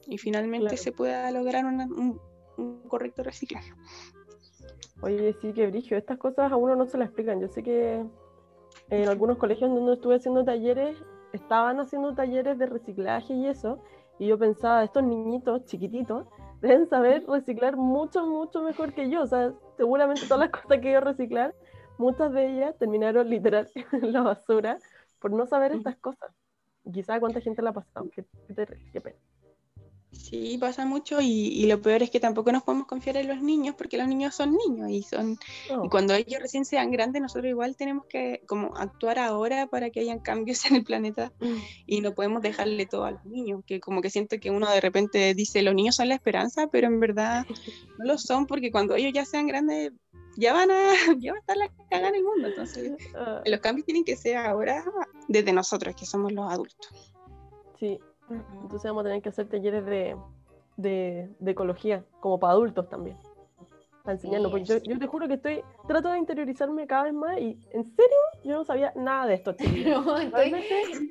y 0.08 0.18
finalmente 0.18 0.78
se 0.78 0.91
pueda 0.91 1.30
lograr 1.32 1.66
un, 1.66 2.20
un, 2.58 2.82
correcto 2.88 3.24
reciclaje. 3.24 3.74
Oye, 5.01 5.34
sí, 5.41 5.54
que 5.54 5.68
brillo. 5.68 5.97
Estas 5.97 6.18
cosas 6.18 6.51
a 6.51 6.56
uno 6.56 6.76
no 6.76 6.86
se 6.88 6.97
las 6.97 7.08
explican. 7.08 7.39
Yo 7.39 7.47
sé 7.47 7.64
que 7.64 8.04
en 8.89 9.08
algunos 9.10 9.38
colegios 9.38 9.70
donde 9.70 9.93
estuve 9.93 10.16
haciendo 10.16 10.43
talleres 10.43 10.97
estaban 11.34 11.80
haciendo 11.80 12.14
talleres 12.14 12.58
de 12.58 12.66
reciclaje 12.66 13.34
y 13.34 13.48
eso, 13.48 13.80
y 14.18 14.28
yo 14.28 14.38
pensaba, 14.38 14.84
estos 14.84 15.04
niñitos 15.04 15.66
chiquititos 15.66 16.28
deben 16.62 16.88
saber 16.88 17.26
reciclar 17.28 17.78
mucho, 17.78 18.26
mucho 18.26 18.62
mejor 18.62 18.94
que 18.94 19.10
yo. 19.10 19.22
O 19.24 19.28
sea, 19.28 19.54
seguramente 19.78 20.24
todas 20.28 20.50
las 20.50 20.50
cosas 20.62 20.80
que 20.82 20.92
yo 20.92 21.00
reciclar, 21.00 21.56
muchas 21.98 22.32
de 22.34 22.52
ellas 22.52 22.78
terminaron 22.78 23.30
literal 23.30 23.70
en 23.94 24.14
la 24.14 24.22
basura 24.22 24.78
por 25.20 25.32
no 25.32 25.46
saber 25.46 25.72
estas 25.72 25.98
cosas. 25.98 26.32
Quizás 26.92 27.20
cuánta 27.20 27.42
gente 27.42 27.62
la 27.62 27.70
ha 27.70 27.74
pasado. 27.74 28.10
Qué, 28.14 28.26
qué, 28.92 29.02
pena. 29.02 29.18
Sí, 30.12 30.57
pasa 30.60 30.86
mucho 30.86 31.20
y, 31.22 31.68
lo 31.68 31.82
peor 31.82 32.01
es 32.01 32.10
que 32.10 32.20
tampoco 32.20 32.51
nos 32.51 32.64
podemos 32.64 32.88
confiar 32.88 33.18
en 33.18 33.28
los 33.28 33.41
niños 33.43 33.76
porque 33.78 33.97
los 33.97 34.07
niños 34.07 34.34
son 34.34 34.57
niños 34.57 34.89
y 34.89 35.03
son 35.03 35.38
y 35.84 35.89
cuando 35.89 36.16
ellos 36.16 36.41
recién 36.41 36.66
sean 36.66 36.89
grandes 36.89 37.22
nosotros 37.22 37.47
igual 37.47 37.76
tenemos 37.76 38.05
que 38.07 38.41
como 38.47 38.76
actuar 38.76 39.20
ahora 39.20 39.68
para 39.68 39.91
que 39.91 39.99
hayan 39.99 40.20
cambios 40.20 40.66
en 40.70 40.78
el 40.78 40.84
planeta 40.84 41.32
mm. 41.39 41.55
y 41.86 42.01
no 42.01 42.16
podemos 42.16 42.41
dejarle 42.41 42.88
todo 42.88 43.05
a 43.05 43.12
los 43.12 43.26
niños, 43.26 43.64
que 43.68 43.80
como 43.80 44.01
que 44.01 44.10
siento 44.10 44.39
que 44.39 44.49
uno 44.49 44.70
de 44.72 44.82
repente 44.82 45.36
dice 45.36 45.62
los 45.62 45.76
niños 45.76 45.95
son 45.95 46.10
la 46.10 46.16
esperanza, 46.16 46.68
pero 46.68 46.88
en 46.88 46.99
verdad 46.99 47.45
no 47.99 48.05
lo 48.05 48.18
son 48.18 48.47
porque 48.47 48.72
cuando 48.72 48.95
ellos 48.95 49.14
ya 49.14 49.26
sean 49.26 49.45
grandes 49.45 49.91
ya 50.38 50.53
van 50.53 50.72
a, 50.72 50.91
ya 51.20 51.34
va 51.34 51.38
a 51.38 51.41
estar 51.41 51.57
la 51.57 51.70
cagada 51.89 52.10
en 52.10 52.16
el 52.16 52.24
mundo, 52.24 52.47
entonces 52.47 52.93
ah. 53.16 53.41
los 53.45 53.60
cambios 53.60 53.86
tienen 53.86 54.03
que 54.03 54.16
ser 54.16 54.38
ahora 54.38 54.84
desde 55.28 55.53
nosotros 55.53 55.95
que 55.95 56.07
somos 56.07 56.32
los 56.32 56.51
adultos. 56.51 56.89
Sí, 57.80 57.99
entonces 58.30 58.84
vamos 58.84 59.02
a 59.02 59.04
tener 59.06 59.22
que 59.22 59.30
hacer 59.30 59.48
talleres 59.48 59.86
de, 59.86 60.16
de, 60.78 61.30
de 61.40 61.52
ecología, 61.52 62.04
como 62.20 62.40
para 62.40 62.54
adultos 62.54 62.90
también. 62.90 63.18
Para 64.04 64.14
enseñarnos. 64.14 64.52
Porque 64.52 64.66
yo, 64.66 64.98
te 64.98 65.08
juro 65.08 65.28
que 65.28 65.34
estoy, 65.34 65.62
trato 65.88 66.12
de 66.12 66.20
interiorizarme 66.20 66.88
cada 66.88 67.04
vez 67.04 67.14
más 67.14 67.38
y 67.38 67.58
en 67.74 67.84
serio 67.84 68.18
yo 68.44 68.54
no 68.54 68.64
sabía 68.64 68.94
nada 68.96 69.28
de 69.28 69.34
esto. 69.36 69.56
No, 69.90 70.18
estoy... 70.18 70.54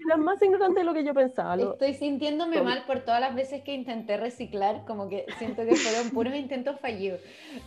Era 0.07 0.17
más 0.17 0.41
ignorante 0.43 0.81
de 0.81 0.85
lo 0.85 0.95
que 0.95 1.05
yo 1.05 1.13
pensaba. 1.13 1.57
Estoy 1.57 1.95
sintiéndome 1.95 2.63
mal 2.63 2.85
por 2.87 3.01
todas 3.01 3.21
las 3.21 3.35
veces 3.35 3.63
que 3.63 3.75
intenté 3.75 4.17
reciclar, 4.17 4.85
como 4.87 5.09
que 5.09 5.27
siento 5.39 5.65
que 5.65 5.77
fueron 5.77 6.11
puros 6.15 6.35
intentos 6.35 6.81
fallidos. 6.81 7.21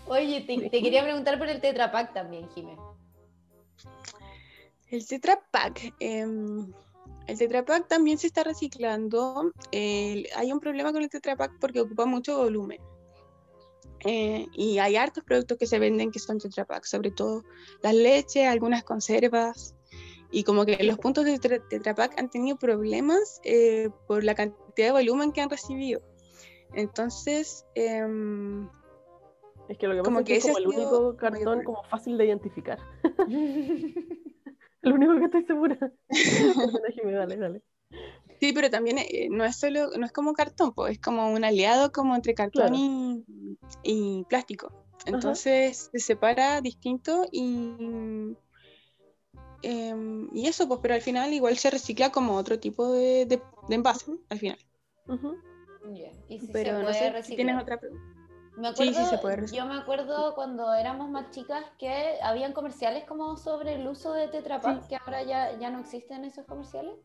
Oye, 0.08 0.42
te, 0.42 0.70
te 0.70 0.82
quería 0.82 1.04
preguntar 1.04 1.38
por 1.38 1.48
el 1.48 1.62
Tetra 1.62 1.92
Pak 1.92 2.14
también, 2.14 2.50
Jimé. 2.50 2.76
El 4.90 5.08
Tetra 5.08 5.40
Pak. 5.52 5.94
Em, 6.00 6.74
el 7.32 7.38
Tetra 7.38 7.64
Pak 7.64 7.88
también 7.88 8.18
se 8.18 8.28
está 8.28 8.44
reciclando. 8.44 9.54
hay 9.72 10.52
un 10.52 10.60
problema 10.60 10.92
con 10.92 11.02
el 11.02 11.10
Tetra 11.10 11.38
Pak 11.38 11.54
porque 11.60 11.80
ocupa 11.80 12.06
mucho 12.06 12.38
volumen. 12.38 12.82
Eh, 14.04 14.48
y 14.54 14.80
hay 14.80 14.96
hartos 14.96 15.24
productos 15.24 15.58
que 15.58 15.68
se 15.68 15.80
venden 15.80 16.12
que 16.12 16.20
son 16.20 16.40
Tetra 16.40 16.66
Pak, 16.66 16.84
sobre 16.84 17.12
todo 17.12 17.44
las 17.82 17.94
leches, 17.94 18.48
algunas 18.48 18.84
conservas. 18.84 19.76
Y 20.30 20.44
como 20.44 20.66
que 20.66 20.84
los 20.84 20.98
puntos 20.98 21.24
de 21.24 21.40
Tetra 21.40 21.96
Pak 21.96 22.20
han 22.20 22.30
tenido 22.30 22.58
problemas 22.58 23.40
eh, 23.46 23.90
por 24.08 24.24
la 24.26 24.36
cantidad 24.36 24.88
de 24.88 24.92
volumen 24.92 25.32
que 25.32 25.42
han 25.42 25.50
recibido. 25.50 26.02
Entonces, 26.74 27.66
em, 27.76 28.68
es 29.70 29.78
que 29.78 29.88
lo 29.88 29.96
que 29.96 30.02
pasa 30.02 30.20
es 30.20 30.26
que 30.26 30.36
es 30.36 30.44
como 30.44 30.58
el 30.58 30.68
único 30.68 31.16
cartón 31.16 31.64
como 31.64 31.84
fácil 31.84 32.18
de 32.18 32.26
identificar. 32.26 32.80
Lo 34.82 34.96
único 34.96 35.18
que 35.18 35.26
estoy 35.26 35.46
segura. 35.46 35.78
dale, 37.04 37.38
dale. 37.38 37.62
Sí, 38.40 38.54
pero 38.54 38.72
también 38.72 38.98
eh, 38.98 39.28
no 39.30 39.46
es 39.46 39.56
solo, 39.56 39.92
no 39.98 40.06
es 40.06 40.12
como 40.12 40.34
cartón, 40.34 40.74
pues, 40.74 40.94
es 40.94 41.00
como 41.00 41.32
un 41.32 41.44
aliado 41.44 41.92
como 41.92 42.16
entre 42.16 42.34
cartón 42.34 42.74
y, 43.84 44.26
plástico. 44.28 44.72
Entonces 45.06 45.90
se 45.92 46.00
separa 46.00 46.62
distinto 46.62 47.28
y, 47.32 48.36
em, 49.62 50.30
y 50.34 50.48
eso, 50.48 50.68
pues, 50.68 50.80
pero 50.82 50.96
al 50.96 51.02
final 51.02 51.34
igual 51.34 51.58
se 51.58 51.70
recicla 51.70 52.12
como 52.12 52.36
otro 52.36 52.60
tipo 52.60 52.92
de, 52.92 53.28
de, 53.28 53.42
envase, 53.70 54.12
al 54.30 54.40
final. 54.40 54.58
¿Y 56.28 56.40
si 56.40 56.48
pero 56.48 56.82
no 56.82 56.94
sé 56.94 57.24
si 57.24 57.36
tienes 57.36 57.62
otra 57.62 57.80
pregunta. 57.80 58.21
Me 58.58 58.68
acuerdo, 58.68 59.46
Yo 59.48 59.66
me 59.66 59.76
acuerdo 59.76 60.36
cuando 60.36 60.74
éramos 60.74 61.10
más 61.10 61.32
chicas 61.32 61.64
que 61.78 62.18
habían 62.22 62.54
comerciales 62.54 63.06
como 63.06 63.38
sobre 63.38 63.76
el 63.76 63.88
uso 63.88 64.14
de 64.14 64.28
Tetra 64.28 64.60
Pak, 64.60 64.88
que 64.88 64.98
ahora 64.98 65.24
ya, 65.24 65.58
ya 65.58 65.70
no 65.70 65.80
existen 65.80 66.26
esos 66.26 66.46
comerciales. 66.46 66.96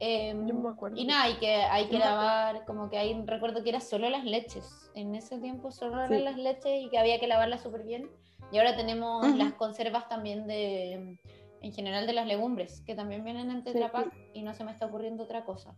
Em, 0.00 0.46
yo 0.46 0.54
me 0.54 0.68
acuerdo. 0.68 0.96
Y 0.96 1.04
nada, 1.04 1.24
hay 1.24 1.34
que, 1.38 1.54
hay 1.56 1.88
que 1.88 1.98
lavar, 1.98 2.64
como 2.64 2.88
que 2.88 2.98
hay, 2.98 3.20
recuerdo 3.26 3.64
que 3.64 3.70
era 3.70 3.80
solo 3.80 4.08
las 4.08 4.24
leches. 4.24 4.90
En 4.94 5.16
ese 5.16 5.38
tiempo 5.38 5.72
solo 5.72 6.02
eran 6.04 6.24
las 6.24 6.36
leches 6.36 6.84
y 6.84 6.88
que 6.88 6.98
había 6.98 7.18
que 7.18 7.26
lavarlas 7.26 7.62
súper 7.62 7.82
bien. 7.82 8.08
Y 8.52 8.58
ahora 8.58 8.76
tenemos 8.76 9.26
las 9.36 9.54
conservas 9.54 10.08
también 10.08 10.46
de, 10.46 11.18
en 11.60 11.72
general 11.72 12.06
de 12.06 12.12
las 12.12 12.26
legumbres, 12.26 12.82
que 12.82 12.94
también 12.94 13.24
vienen 13.24 13.50
en 13.50 13.64
Tetra 13.64 13.90
Pak 13.90 14.14
y 14.32 14.42
no 14.42 14.54
se 14.54 14.64
me 14.64 14.70
está 14.70 14.86
ocurriendo 14.86 15.24
otra 15.24 15.44
cosa. 15.44 15.74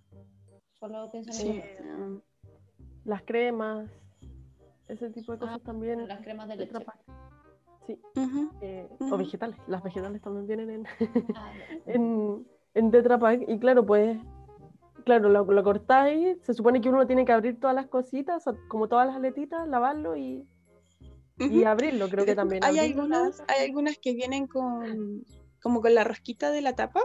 Solo 0.79 1.09
pienso 1.11 1.43
en 1.43 1.59
eso. 1.59 2.23
Las 3.05 3.23
cremas 3.23 3.91
ese 4.91 5.11
tipo 5.11 5.33
de 5.33 5.39
cosas 5.39 5.61
ah, 5.61 5.65
también. 5.65 6.07
Las 6.07 6.21
cremas 6.21 6.49
de 6.49 6.57
leche. 6.57 6.79
Sí. 7.87 7.99
Eh, 8.61 8.89
o 9.01 9.17
vegetales. 9.17 9.57
Las 9.67 9.83
vegetales 9.83 10.21
también 10.23 10.47
vienen 10.47 10.71
en, 10.71 10.87
ah, 11.35 11.53
en, 11.87 12.47
en 12.75 12.91
Tetra 12.91 13.19
Pak. 13.19 13.43
Y 13.49 13.59
claro, 13.59 13.85
pues, 13.87 14.19
claro, 15.05 15.29
lo, 15.29 15.45
lo, 15.45 15.65
cortáis. 15.65 16.39
Se 16.43 16.55
supone 16.55 16.81
que 16.81 16.89
uno 16.89 17.07
tiene 17.07 17.25
que 17.25 17.33
abrir 17.33 17.59
todas 17.59 17.75
las 17.75 17.87
cositas, 17.87 18.45
como 18.69 18.89
todas 18.89 19.07
las 19.07 19.17
aletitas, 19.17 19.67
lavarlo 19.69 20.17
y, 20.17 20.47
y 21.39 21.65
abrirlo, 21.65 22.09
creo 22.09 22.25
que 22.25 22.35
también. 22.35 22.65
Hay 22.65 22.79
algunas, 22.79 23.43
hay 23.49 23.67
algunas 23.67 23.99
que 23.99 24.15
vienen 24.15 24.47
con 24.47 25.25
como 25.63 25.83
con 25.83 25.95
la 25.95 26.05
rosquita 26.05 26.51
de 26.51 26.63
la 26.63 26.75
tapa 26.75 27.03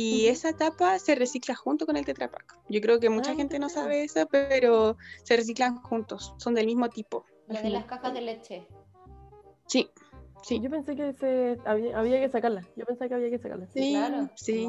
y 0.00 0.28
esa 0.28 0.52
tapa 0.52 0.96
se 1.00 1.16
recicla 1.16 1.56
junto 1.56 1.84
con 1.84 1.96
el 1.96 2.04
Tetra 2.04 2.30
Pak. 2.30 2.56
Yo 2.68 2.80
creo 2.80 3.00
que 3.00 3.10
mucha 3.10 3.32
ah, 3.32 3.34
gente 3.34 3.58
no 3.58 3.68
sabe 3.68 4.04
eso, 4.04 4.28
pero 4.30 4.96
se 5.24 5.36
reciclan 5.36 5.82
juntos, 5.82 6.34
son 6.38 6.54
del 6.54 6.66
mismo 6.66 6.88
tipo. 6.88 7.24
La 7.48 7.60
de 7.60 7.70
las 7.70 7.84
cajas 7.86 8.14
de 8.14 8.20
leche. 8.20 8.68
Sí, 9.66 9.90
sí. 10.44 10.60
Yo 10.60 10.70
pensé 10.70 10.94
que 10.94 11.14
se, 11.14 11.58
había, 11.64 12.20
que 12.20 12.28
sacarla. 12.28 12.64
Yo 12.76 12.86
pensé 12.86 13.08
que 13.08 13.14
había 13.14 13.28
que 13.28 13.40
sacarla. 13.40 13.66
Sí, 13.74 13.90
claro. 13.90 14.30
Sí. 14.36 14.68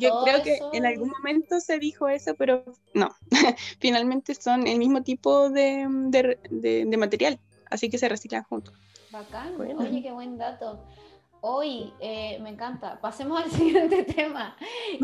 yo, 0.00 0.24
creo 0.24 0.42
que 0.42 0.58
en 0.72 0.84
algún 0.84 1.10
momento 1.10 1.60
se 1.60 1.78
dijo 1.78 2.08
eso, 2.08 2.34
pero 2.34 2.64
no. 2.92 3.14
Finalmente 3.78 4.34
son 4.34 4.66
el 4.66 4.78
mismo 4.78 5.04
tipo 5.04 5.48
de, 5.48 5.86
de, 6.50 6.96
material, 6.96 7.38
así 7.70 7.88
que 7.88 7.98
se 7.98 8.08
reciclan 8.08 8.42
juntos. 8.42 8.74
Bacán. 9.12 9.60
Oye, 9.60 10.02
qué 10.02 10.10
buen 10.10 10.38
dato. 10.38 10.84
Hoy 11.42 11.92
eh, 12.00 12.38
me 12.40 12.50
encanta. 12.50 13.00
Pasemos 13.00 13.40
al 13.44 13.50
siguiente 13.50 14.04
tema. 14.04 14.56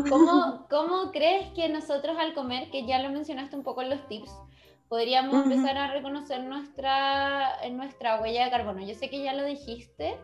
¿Cómo, 0.09 0.65
¿Cómo, 0.69 1.11
crees 1.11 1.51
que 1.53 1.69
nosotros 1.69 2.17
al 2.19 2.33
comer, 2.33 2.69
que 2.69 2.85
ya 2.85 2.99
lo 2.99 3.09
mencionaste 3.09 3.55
un 3.55 3.63
poco 3.63 3.81
en 3.81 3.89
los 3.89 4.07
tips, 4.07 4.31
podríamos 4.87 5.45
empezar 5.45 5.77
a 5.77 5.91
reconocer 5.91 6.43
nuestra, 6.43 7.57
nuestra 7.71 8.21
huella 8.21 8.45
de 8.45 8.51
carbono? 8.51 8.85
Yo 8.85 8.95
sé 8.95 9.09
que 9.09 9.23
ya 9.23 9.33
lo 9.33 9.43
dijiste, 9.43 10.17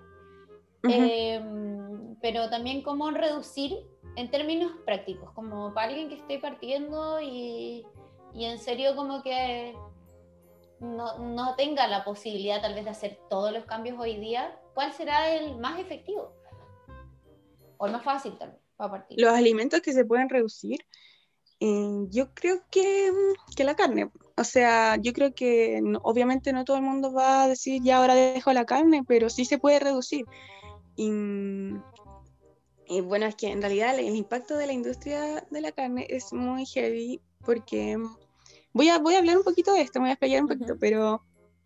em, 0.83 2.15
pero 2.21 2.49
también 2.49 2.81
cómo 2.81 3.09
reducir 3.11 3.73
en 4.15 4.29
términos 4.29 4.71
prácticos, 4.85 5.31
como 5.31 5.73
para 5.73 5.87
alguien 5.87 6.09
que 6.09 6.15
esté 6.15 6.39
partiendo 6.39 7.19
y, 7.19 7.85
y 8.33 8.45
en 8.45 8.59
serio 8.59 8.95
como 8.95 9.23
que 9.23 9.75
no, 10.79 11.17
no 11.19 11.55
tenga 11.55 11.87
la 11.87 12.03
posibilidad 12.03 12.61
tal 12.61 12.75
vez 12.75 12.85
de 12.85 12.91
hacer 12.91 13.19
todos 13.29 13.51
los 13.51 13.65
cambios 13.65 13.99
hoy 13.99 14.17
día 14.17 14.57
¿cuál 14.73 14.93
será 14.93 15.35
el 15.35 15.57
más 15.57 15.79
efectivo? 15.79 16.33
O 17.77 17.85
el 17.85 17.91
más 17.91 18.03
fácil 18.03 18.37
también, 18.37 18.61
para 18.75 18.91
partir. 18.91 19.19
Los 19.19 19.33
alimentos 19.33 19.81
que 19.81 19.93
se 19.93 20.05
pueden 20.05 20.29
reducir, 20.29 20.85
eh, 21.59 22.07
yo 22.09 22.33
creo 22.33 22.61
que, 22.69 23.11
mm, 23.11 23.55
que, 23.55 23.63
la 23.63 23.75
carne. 23.75 24.11
O 24.37 24.43
sea, 24.43 24.97
yo 24.97 25.13
creo 25.13 25.33
que 25.33 25.81
obviamente 26.01 26.53
no 26.53 26.65
todo 26.65 26.77
el 26.77 26.83
mundo 26.83 27.13
va 27.13 27.43
a 27.43 27.47
decir 27.47 27.81
ya 27.83 27.97
ahora 27.97 28.15
dejo 28.15 28.51
la 28.53 28.65
carne, 28.65 29.03
pero 29.07 29.29
sí 29.29 29.45
se 29.45 29.57
puede 29.57 29.79
reducir. 29.79 30.25
Y, 30.95 31.09
y 32.87 33.01
bueno, 33.01 33.25
es 33.25 33.35
que 33.35 33.51
en 33.51 33.61
realidad 33.61 33.97
el 33.97 34.15
impacto 34.15 34.57
de 34.57 34.67
la 34.67 34.73
industria 34.73 35.45
de 35.49 35.61
la 35.61 35.71
carne 35.71 36.05
es 36.09 36.33
muy 36.33 36.65
heavy 36.65 37.21
porque 37.45 37.97
mm, 37.97 38.15
voy 38.73 38.89
a, 38.89 38.99
voy 38.99 39.15
a 39.15 39.19
hablar 39.19 39.37
un 39.37 39.43
poquito 39.43 39.73
de 39.73 39.81
esto, 39.81 39.99
me 39.99 40.05
voy 40.05 40.09
a 40.11 40.13
explicar 40.13 40.41
un 40.41 40.47
poquito, 40.49 40.77
pero 40.79 41.23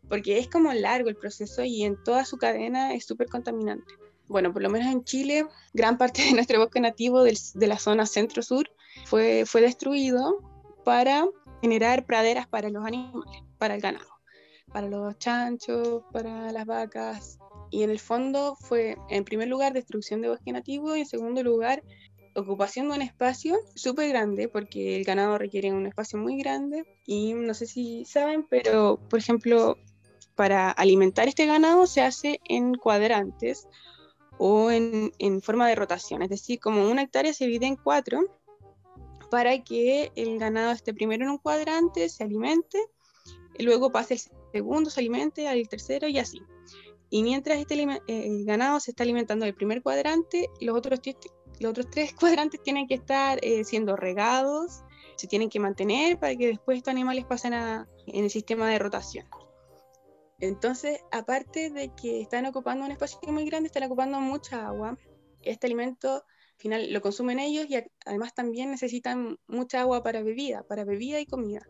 porque 0.10 0.38
es 0.38 0.47
como 0.47 0.74
largo 0.74 1.10
el 1.10 1.16
proceso 1.16 1.64
y 1.64 1.84
en 1.84 2.01
toda 2.03 2.26
su 2.26 2.38
cadena 2.38 2.93
es 2.93 3.05
súper 3.05 3.28
contaminante. 3.28 3.93
Bueno, 4.28 4.51
por 4.51 4.62
lo 4.62 4.70
menos 4.70 4.91
en 4.91 5.03
Chile, 5.03 5.45
gran 5.74 5.97
parte 5.97 6.22
de 6.24 6.34
nuestro 6.34 6.60
bosque 6.60 6.80
nativo 6.80 7.24
de 7.24 7.68
la 7.68 7.78
zona 7.78 8.05
centro-sur 8.05 8.70
fue, 9.05 9.45
fue 9.45 9.62
destruido 9.62 10.39
para 10.84 11.26
generar 11.62 12.05
praderas 12.05 12.47
para 12.47 12.70
los 12.70 12.86
animales, 12.86 13.43
para 13.58 13.76
el 13.76 13.82
ganado, 13.82 14.10
para 14.72 14.88
los 14.88 15.18
chanchos, 15.18 16.03
para 16.12 16.51
las 16.51 16.66
vacas. 16.66 17.39
Y 17.72 17.84
en 17.84 17.89
el 17.89 17.99
fondo 17.99 18.55
fue, 18.55 18.97
en 19.10 19.24
primer 19.24 19.47
lugar, 19.47 19.74
destrucción 19.74 20.22
de 20.22 20.30
bosque 20.30 20.51
nativo 20.51 20.95
y 20.95 21.01
en 21.01 21.05
segundo 21.05 21.43
lugar, 21.43 21.84
ocupación 22.36 22.89
de 22.89 22.95
un 22.95 23.01
espacio 23.01 23.58
súper 23.76 24.10
grande, 24.10 24.47
porque 24.47 24.95
el 24.95 25.03
ganado 25.03 25.38
requiere 25.38 25.74
un 25.74 25.88
espacio 25.88 26.20
muy 26.20 26.38
grande. 26.38 26.86
Y 27.05 27.34
no 27.34 27.53
sé 27.53 27.66
si 27.66 28.05
saben, 28.05 28.45
pero 28.47 28.99
por 29.10 29.20
ejemplo, 29.20 29.78
para 30.38 30.69
alimentar 30.69 31.27
este 31.27 31.47
ganado 31.47 31.88
se 31.88 32.01
hace 32.01 32.39
en 32.45 32.75
cuadrantes 32.75 33.67
o 34.38 34.69
en, 34.69 35.41
forma 35.41 35.67
de 35.67 35.73
rotación, 35.73 36.21
es 36.21 36.29
decir, 36.29 36.59
como 36.59 36.88
una 36.88 37.01
hectárea 37.01 37.33
se 37.33 37.45
divide 37.45 37.65
en 37.65 37.75
cuatro 37.75 38.21
para 39.31 39.61
que 39.63 40.11
el 40.15 40.38
ganado 40.38 40.71
esté 40.71 40.93
primero 40.93 41.25
en 41.25 41.31
un 41.31 41.38
cuadrante, 41.39 42.07
se 42.07 42.23
alimente, 42.23 42.79
y 43.57 43.63
luego 43.63 43.91
pase 43.91 44.13
el 44.13 44.21
segundo, 44.53 44.91
se 44.91 44.99
alimente, 44.99 45.47
al 45.47 45.67
tercero 45.67 46.07
y 46.07 46.19
así. 46.19 46.39
Y 47.09 47.23
mientras 47.23 47.57
este 47.57 47.99
el 48.07 48.45
ganado 48.45 48.79
se 48.79 48.91
está 48.91 49.03
alimentando 49.03 49.43
del 49.43 49.55
primer 49.55 49.81
cuadrante, 49.81 50.49
los 50.61 50.77
otros, 50.77 51.01
tres 51.01 52.13
cuadrantes 52.19 52.61
tienen 52.61 52.88
que 52.88 52.93
estar 52.93 53.39
eh, 53.41 53.63
siendo 53.63 53.95
regados, 53.95 54.83
se 55.15 55.27
tienen 55.27 55.49
que 55.49 55.59
mantener 55.59 56.19
para 56.19 56.35
que 56.35 56.45
después 56.47 56.77
estos 56.77 56.91
animales 56.91 57.25
pasen 57.25 57.55
a, 57.55 57.88
en 58.05 58.25
el 58.25 58.29
sistema 58.29 58.69
de 58.69 58.77
rotación. 58.77 59.25
Entonces, 60.39 60.99
aparte 61.11 61.71
de 61.71 61.89
que 61.95 62.21
están 62.21 62.45
ocupando 62.45 62.85
un 62.85 62.91
espacio 62.91 63.19
muy 63.27 63.45
grande, 63.45 63.67
están 63.67 63.83
ocupando 63.83 64.19
mucha 64.19 64.67
agua. 64.67 64.97
Este 65.41 65.65
alimento 65.65 66.13
al 66.13 66.61
final 66.61 66.93
lo 66.93 67.01
consumen 67.01 67.39
ellos 67.39 67.65
y 67.69 67.77
además 68.05 68.33
también 68.33 68.69
necesitan 68.71 69.39
mucha 69.47 69.81
agua 69.81 70.03
para 70.03 70.21
bebida, 70.21 70.63
para 70.63 70.83
bebida 70.85 71.19
y 71.19 71.25
comida. 71.25 71.67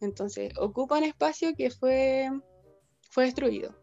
Entonces, 0.00 0.52
ocupan 0.58 1.02
espacio 1.02 1.54
que 1.56 1.70
fue, 1.70 2.30
fue 3.10 3.24
destruido. 3.24 3.74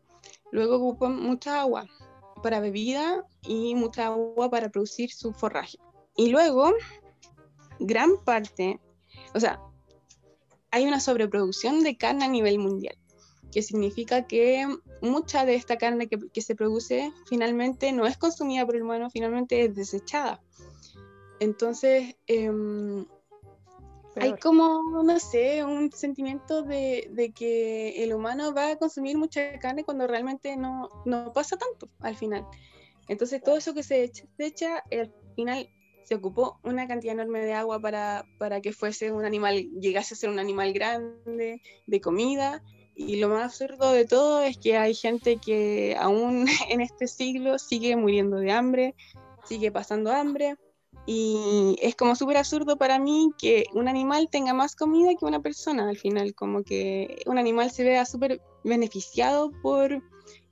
Luego 0.52 0.78
ocupan 0.78 1.22
mucha 1.22 1.62
agua 1.62 1.88
para 2.42 2.60
bebida 2.60 3.26
y 3.42 3.76
mucha 3.76 4.08
agua 4.08 4.50
para 4.50 4.70
producir 4.70 5.12
su 5.12 5.34
forraje. 5.34 5.78
Y 6.16 6.30
luego, 6.30 6.74
gran 7.80 8.18
parte, 8.24 8.80
o 9.34 9.40
sea, 9.40 9.60
hay 10.70 10.86
una 10.86 11.02
sobreproducción 11.02 11.84
de 11.84 11.98
carne 11.98 12.26
a 12.26 12.30
nivel 12.30 12.60
mundial 12.60 13.01
que 13.52 13.62
significa 13.62 14.28
que 14.28 14.66
mucha 15.02 15.46
de 15.46 15.56
esta 15.56 15.78
carne 15.78 16.08
que, 16.08 16.42
se 16.42 16.56
produce 16.56 17.12
finalmente 17.28 17.92
no 17.92 18.08
es 18.08 18.18
consumida 18.18 18.66
por 18.66 18.76
el 18.76 18.84
humano, 18.84 19.10
finalmente 19.10 19.66
es 19.66 19.76
desechada. 19.76 20.42
Entonces, 21.40 22.16
em, 22.28 23.06
hay 24.16 24.34
como, 24.38 25.04
no 25.04 25.20
sé, 25.20 25.64
un 25.64 25.92
sentimiento 25.92 26.64
de, 26.64 27.34
que 27.36 28.04
el 28.04 28.14
humano 28.14 28.54
va 28.54 28.72
a 28.72 28.76
consumir 28.78 29.18
mucha 29.18 29.58
carne 29.60 29.84
cuando 29.84 30.08
realmente 30.08 30.56
no, 30.58 30.90
no 31.06 31.32
pasa 31.34 31.58
tanto 31.58 31.88
al 32.00 32.16
final. 32.16 32.46
Entonces, 33.08 33.42
todo 33.42 33.58
eso 33.58 33.74
que 33.74 33.84
se 33.84 34.12
desecha, 34.38 34.84
al 34.92 35.14
final 35.36 35.70
se 36.04 36.16
ocupó 36.16 36.60
una 36.64 36.88
cantidad 36.88 37.14
enorme 37.14 37.40
de 37.40 37.54
agua 37.54 37.80
para, 37.80 38.26
para 38.38 38.62
que 38.62 38.74
fuese 38.74 39.12
un 39.12 39.26
animal, 39.26 39.70
llegase 39.80 40.14
a 40.14 40.18
ser 40.18 40.30
un 40.30 40.40
animal 40.40 40.74
grande, 40.74 41.62
de 41.88 42.02
comida, 42.02 42.64
y 42.96 43.18
lo 43.18 43.30
más 43.30 43.44
absurdo 43.44 43.92
de 43.92 44.06
todo 44.06 44.42
es 44.42 44.58
que 44.58 44.78
hay 44.78 44.94
gente 44.94 45.38
que 45.38 45.96
aún 46.00 46.46
en 46.70 46.82
este 46.82 47.08
siglo 47.08 47.58
sigue 47.60 47.96
muriendo 47.96 48.38
de 48.38 48.52
hambre, 48.52 48.96
sigue 49.46 49.72
pasando 49.72 50.12
hambre. 50.12 50.56
Y 51.08 51.78
es 51.82 51.96
como 51.96 52.16
súper 52.16 52.38
absurdo 52.38 52.78
para 52.78 53.00
mí 53.00 53.32
que 53.40 53.66
un 53.74 53.88
animal 53.88 54.30
tenga 54.30 54.54
más 54.54 54.76
comida 54.76 55.16
que 55.18 55.26
una 55.26 55.40
persona 55.40 55.90
al 55.90 55.98
final, 55.98 56.36
como 56.36 56.64
que 56.64 57.24
un 57.26 57.40
animal 57.40 57.72
se 57.72 57.84
vea 57.84 58.06
súper 58.06 58.40
beneficiado 58.64 59.52
por, 59.64 60.04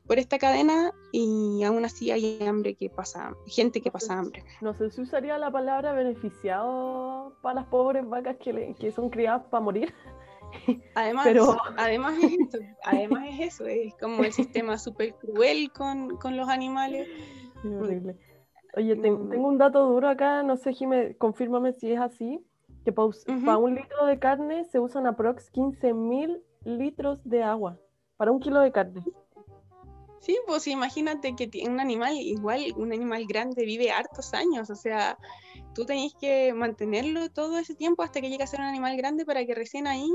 por 0.08 0.18
esta 0.18 0.40
cadena 0.40 0.92
y 1.12 1.62
aún 1.64 1.86
así 1.86 2.10
hay 2.10 2.40
hambre 2.48 2.74
que 2.74 2.90
pasa, 2.90 3.36
gente 3.46 3.80
que 3.80 3.92
pasa 3.92 4.18
hambre. 4.18 4.44
No 4.62 4.74
sé 4.74 4.90
si 4.90 5.02
usaría 5.02 5.38
la 5.38 5.52
palabra 5.52 5.94
beneficiado 5.94 7.36
para 7.44 7.62
las 7.62 7.66
pobres 7.66 8.10
vacas 8.10 8.38
que, 8.38 8.76
que 8.80 8.92
son 8.92 9.12
criadas 9.12 9.44
para 9.52 9.62
morir. 9.64 9.94
Además, 10.96 11.26
Pero... 11.28 11.58
además, 11.78 12.18
es 12.24 12.34
eso, 12.34 12.58
además 12.84 13.28
es 13.30 13.40
eso, 13.54 13.66
es 13.66 13.94
como 13.96 14.24
el 14.24 14.34
sistema 14.34 14.78
súper 14.78 15.14
cruel 15.16 15.72
con, 15.72 16.18
con, 16.18 16.38
los 16.38 16.50
animales. 16.50 17.08
horrible. 17.64 18.18
Oye, 18.76 18.96
tengo 18.96 19.48
un 19.48 19.58
dato 19.58 19.86
duro 19.88 20.10
acá, 20.10 20.44
no 20.44 20.56
sé, 20.58 20.74
Jimé, 20.74 21.16
confírmame 21.18 21.74
si 21.74 21.92
es 21.92 22.00
así, 22.00 22.46
que 22.86 22.92
para, 22.92 23.58
un 23.58 23.76
litro 23.76 24.06
de 24.06 24.20
carne 24.20 24.66
se 24.66 24.80
usan 24.80 25.08
aprox 25.08 25.52
15.000 25.52 26.42
litros 26.66 27.24
de 27.24 27.44
agua, 27.44 27.80
para 28.18 28.32
un 28.32 28.40
kilo 28.40 28.60
de 28.62 28.72
carne. 28.72 29.04
Sí, 30.20 30.38
pues 30.46 30.68
imagínate 30.68 31.36
que 31.36 31.50
un 31.68 31.80
animal, 31.80 32.14
igual 32.14 32.62
un 32.76 32.92
animal 32.92 33.26
grande 33.26 33.66
vive 33.66 33.92
hartos 33.92 34.34
años, 34.34 34.70
o 34.70 34.76
sea, 34.76 35.18
tú 35.80 35.86
tenés 35.86 36.14
que 36.14 36.54
mantenerlo 36.54 37.30
todo 37.30 37.58
ese 37.58 37.74
tiempo 37.74 38.04
hasta 38.04 38.20
que 38.20 38.30
llegue 38.30 38.44
a 38.44 38.48
ser 38.48 38.60
un 38.60 38.66
animal 38.66 38.98
grande 38.98 39.24
para 39.24 39.46
que 39.46 39.56
recién 39.56 39.88
ahí 39.88 40.12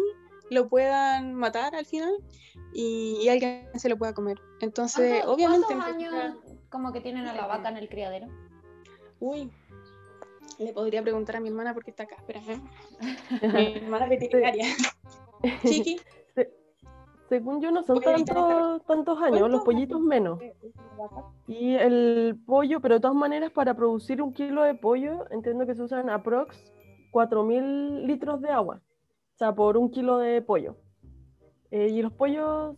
lo 0.50 0.68
puedan 0.68 1.32
matar 1.32 1.74
al 1.74 1.86
final 1.86 2.12
y, 2.74 3.26
alguien 3.30 3.66
se 3.74 3.88
lo 3.88 3.96
pueda 3.96 4.12
comer. 4.12 4.38
Entonces, 4.60 5.24
obviamente... 5.24 5.68
¿Cuántos 5.68 5.94
años 5.94 6.36
como 6.68 6.92
que 6.92 7.00
tienen 7.00 7.26
a 7.28 7.32
la 7.32 7.46
vaca 7.46 7.70
en 7.70 7.78
el 7.78 7.88
criadero? 7.88 8.26
Uy, 9.20 9.50
le 10.58 10.74
podría 10.74 11.00
preguntar 11.00 11.36
a 11.36 11.40
mi 11.40 11.48
hermana 11.48 11.72
porque 11.72 11.92
está 11.92 12.02
acá, 12.02 12.16
espera. 12.16 12.42
¿eh? 12.46 12.60
mi 13.74 13.78
hermana 13.78 14.06
veterinaria. 14.06 14.66
Chiqui. 15.64 15.98
Según 17.34 17.60
yo 17.60 17.72
no 17.72 17.82
son 17.82 18.00
tantos, 18.00 18.84
tantos 18.84 19.20
años, 19.20 19.50
los 19.50 19.64
pollitos 19.64 20.00
menos. 20.00 20.38
Y 21.48 21.74
el 21.74 22.38
pollo, 22.46 22.80
pero 22.80 22.94
de 22.94 23.00
todas 23.00 23.16
maneras 23.16 23.50
para 23.50 23.74
producir 23.74 24.22
un 24.22 24.32
kilo 24.32 24.62
de 24.62 24.76
pollo 24.76 25.28
entiendo 25.32 25.66
que 25.66 25.74
se 25.74 25.82
usan 25.82 26.10
aprox 26.10 26.72
4.000 27.10 28.06
litros 28.06 28.40
de 28.40 28.50
agua. 28.50 28.80
O 29.34 29.36
sea, 29.36 29.52
por 29.52 29.76
un 29.76 29.90
kilo 29.90 30.18
de 30.18 30.42
pollo. 30.42 30.76
Eh, 31.72 31.88
y 31.88 32.02
los 32.02 32.12
pollos 32.12 32.76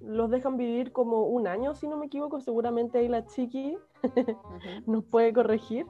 los 0.00 0.30
dejan 0.30 0.56
vivir 0.56 0.90
como 0.90 1.24
un 1.26 1.46
año, 1.46 1.74
si 1.74 1.86
no 1.86 1.98
me 1.98 2.06
equivoco. 2.06 2.40
Seguramente 2.40 2.96
ahí 2.96 3.08
la 3.08 3.26
chiqui 3.26 3.76
nos 4.86 5.04
puede 5.04 5.34
corregir. 5.34 5.84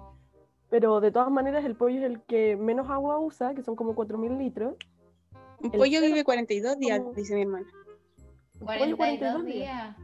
Pero 0.70 1.00
de 1.00 1.12
todas 1.12 1.30
maneras 1.30 1.64
el 1.64 1.76
pollo 1.76 1.98
es 2.00 2.04
el 2.04 2.20
que 2.22 2.56
menos 2.56 2.90
agua 2.90 3.20
usa, 3.20 3.54
que 3.54 3.62
son 3.62 3.76
como 3.76 3.94
4.000 3.94 4.38
litros. 4.38 4.74
Un 5.62 5.70
pollo 5.70 6.00
vive 6.00 6.24
42 6.24 6.78
días, 6.78 7.00
dice 7.14 7.34
mi 7.34 7.42
hermana. 7.42 7.66
42, 8.60 9.44
días. 9.44 9.96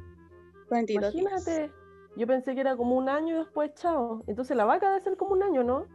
42 0.69 1.15
Imagínate. 1.15 1.71
Yo 2.17 2.27
pensé 2.27 2.55
que 2.55 2.61
era 2.61 2.77
como 2.77 2.97
un 2.97 3.09
año 3.09 3.37
y 3.37 3.39
después 3.39 3.75
chao. 3.75 4.23
Entonces 4.27 4.57
la 4.57 4.65
vaca 4.65 4.89
debe 4.89 5.03
ser 5.03 5.17
como 5.17 5.33
un 5.33 5.43
año, 5.43 5.63
¿no? 5.63 5.87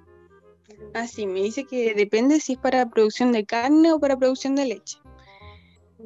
Ah, 0.94 1.08
sí, 1.08 1.26
me 1.26 1.42
dice 1.42 1.66
que 1.66 1.94
depende 1.94 2.40
si 2.40 2.54
es 2.54 2.60
para 2.60 2.90
producción 2.90 3.32
de 3.32 3.46
carne 3.46 3.92
o 3.92 4.00
para 4.00 4.18
producción 4.18 4.56
de 4.56 4.66
leche. 4.66 4.98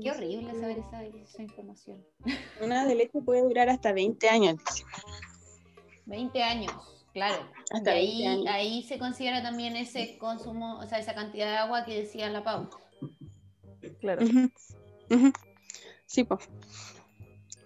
Qué 0.02 0.12
horrible 0.12 0.54
saber 0.60 0.78
esa, 0.80 1.42
información. 1.42 2.04
Una 2.62 2.86
de 2.86 2.96
leche 2.96 3.22
puede 3.22 3.42
durar 3.44 3.70
hasta 3.70 3.94
20 3.94 4.30
años, 4.30 4.56
dice. 4.58 4.84
20 6.06 6.44
años, 6.44 6.74
claro. 7.14 7.48
Hasta 7.72 7.92
ahí, 7.92 8.46
ahí 8.48 8.84
se 8.84 9.00
considera 9.00 9.42
también 9.42 9.76
ese 9.76 10.18
consumo, 10.18 10.80
o 10.80 10.86
sea, 10.86 11.00
esa 11.00 11.16
cantidad 11.16 11.48
de 11.48 11.58
agua 11.58 11.86
que 11.86 12.02
decía 12.02 12.30
la 12.30 12.44
Pau. 12.44 12.70
Claro. 14.00 14.26
Sí, 16.06 16.24
pues. 16.24 16.48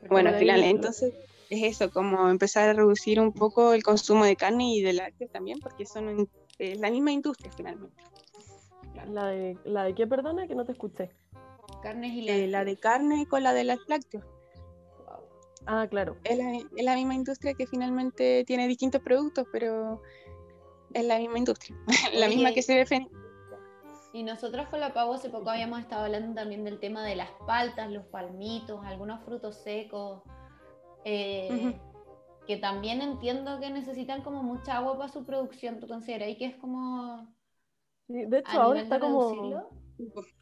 Bueno, 0.10 0.30
al 0.30 0.36
final, 0.36 0.64
entonces 0.64 1.14
es 1.50 1.64
eso, 1.64 1.92
como 1.92 2.30
empezar 2.30 2.70
a 2.70 2.74
reducir 2.74 3.20
un 3.20 3.34
poco 3.34 3.74
el 3.74 3.84
consumo 3.84 4.24
de 4.26 4.36
carne 4.36 4.76
y 4.76 4.82
de 4.82 4.94
lácteos 4.94 5.32
también, 5.32 5.60
porque 5.60 5.86
son 5.86 6.30
es 6.58 6.80
la 6.80 6.92
misma 6.92 7.12
industria 7.12 7.52
finalmente. 7.56 8.04
¿La 9.08 9.28
de, 9.28 9.58
¿La 9.64 9.84
de 9.84 9.96
qué, 9.96 10.06
perdona? 10.08 10.48
Que 10.48 10.56
no 10.56 10.66
te 10.66 10.74
escuché. 10.74 11.10
Carnes 11.82 12.12
y 12.12 12.30
eh, 12.30 12.48
la 12.48 12.66
de 12.66 12.78
carne 12.78 13.26
con 13.28 13.44
la 13.44 13.54
de 13.54 13.64
los 13.64 13.80
lácteos. 13.88 14.26
Ah, 15.66 15.88
claro. 15.90 16.18
Es 16.24 16.38
la, 16.38 16.56
es 16.56 16.84
la, 16.84 16.96
misma 16.96 17.16
industria 17.16 17.54
que 17.54 17.68
finalmente 17.68 18.44
tiene 18.46 18.68
distintos 18.68 19.02
productos, 19.02 19.46
pero 19.52 20.02
es 20.94 21.06
la 21.06 21.20
misma 21.20 21.38
industria, 21.38 21.78
la 22.14 22.28
misma 22.28 22.54
que 22.54 22.62
se 22.62 22.74
defiende 22.74 23.10
y 24.12 24.24
nosotros 24.24 24.68
con 24.70 24.80
la 24.80 24.94
Pavo 24.94 25.14
hace 25.14 25.30
poco 25.30 25.50
habíamos 25.50 25.80
estado 25.80 26.06
hablando 26.06 26.34
también 26.34 26.64
del 26.64 26.80
tema 26.80 27.04
de 27.04 27.16
las 27.16 27.30
paltas, 27.46 27.92
los 27.92 28.06
palmitos, 28.06 28.84
algunos 28.84 29.24
frutos 29.24 29.56
secos, 29.58 30.24
eh, 31.06 31.80
que 32.48 32.58
también 32.58 33.02
entiendo 33.02 33.60
que 33.60 33.70
necesitan 33.70 34.24
como 34.24 34.42
mucha 34.42 34.78
agua 34.78 34.98
para 34.98 35.10
su 35.10 35.26
producción. 35.26 35.80
¿Tú 35.80 35.88
consideras 35.88 36.36
que 36.38 36.46
es 36.46 36.56
como... 36.58 37.28
de 38.08 38.40
hecho, 38.40 38.60
ahora 38.60 38.82
está 38.82 39.00
como... 39.00 39.64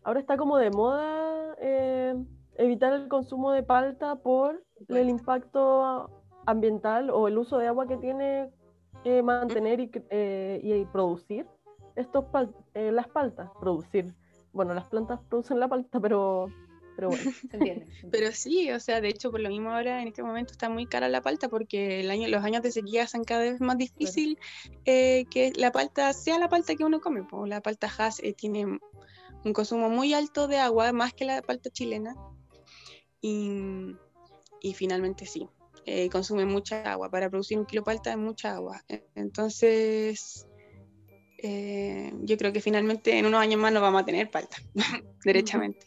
Ahora 0.04 0.20
está 0.20 0.38
como 0.38 0.58
de 0.58 0.70
moda 0.70 1.56
eh, 1.60 2.16
evitar 2.58 2.94
el 2.94 3.08
consumo 3.08 3.52
de 3.52 3.64
palta 3.64 4.16
por 4.18 4.64
el 4.88 5.10
impacto 5.10 6.10
ambiental 6.46 7.10
o 7.10 7.28
el 7.28 7.38
uso 7.38 7.58
de 7.58 7.68
agua 7.68 7.88
que 7.88 7.98
tiene 7.98 8.52
que 9.04 9.24
mantener 9.24 9.80
y, 9.80 9.92
eh, 10.12 10.62
y 10.64 10.86
producir 10.86 11.48
estos 11.98 12.26
eh, 12.76 12.92
las 12.92 13.08
paltas, 13.08 13.50
producir. 13.60 14.14
Bueno, 14.54 14.74
las 14.74 14.88
plantas 14.88 15.20
producen 15.28 15.60
la 15.60 15.68
palta, 15.68 16.00
pero, 16.00 16.48
pero 16.96 17.10
bueno, 17.10 17.32
se 17.52 17.58
entiende. 17.58 17.88
pero 18.12 18.32
sí, 18.32 18.72
o 18.72 18.80
sea, 18.80 19.02
de 19.02 19.10
hecho, 19.10 19.32
por 19.32 19.40
lo 19.40 19.50
mismo 19.50 19.72
ahora 19.72 20.02
en 20.02 20.08
este 20.08 20.24
momento 20.24 20.54
está 20.54 20.70
muy 20.70 20.86
cara 20.86 21.10
la 21.10 21.22
palta 21.22 21.50
porque 21.50 22.00
el 22.00 22.12
año, 22.12 22.28
los 22.28 22.44
años 22.44 22.62
de 22.62 22.72
sequía 22.72 23.04
hacen 23.04 23.24
cada 23.24 23.42
vez 23.42 23.60
más 23.60 23.78
difícil 23.78 24.38
eh, 24.86 25.26
que 25.30 25.52
la 25.56 25.72
palta 25.72 26.14
sea 26.14 26.40
la 26.40 26.50
palta 26.50 26.76
que 26.76 26.86
uno 26.86 27.02
come. 27.02 27.24
Pues 27.24 27.50
la 27.50 27.62
palta 27.62 27.92
Hass 27.98 28.20
eh, 28.24 28.34
tiene 28.34 28.80
un 29.44 29.54
consumo 29.54 29.90
muy 29.90 30.14
alto 30.14 30.48
de 30.48 30.60
agua, 30.60 30.94
más 30.94 31.14
que 31.14 31.26
la 31.26 31.42
palta 31.42 31.70
chilena. 31.72 32.16
Y, 33.20 33.96
y 34.62 34.74
finalmente 34.76 35.26
sí, 35.26 35.50
consume 36.12 36.46
mucha 36.46 36.84
agua. 36.92 37.10
Para 37.10 37.30
producir 37.30 37.58
un 37.58 37.66
kilo 37.66 37.82
de 37.82 37.86
palta 37.86 38.12
es 38.12 38.18
mucha 38.18 38.54
agua. 38.54 38.84
Entonces, 39.16 40.48
eh, 41.38 42.14
yo 42.22 42.38
creo 42.38 42.52
que 42.52 42.62
finalmente 42.62 43.18
en 43.18 43.26
unos 43.26 43.40
años 43.40 43.60
más 43.60 43.72
no 43.72 43.82
vamos 43.82 44.02
a 44.02 44.06
tener 44.06 44.30
palta, 44.30 44.58
derechamente. 45.24 45.86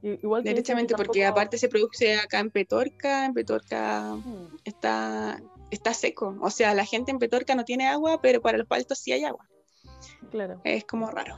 Igual 0.00 0.44
derechamente, 0.44 0.94
porque 0.94 1.26
aparte 1.26 1.58
se 1.58 1.68
produce 1.68 2.16
acá 2.16 2.38
en 2.38 2.50
Petorca, 2.50 3.24
en 3.24 3.34
Petorca 3.34 4.14
mm. 4.14 4.58
está, 4.64 5.42
está 5.72 5.92
seco, 5.92 6.36
o 6.40 6.50
sea, 6.50 6.72
la 6.74 6.84
gente 6.84 7.10
en 7.10 7.18
Petorca 7.18 7.56
no 7.56 7.64
tiene 7.64 7.88
agua, 7.88 8.20
pero 8.20 8.40
para 8.40 8.58
los 8.58 8.66
paltos 8.68 8.98
sí 8.98 9.10
hay 9.12 9.24
agua. 9.24 9.48
Claro. 10.30 10.60
Es 10.62 10.84
como 10.84 11.10
raro. 11.10 11.36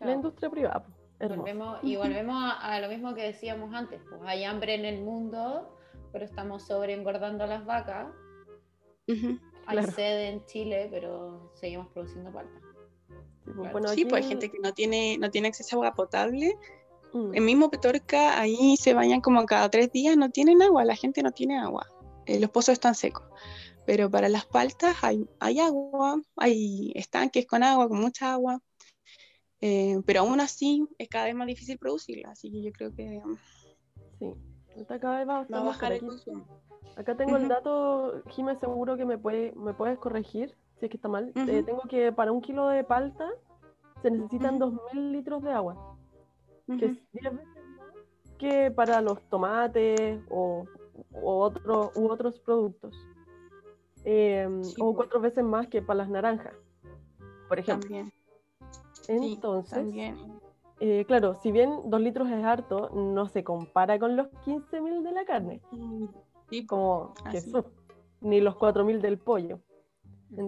La 0.00 0.12
industria 0.12 0.50
privada. 0.50 0.84
Volvemos, 1.18 1.78
y 1.82 1.96
volvemos 1.96 2.36
a, 2.60 2.78
lo 2.80 2.88
mismo 2.88 3.14
que 3.14 3.22
decíamos 3.22 3.72
antes, 3.72 4.02
pues 4.08 4.20
hay 4.24 4.44
hambre 4.44 4.74
en 4.74 4.84
el 4.84 5.02
mundo, 5.02 5.78
pero 6.12 6.24
estamos 6.24 6.66
sobre 6.66 6.92
engordando 6.92 7.46
las 7.46 7.64
vacas. 7.64 8.08
Hay 9.66 9.82
sed 9.84 10.28
en 10.28 10.44
Chile, 10.46 10.88
pero 10.90 11.52
seguimos 11.54 11.88
produciendo 11.88 12.32
palta. 12.32 12.60
Sí, 13.94 14.04
pues, 14.04 14.24
hay 14.24 14.28
gente 14.28 14.50
que 14.50 14.58
no 14.58 14.72
tiene, 14.72 15.18
no 15.18 15.30
tiene 15.30 15.48
acceso 15.48 15.76
a 15.76 15.86
agua 15.86 15.94
potable. 15.94 16.56
Mm. 17.12 17.34
El 17.34 17.42
mismo 17.42 17.70
Petorca, 17.70 18.40
ahí 18.40 18.76
se 18.76 18.94
bañan 18.94 19.20
como 19.20 19.44
cada 19.46 19.70
tres 19.70 19.92
días, 19.92 20.16
no 20.16 20.30
tienen 20.30 20.62
agua, 20.62 20.84
la 20.84 20.96
gente 20.96 21.22
no 21.22 21.30
tiene 21.30 21.58
agua. 21.58 21.86
Eh, 22.26 22.40
los 22.40 22.50
pozos 22.50 22.72
están 22.72 22.94
secos. 22.94 23.24
Pero 23.86 24.10
para 24.10 24.28
las 24.28 24.44
paltas 24.46 24.96
hay, 25.02 25.28
hay 25.38 25.60
agua, 25.60 26.20
hay 26.36 26.92
estanques 26.96 27.46
con 27.46 27.62
agua, 27.62 27.88
con 27.88 28.00
mucha 28.00 28.32
agua. 28.32 28.60
Eh, 29.60 30.00
pero 30.04 30.20
aún 30.20 30.40
así 30.40 30.86
es 30.98 31.08
cada 31.08 31.26
vez 31.26 31.34
más 31.34 31.46
difícil 31.46 31.78
producirla, 31.78 32.30
así 32.30 32.50
que 32.50 32.62
yo 32.62 32.72
creo 32.72 32.94
que 32.94 33.22
sí, 34.18 34.34
cada 35.00 35.18
vez 35.18 35.28
va, 35.28 35.46
a 35.58 35.62
bajar 35.62 35.92
el 35.92 36.00
consumo. 36.00 36.62
Acá 36.96 37.14
tengo 37.14 37.36
el 37.36 37.48
dato, 37.48 38.22
Jimé, 38.28 38.56
seguro 38.56 38.96
que 38.96 39.04
me, 39.04 39.18
puede, 39.18 39.52
me 39.54 39.74
puedes 39.74 39.98
corregir 39.98 40.56
si 40.78 40.86
es 40.86 40.90
que 40.90 40.96
está 40.96 41.08
mal. 41.08 41.32
Eh, 41.34 41.62
tengo 41.62 41.82
que 41.82 42.10
para 42.10 42.32
un 42.32 42.40
kilo 42.40 42.68
de 42.68 42.84
palta 42.84 43.28
se 44.02 44.10
necesitan 44.10 44.58
2.000 44.58 45.12
litros 45.12 45.42
de 45.42 45.52
agua, 45.52 45.96
que 46.66 46.86
es 46.86 47.12
10 47.12 47.36
veces 47.36 47.64
más 47.76 47.96
que 48.38 48.70
para 48.70 49.00
los 49.00 49.20
tomates 49.28 50.20
o, 50.30 50.64
otro, 51.22 51.92
u 51.94 52.08
otros 52.08 52.38
productos. 52.40 52.96
Em, 54.04 54.62
o 54.78 54.94
cuatro 54.94 55.20
veces 55.20 55.44
más 55.44 55.66
que 55.66 55.82
para 55.82 55.98
las 55.98 56.08
naranjas, 56.08 56.54
por 57.48 57.58
ejemplo. 57.58 58.04
Entonces, 59.08 60.14
eh, 60.78 61.04
claro, 61.06 61.34
si 61.34 61.50
bien 61.50 61.90
dos 61.90 62.00
litros 62.00 62.28
es 62.28 62.44
harto, 62.44 62.90
no 62.94 63.28
se 63.28 63.42
compara 63.42 63.98
con 63.98 64.16
los 64.16 64.28
15.000 64.44 65.02
de 65.02 65.12
la 65.12 65.24
carne. 65.24 65.60
Y 66.50 66.66
como 66.66 67.14
ni 68.20 68.40
los 68.40 68.56
4.000 68.56 69.00
del 69.00 69.18
pollo. 69.18 69.60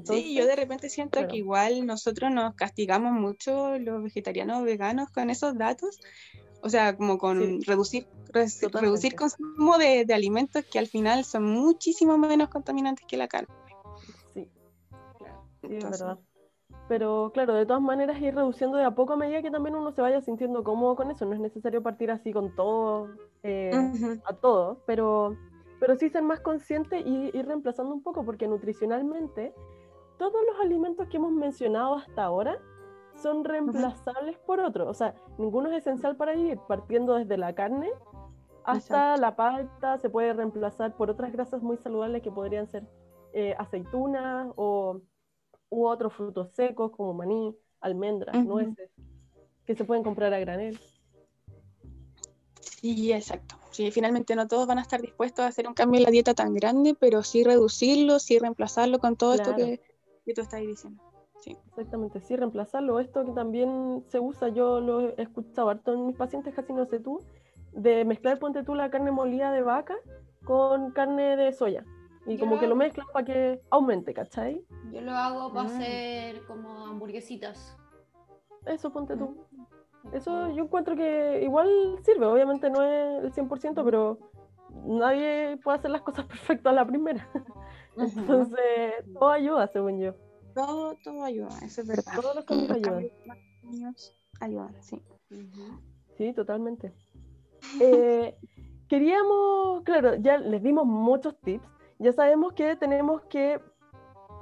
sí, 0.05 0.35
yo 0.35 0.47
de 0.47 0.57
repente 0.57 0.89
siento 0.89 1.27
que 1.29 1.37
igual 1.37 1.87
nosotros 1.87 2.31
nos 2.31 2.55
castigamos 2.55 3.13
mucho 3.13 3.79
los 3.79 4.03
vegetarianos 4.03 4.65
veganos 4.65 5.11
con 5.11 5.31
esos 5.31 5.57
datos, 5.57 6.01
o 6.63 6.69
sea, 6.69 6.97
como 6.97 7.19
con 7.19 7.63
reducir, 7.63 8.07
reducir 8.33 9.15
consumo 9.15 9.79
de, 9.79 10.05
de, 10.05 10.15
alimentos 10.15 10.65
que 10.65 10.79
al 10.79 10.89
final 10.89 11.25
son 11.25 11.45
muchísimo 11.45 12.19
menos 12.19 12.49
contaminantes 12.49 13.07
que 13.07 13.17
la 13.17 13.29
carne. 13.29 13.55
Sí, 14.35 14.49
claro. 15.19 15.43
sí 15.63 15.75
es 15.77 15.85
verdad. 15.85 16.19
Pero 16.89 17.31
claro, 17.35 17.55
de 17.55 17.67
todas 17.67 17.83
maneras 17.83 18.21
ir 18.21 18.35
reduciendo 18.35 18.79
de 18.79 18.85
a 18.85 18.93
poco 18.93 19.13
a 19.13 19.17
medida 19.17 19.43
que 19.43 19.51
también 19.51 19.77
uno 19.77 19.93
se 19.93 20.01
vaya 20.01 20.23
sintiendo 20.23 20.65
cómodo 20.65 20.97
con 20.97 21.11
eso. 21.11 21.27
No 21.27 21.35
es 21.35 21.41
necesario 21.41 21.83
partir 21.83 22.11
así 22.11 22.33
con 22.33 22.55
todo, 22.55 23.11
eh, 23.43 23.71
a 24.25 24.33
todo, 24.33 24.83
pero, 24.87 25.37
pero 25.81 25.97
sí 25.97 26.09
ser 26.11 26.23
más 26.23 26.41
consciente 26.41 27.01
y 27.01 27.31
ir 27.37 27.47
reemplazando 27.47 27.93
un 27.93 28.03
poco, 28.03 28.25
porque 28.25 28.49
nutricionalmente 28.49 29.55
todos 30.19 30.41
los 30.47 30.61
alimentos 30.61 31.09
que 31.09 31.17
hemos 31.17 31.33
mencionado 31.33 31.97
hasta 31.97 32.25
ahora 32.25 32.59
son 33.15 33.45
reemplazables 33.45 34.39
por 34.39 34.61
otros. 34.61 34.89
O 34.89 34.95
sea, 34.95 35.15
ninguno 35.39 35.71
es 35.71 35.79
esencial 35.79 36.17
para 36.17 36.33
vivir, 36.35 36.59
partiendo 36.67 37.15
desde 37.15 37.37
la 37.37 37.55
carne 37.55 37.91
hasta 38.69 39.17
la 39.17 39.35
palta, 39.35 39.97
se 39.99 40.11
puede 40.11 40.35
reemplazar 40.35 40.95
por 40.95 41.09
otras 41.09 41.33
grasas 41.33 41.63
muy 41.63 41.79
saludables 41.79 42.23
que 42.23 42.31
podrían 42.31 42.67
ser 42.69 42.87
eh, 43.33 43.55
aceitunas 43.59 44.53
o 44.57 45.01
u 45.71 45.87
otros 45.87 46.13
frutos 46.13 46.51
secos 46.53 46.91
como 46.93 47.15
maní, 47.15 47.57
almendras, 47.81 48.45
nueces, 48.45 48.91
que 49.65 49.75
se 49.75 49.85
pueden 49.85 50.05
comprar 50.05 50.33
a 50.35 50.39
granel. 50.39 50.79
Sí, 52.61 53.13
exacto. 53.13 53.58
Sí, 53.71 53.91
finalmente 53.91 54.35
no 54.35 54.49
todos 54.49 54.67
van 54.67 54.79
a 54.79 54.83
estar 54.83 55.01
dispuestos 55.01 55.45
a 55.45 55.49
hacer 55.49 55.69
un 55.69 55.75
cambio 55.75 55.99
en 55.99 56.05
la 56.05 56.11
dieta 56.11 56.35
tan 56.35 56.55
grande, 56.55 56.97
pero 56.99 57.23
sí 57.23 57.45
reducirlo, 57.45 58.19
sí 58.19 58.39
reemplazarlo 58.39 58.99
con 58.99 59.17
todo 59.17 59.35
esto 59.35 59.55
que, 59.55 59.81
que, 60.25 60.35
tú 60.35 60.41
estás 60.41 60.61
diciendo. 60.61 61.03
Sí. 61.41 61.57
Exactamente, 61.69 62.21
sí 62.21 62.37
reemplazarlo. 62.37 62.99
Esto 62.99 63.25
que 63.25 63.33
también 63.33 64.05
se 64.09 64.21
usa, 64.21 64.49
yo 64.49 64.81
lo 64.81 65.01
he 65.01 65.23
escuchado 65.23 65.71
harto 65.71 65.95
en 65.95 66.07
mis 66.07 66.17
pacientes, 66.17 66.55
casi 66.55 66.73
no 66.73 66.87
sé 66.87 66.99
tú, 66.99 67.21
de 67.73 68.05
mezclar, 68.05 68.39
ponte 68.39 68.63
tú, 68.65 68.75
la 68.75 68.91
carne 68.91 69.11
molida 69.11 69.53
de 69.53 69.63
vaca 69.63 69.97
con 70.45 70.91
carne 70.93 71.37
de 71.37 71.53
soya. 71.53 71.85
Y 72.27 72.37
como 72.39 72.59
que 72.59 72.67
lo 72.67 72.77
mezclas 72.77 73.07
para 73.13 73.25
que 73.25 73.63
aumente, 73.71 74.13
¿cachai? 74.13 74.63
Yo 74.93 75.01
lo 75.01 75.13
hago 75.13 75.53
para 75.53 75.69
mm. 75.69 75.73
hacer 75.73 76.47
como 76.47 76.87
hamburguesitas. 76.87 77.77
Eso, 78.67 78.93
ponte 78.93 79.17
tú. 79.17 79.47
Eso 80.13 80.51
yo 80.53 80.65
encuentro 80.65 80.97
que 80.97 81.41
igual 81.43 81.99
sirve, 82.03 82.27
obviamente 82.27 82.71
no 82.71 82.83
es 82.83 83.25
el 83.25 83.33
100%, 83.33 83.85
pero 83.85 84.19
nadie 84.85 85.59
puede 85.63 85.79
hacer 85.79 85.91
las 85.91 86.03
cosas 86.03 86.25
perfectas 86.27 86.73
a 86.73 86.75
la 86.75 86.87
primera. 86.87 87.29
Entonces, 87.97 88.95
todo 89.15 89.31
ayuda, 89.31 89.67
según 89.69 89.99
yo. 89.99 90.15
Todo, 90.55 90.95
todo 90.97 91.25
ayuda, 91.25 91.51
eso 91.63 91.81
es 91.83 91.87
verdad. 91.87 92.13
Todos 92.21 92.35
los 92.35 92.45
cambios 92.45 92.71
ayudan. 92.71 93.11
ayudan, 94.41 94.75
sí. 94.81 95.03
Sí, 96.17 96.33
totalmente. 96.33 96.93
Eh, 97.81 98.37
queríamos, 98.89 99.83
claro, 99.83 100.15
ya 100.17 100.39
les 100.39 100.63
dimos 100.63 100.87
muchos 100.87 101.39
tips, 101.41 101.69
ya 101.99 102.13
sabemos 102.13 102.53
que 102.55 102.77
tenemos 102.77 103.23
que 103.23 103.61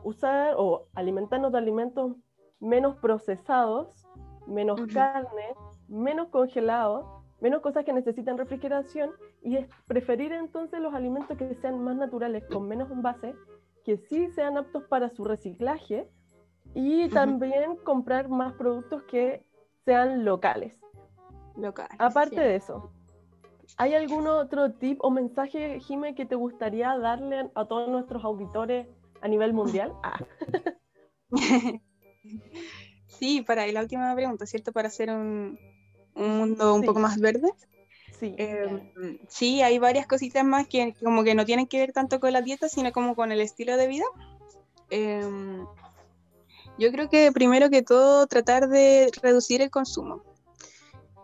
usar 0.05 0.55
o 0.57 0.87
alimentarnos 0.95 1.53
de 1.53 1.59
alimentos 1.59 2.17
menos 2.61 2.97
procesados, 2.97 4.06
menos 4.47 4.81
carne, 4.93 5.55
menos 5.89 6.29
congelados, 6.29 7.07
menos 7.41 7.61
cosas 7.61 7.85
que 7.85 7.93
necesitan 7.93 8.39
refrigeración 8.39 9.11
y 9.43 9.57
es 9.57 9.69
preferir 9.87 10.33
entonces 10.33 10.81
los 10.81 10.95
alimentos 10.95 11.37
que 11.37 11.55
sean 11.55 11.83
más 11.83 11.97
naturales, 11.97 12.45
con 12.51 12.67
menos 12.67 12.91
envase, 12.91 13.35
que 13.85 13.97
sí 13.97 14.29
sean 14.29 14.57
aptos 14.57 14.85
para 14.85 15.11
su 15.11 15.25
reciclaje 15.25 16.09
y 16.75 17.09
también 17.09 17.77
comprar 17.77 18.29
más 18.29 18.55
productos 18.55 19.03
que 19.05 19.47
sean 19.85 20.25
locales. 20.25 20.81
locales 21.57 21.97
Aparte 21.99 22.41
de 22.41 22.57
eso, 22.57 22.91
¿Hay 23.79 23.95
algún 23.95 24.27
otro 24.27 24.73
tip 24.73 24.99
o 25.03 25.11
mensaje, 25.11 25.81
Jime, 25.81 26.15
que 26.15 26.25
te 26.25 26.35
gustaría 26.35 26.97
darle 26.99 27.51
a 27.55 27.65
todos 27.67 27.89
nuestros 27.89 28.25
auditores 28.25 28.87
a 29.21 29.29
nivel 29.29 29.53
mundial? 29.53 29.93
Ah. 30.03 30.19
sí, 33.19 33.43
para 33.43 33.67
la 33.67 33.81
última 33.81 34.15
pregunta, 34.15 34.47
¿cierto? 34.47 34.73
Para 34.73 34.89
hacer 34.89 35.11
un, 35.11 35.59
mundo 36.15 36.75
un 36.75 36.83
poco 36.83 37.01
más 37.01 37.19
verde. 37.21 37.51
Sí. 38.19 38.35
Em, 38.39 39.19
sí, 39.29 39.63
hay 39.63 39.79
varias 39.79 40.07
cositas 40.07 40.45
más 40.45 40.67
que 40.67 40.95
como 41.03 41.23
que 41.23 41.35
no 41.35 41.45
tienen 41.45 41.67
que 41.67 41.79
ver 41.79 41.93
tanto 41.93 42.19
con 42.21 42.33
la 42.33 42.41
dieta, 42.41 42.69
sino 42.69 42.93
como 42.93 43.15
con 43.15 43.33
el 43.33 43.41
estilo 43.41 43.77
de 43.77 43.87
vida. 43.87 44.05
Em, 44.91 45.67
yo 46.79 46.93
creo 46.93 47.09
que 47.09 47.33
primero 47.33 47.71
que 47.71 47.83
todo 47.83 48.27
tratar 48.27 48.69
de 48.69 49.11
reducir 49.23 49.63
el 49.63 49.71
consumo. 49.71 50.23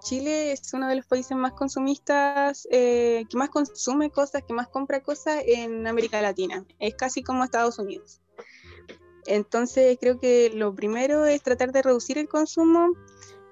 Chile 0.03 0.53
es 0.53 0.74
uno 0.74 0.88
de 0.88 0.97
los 0.97 1.07
países 1.07 1.36
más 1.36 1.53
consumistas, 1.53 2.66
eh, 2.70 3.24
que 3.30 3.36
más 3.36 3.51
consume 3.51 4.11
cosas, 4.11 4.43
que 4.43 4.53
más 4.53 4.68
compra 4.68 5.01
cosas 5.01 5.43
en 5.47 5.86
América 5.86 6.20
Latina. 6.20 6.64
Es 6.80 6.95
casi 6.95 7.22
como 7.22 7.45
Estados 7.45 7.78
Unidos. 7.78 8.20
Entonces 9.27 9.99
creo 10.01 10.18
que 10.18 10.51
lo 10.55 10.75
primero 10.75 11.25
es 11.25 11.43
tratar 11.43 11.73
de 11.73 11.83
reducir 11.83 12.18
el 12.18 12.29
consumo, 12.29 12.93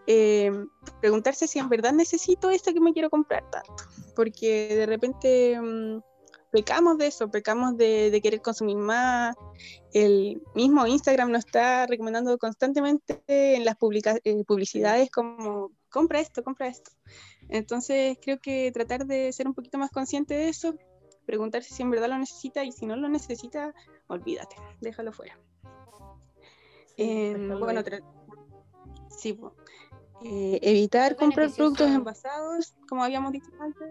eh, 0.07 0.53
preguntarse 1.01 1.47
si 1.47 1.59
en 1.59 1.69
verdad 1.69 1.93
necesito 1.93 2.51
esto 2.51 2.73
que 2.73 2.81
me 2.81 2.93
quiero 2.93 3.11
comprar 3.11 3.49
tanto, 3.51 3.85
porque 4.17 4.75
de 4.75 4.87
repente 4.87 5.61
mm, 5.61 6.01
pecamos 6.51 6.99
de 6.99 7.07
eso, 7.07 7.31
pecamos 7.31 7.77
de, 7.77 8.19
querer 8.23 8.41
consumir 8.41 8.77
más. 8.77 9.37
El 9.93 10.43
mismo 10.55 10.87
Instagram 10.87 11.31
nos 11.31 11.47
está 11.47 11.87
recomendando 11.87 12.37
constantemente 12.39 13.23
en 13.27 13.65
las 13.65 13.77
eh, 14.25 14.45
publicidades 14.47 15.11
como 15.11 15.71
compra 15.89 16.21
esto, 16.21 16.43
compra 16.43 16.69
esto. 16.69 16.91
Entonces 17.49 18.19
creo 18.21 18.41
que 18.41 18.71
tratar 18.73 19.07
de 19.07 19.33
ser 19.33 19.47
un 19.49 19.55
poquito 19.55 19.79
más 19.79 19.91
consciente 19.91 20.35
de 20.35 20.49
eso, 20.49 20.75
preguntarse 21.31 21.73
si 21.73 21.83
en 21.83 21.91
verdad 21.91 22.09
lo 22.09 22.19
necesita 22.19 22.65
y 22.65 22.73
si 22.73 22.87
no 22.87 22.97
lo 22.97 23.09
necesita, 23.09 23.73
olvídate, 24.09 24.57
déjalo 24.81 25.13
fuera. 25.13 25.39
Em, 26.97 27.59
bueno, 27.61 27.83
sí, 29.09 29.39
eh, 30.25 30.59
evitar 30.61 31.15
comprar 31.15 31.51
productos 31.53 31.89
envasados, 31.89 32.75
como 32.89 33.05
habíamos 33.05 33.31
dicho 33.31 33.49
antes. 33.61 33.89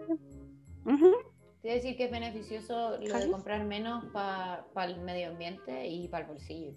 Quiere 1.62 1.76
decir 1.76 1.96
que 1.96 2.04
es 2.04 2.10
beneficioso 2.10 2.98
lo 2.98 3.18
de 3.18 3.30
comprar 3.30 3.64
menos 3.64 4.04
para 4.12 4.84
el 4.84 5.00
medio 5.00 5.28
ambiente 5.28 5.86
y 5.86 6.08
para 6.08 6.24
el 6.24 6.30
bolsillo. 6.30 6.74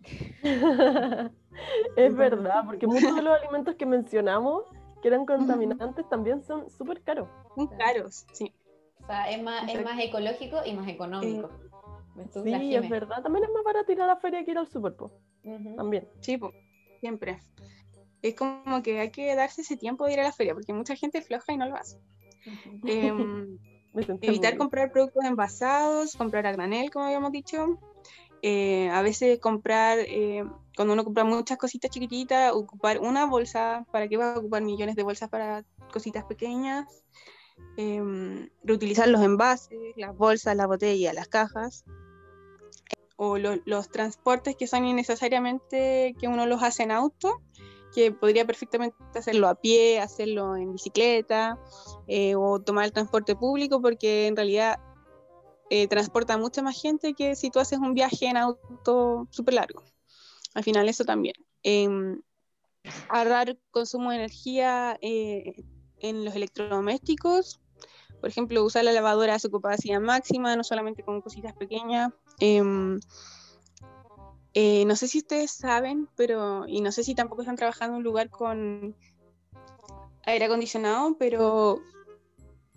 es 1.96 2.16
verdad, 2.16 2.64
porque 2.66 2.88
muchos 2.88 3.14
de 3.14 3.22
los 3.22 3.38
alimentos 3.40 3.76
que 3.76 3.86
mencionamos 3.86 4.64
que 5.00 5.08
eran 5.08 5.26
contaminantes 5.26 6.08
también 6.08 6.42
son 6.42 6.70
súper 6.70 7.02
caros. 7.02 7.28
Son 7.54 7.66
caros, 7.66 8.24
sí. 8.32 8.52
O 9.02 9.06
sea, 9.06 9.30
es 9.30 9.42
más, 9.42 9.68
es 9.68 9.84
más 9.84 9.98
ecológico 10.00 10.60
y 10.64 10.74
más 10.74 10.88
económico. 10.88 11.50
Eh, 12.16 12.28
sí, 12.32 12.74
es 12.74 12.88
verdad. 12.88 13.22
También 13.22 13.44
es 13.44 13.50
más 13.50 13.64
barato 13.64 13.90
ir 13.92 14.00
a 14.00 14.06
la 14.06 14.16
feria 14.16 14.44
que 14.44 14.50
ir 14.52 14.58
al 14.58 14.68
super, 14.68 14.94
También. 15.76 16.08
Sí, 16.20 16.38
siempre. 17.00 17.38
es 18.22 18.34
como 18.36 18.82
que 18.82 19.00
hay 19.00 19.10
que 19.10 19.34
darse 19.34 19.62
ese 19.62 19.76
tiempo 19.76 20.06
de 20.06 20.12
ir 20.12 20.20
a 20.20 20.24
la 20.24 20.32
feria, 20.32 20.54
porque 20.54 20.72
mucha 20.72 20.94
gente 20.94 21.22
floja 21.22 21.52
y 21.52 21.56
no 21.56 21.66
lo 21.66 21.76
hace. 21.76 21.98
Em, 22.86 23.58
evitar 24.20 24.56
comprar 24.56 24.92
productos 24.92 25.24
envasados, 25.24 26.14
comprar 26.14 26.46
a 26.46 26.52
granel, 26.52 26.90
como 26.90 27.06
habíamos 27.06 27.32
dicho. 27.32 27.78
Eh, 28.42 28.88
a 28.90 29.02
veces 29.02 29.38
comprar, 29.40 29.98
eh, 30.00 30.44
cuando 30.76 30.94
uno 30.94 31.04
compra 31.04 31.24
muchas 31.24 31.58
cositas 31.58 31.90
chiquititas, 31.90 32.52
ocupar 32.52 32.98
una 32.98 33.26
bolsa, 33.26 33.86
¿para 33.90 34.08
qué 34.08 34.16
va 34.16 34.34
a 34.34 34.38
ocupar 34.38 34.62
millones 34.62 34.96
de 34.96 35.04
bolsas 35.04 35.28
para 35.28 35.64
cositas 35.92 36.24
pequeñas? 36.24 37.04
Em, 37.76 38.50
reutilizar 38.62 39.08
los 39.08 39.22
envases, 39.22 39.78
las 39.96 40.14
bolsas, 40.16 40.54
las 40.56 40.66
botellas, 40.66 41.14
las 41.14 41.28
cajas 41.28 41.84
o 43.16 43.38
los 43.38 43.88
transportes 43.88 44.56
que 44.56 44.66
son 44.66 44.84
innecesariamente 44.84 46.14
que 46.18 46.28
uno 46.28 46.44
los 46.46 46.62
hace 46.62 46.82
en 46.82 46.90
auto, 46.90 47.40
que 47.94 48.10
podría 48.10 48.44
perfectamente 48.44 48.96
hacerlo 49.14 49.48
a 49.48 49.54
pie, 49.54 50.00
hacerlo 50.00 50.56
en 50.56 50.72
bicicleta 50.72 51.58
eh, 52.08 52.34
o 52.34 52.60
tomar 52.60 52.84
el 52.84 52.92
transporte 52.92 53.36
público, 53.36 53.80
porque 53.80 54.26
en 54.26 54.36
realidad 54.36 54.80
eh, 55.70 55.86
transporta 55.88 56.36
mucha 56.36 56.62
más 56.62 56.80
gente 56.80 57.14
que 57.14 57.36
si 57.36 57.50
tú 57.50 57.60
haces 57.60 57.78
un 57.78 57.94
viaje 57.94 58.26
en 58.26 58.36
auto 58.36 59.28
súper 59.30 59.54
largo. 59.54 59.82
Al 60.54 60.64
final 60.64 60.88
eso 60.88 61.04
también. 61.04 61.34
Eh, 61.62 61.88
ahorrar 63.08 63.56
consumo 63.70 64.10
de 64.10 64.16
energía 64.16 64.98
eh, 65.00 65.54
en 66.02 66.24
los 66.24 66.34
electrodomésticos, 66.34 67.60
por 68.20 68.28
ejemplo, 68.28 68.64
usar 68.64 68.84
la 68.84 68.92
lavadora 68.92 69.34
a 69.34 69.38
su 69.38 69.50
capacidad 69.50 70.00
máxima, 70.00 70.54
no 70.54 70.62
solamente 70.62 71.02
con 71.02 71.20
cositas 71.22 71.54
pequeñas. 71.54 72.12
Em, 72.38 73.00
eh, 74.54 74.84
no 74.84 74.94
sé 74.94 75.08
si 75.08 75.18
ustedes 75.18 75.50
saben, 75.50 76.08
pero, 76.14 76.64
y 76.68 76.82
no 76.82 76.92
sé 76.92 77.02
si 77.02 77.14
tampoco 77.14 77.42
están 77.42 77.56
trabajando 77.56 77.94
en 77.94 77.98
un 77.98 78.04
lugar 78.04 78.30
con 78.30 78.94
aire 80.24 80.44
acondicionado, 80.44 81.16
pero 81.18 81.80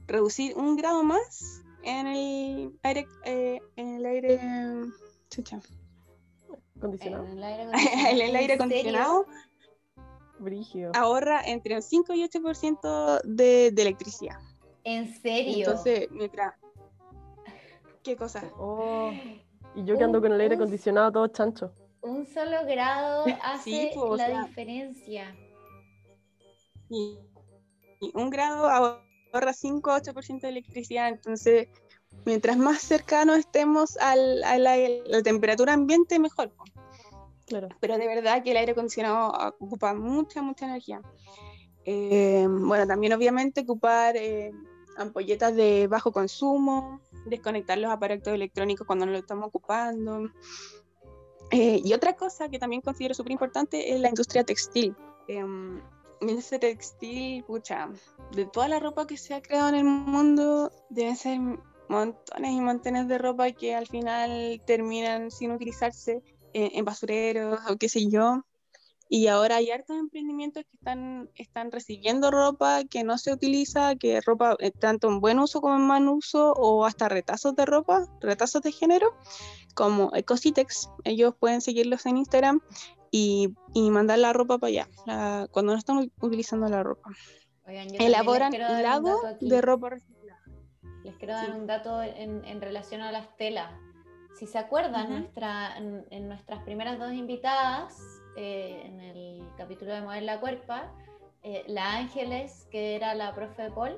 reducir 0.08 0.56
un 0.56 0.78
grado 0.78 1.04
más 1.04 1.62
en 1.84 2.08
el 2.08 2.80
aire, 2.82 3.08
eh, 3.26 3.60
en 3.76 3.96
el 3.98 4.06
aire, 4.06 4.40
chucha. 5.30 5.60
Acondicionado. 6.78 7.26
En 7.26 7.38
el 7.38 7.44
aire 7.44 7.64
en 8.10 8.22
el 8.22 8.36
aire 8.36 8.36
¿En 8.36 8.40
serio? 8.40 8.56
acondicionado 8.56 9.28
Brigio. 10.46 10.92
ahorra 10.96 11.42
entre 11.46 11.76
un 11.76 11.82
5 11.82 12.14
y 12.14 12.24
8% 12.24 13.22
de, 13.24 13.72
de 13.72 13.82
electricidad. 13.82 14.40
¿En 14.84 15.14
serio? 15.22 15.58
Entonces, 15.68 16.08
mientras... 16.12 16.54
¿Qué 18.04 18.16
cosa? 18.16 18.44
Oh, 18.58 19.12
y 19.76 19.84
yo 19.84 19.98
que 19.98 20.04
ando 20.04 20.22
con 20.22 20.32
el 20.32 20.40
aire 20.40 20.56
acondicionado 20.56 21.12
todo 21.12 21.28
chancho. 21.28 21.74
Un 22.02 22.28
solo 22.28 22.64
grado 22.66 23.26
hace 23.44 23.92
pues, 23.96 24.06
o 24.06 24.16
la 24.16 24.28
sea- 24.28 24.44
diferencia. 24.44 25.36
Y, 26.90 27.18
y 28.00 28.12
un 28.14 28.30
grado 28.30 28.70
ahorra 28.70 29.54
5 29.54 29.92
a 29.92 30.02
8% 30.02 30.42
de 30.42 30.50
electricidad. 30.50 31.10
Entonces, 31.10 31.68
mientras 32.26 32.58
más 32.58 32.82
cercanos 32.82 33.40
estemos 33.40 33.98
al, 33.98 34.44
a 34.44 34.58
la, 34.60 34.78
la 35.08 35.24
temperatura 35.24 35.74
ambiente, 35.74 36.20
mejor. 36.20 36.54
Claro. 37.46 37.70
Pero 37.80 37.98
de 37.98 38.08
verdad 38.08 38.44
que 38.44 38.52
el 38.52 38.58
aire 38.58 38.72
acondicionado 38.72 39.32
ocupa 39.60 39.94
mucha, 39.94 40.42
mucha 40.42 40.66
energía. 40.66 41.02
Eh, 41.86 42.48
bueno, 42.50 42.88
también 42.88 43.14
obviamente 43.14 43.62
ocupar 43.62 44.18
eh, 44.18 44.52
ampolletas 44.98 45.56
de 45.56 45.88
bajo 45.88 46.12
consumo, 46.12 47.00
desconectar 47.26 47.78
los 47.78 47.92
aparatos 47.92 48.34
electrónicos 48.34 48.88
cuando 48.88 49.06
no 49.06 49.12
lo 49.12 49.20
estamos 49.20 49.48
ocupando. 49.48 50.30
Eh, 51.52 51.82
y 51.84 51.94
otra 51.94 52.16
cosa 52.16 52.50
que 52.50 52.58
también 52.58 52.82
considero 52.82 53.14
súper 53.14 53.34
importante 53.34 53.94
es 53.94 54.00
la 54.00 54.10
industria 54.10 54.44
textil. 54.44 54.96
Em, 55.28 55.80
la 56.22 56.30
industria 56.32 56.60
textil, 56.60 57.44
pucha, 57.44 57.90
de 58.32 58.46
toda 58.46 58.68
la 58.68 58.80
ropa 58.80 59.06
que 59.06 59.18
se 59.18 59.36
ha 59.36 59.42
creado 59.42 59.70
en 59.70 59.76
el 59.76 59.84
mundo, 59.84 60.72
deben 60.90 61.16
ser 61.16 61.40
montones 61.88 62.52
y 62.52 62.62
montones 62.62 63.08
de 63.08 63.18
ropa 63.20 63.52
que 63.52 63.76
al 63.76 63.86
final 63.86 64.60
terminan 64.66 65.30
sin 65.30 65.52
utilizarse 65.52 66.24
en, 66.56 66.86
basureros 66.86 67.60
o 67.70 67.78
qué 67.78 67.90
sé 67.90 68.10
yo. 68.10 68.44
Y 69.08 69.28
ahora 69.28 69.58
hay 69.58 69.70
hartos 69.70 69.96
emprendimientos 69.98 70.64
que 70.64 70.78
están, 70.78 71.30
están 71.36 71.72
recibiendo 71.72 72.32
ropa 72.32 72.84
que 72.90 73.04
no 73.04 73.20
se 73.20 73.32
utiliza, 73.32 73.96
que 73.96 74.20
ropa 74.22 74.56
eh, 74.60 74.72
tanto 74.72 75.08
en 75.10 75.20
buen 75.22 75.38
uso 75.38 75.62
como 75.62 75.76
en 75.76 75.86
mal 75.86 76.08
uso, 76.08 76.54
o 76.54 76.86
hasta 76.86 77.08
retazos 77.08 77.56
de 77.56 77.66
ropa, 77.66 78.08
retazos 78.20 78.64
de 78.64 78.72
género, 78.72 79.14
como 79.76 80.10
Ecositex. 80.16 80.90
Ellos 81.04 81.36
pueden 81.40 81.62
seguirlos 81.62 82.08
en 82.08 82.18
Instagram 82.18 82.62
y, 83.12 83.54
y 83.76 83.92
mandar 83.92 84.18
la 84.18 84.34
ropa 84.34 84.58
para 84.58 84.70
allá, 84.70 84.88
la- 85.06 85.48
cuando 85.52 85.74
no 85.74 85.78
están 85.78 86.12
utilizando 86.20 86.68
la 86.68 86.82
ropa. 86.82 87.12
Oigan, 87.68 87.88
Elaboran 88.00 88.54
lago 88.82 89.22
de 89.40 89.62
ropa 89.62 89.90
reciclada. 89.90 90.42
Les 91.04 91.16
quiero 91.18 91.34
dar 91.36 91.46
Sí. 91.46 91.52
un 91.52 91.68
dato 91.68 92.02
en, 92.02 92.44
en 92.46 92.60
relación 92.60 93.02
a 93.02 93.12
las 93.12 93.36
telas. 93.38 93.72
Si 94.36 94.48
se 94.48 94.58
acuerdan, 94.58 95.10
nuestra, 95.10 95.78
en, 95.78 96.06
en 96.10 96.28
nuestras 96.28 96.62
primeras 96.64 97.00
dos 97.00 97.14
invitadas, 97.14 97.98
eh, 98.36 98.82
en 98.84 99.00
el 99.00 99.44
capítulo 99.58 99.94
de 99.94 100.02
Mover 100.02 100.24
la 100.24 100.42
Cuerpa, 100.42 100.94
eh, 101.42 101.64
la 101.68 101.96
Ángeles, 101.96 102.68
que 102.70 102.96
era 102.96 103.16
la 103.16 103.34
profe 103.34 103.64
de 103.64 103.72
Paul, 103.72 103.98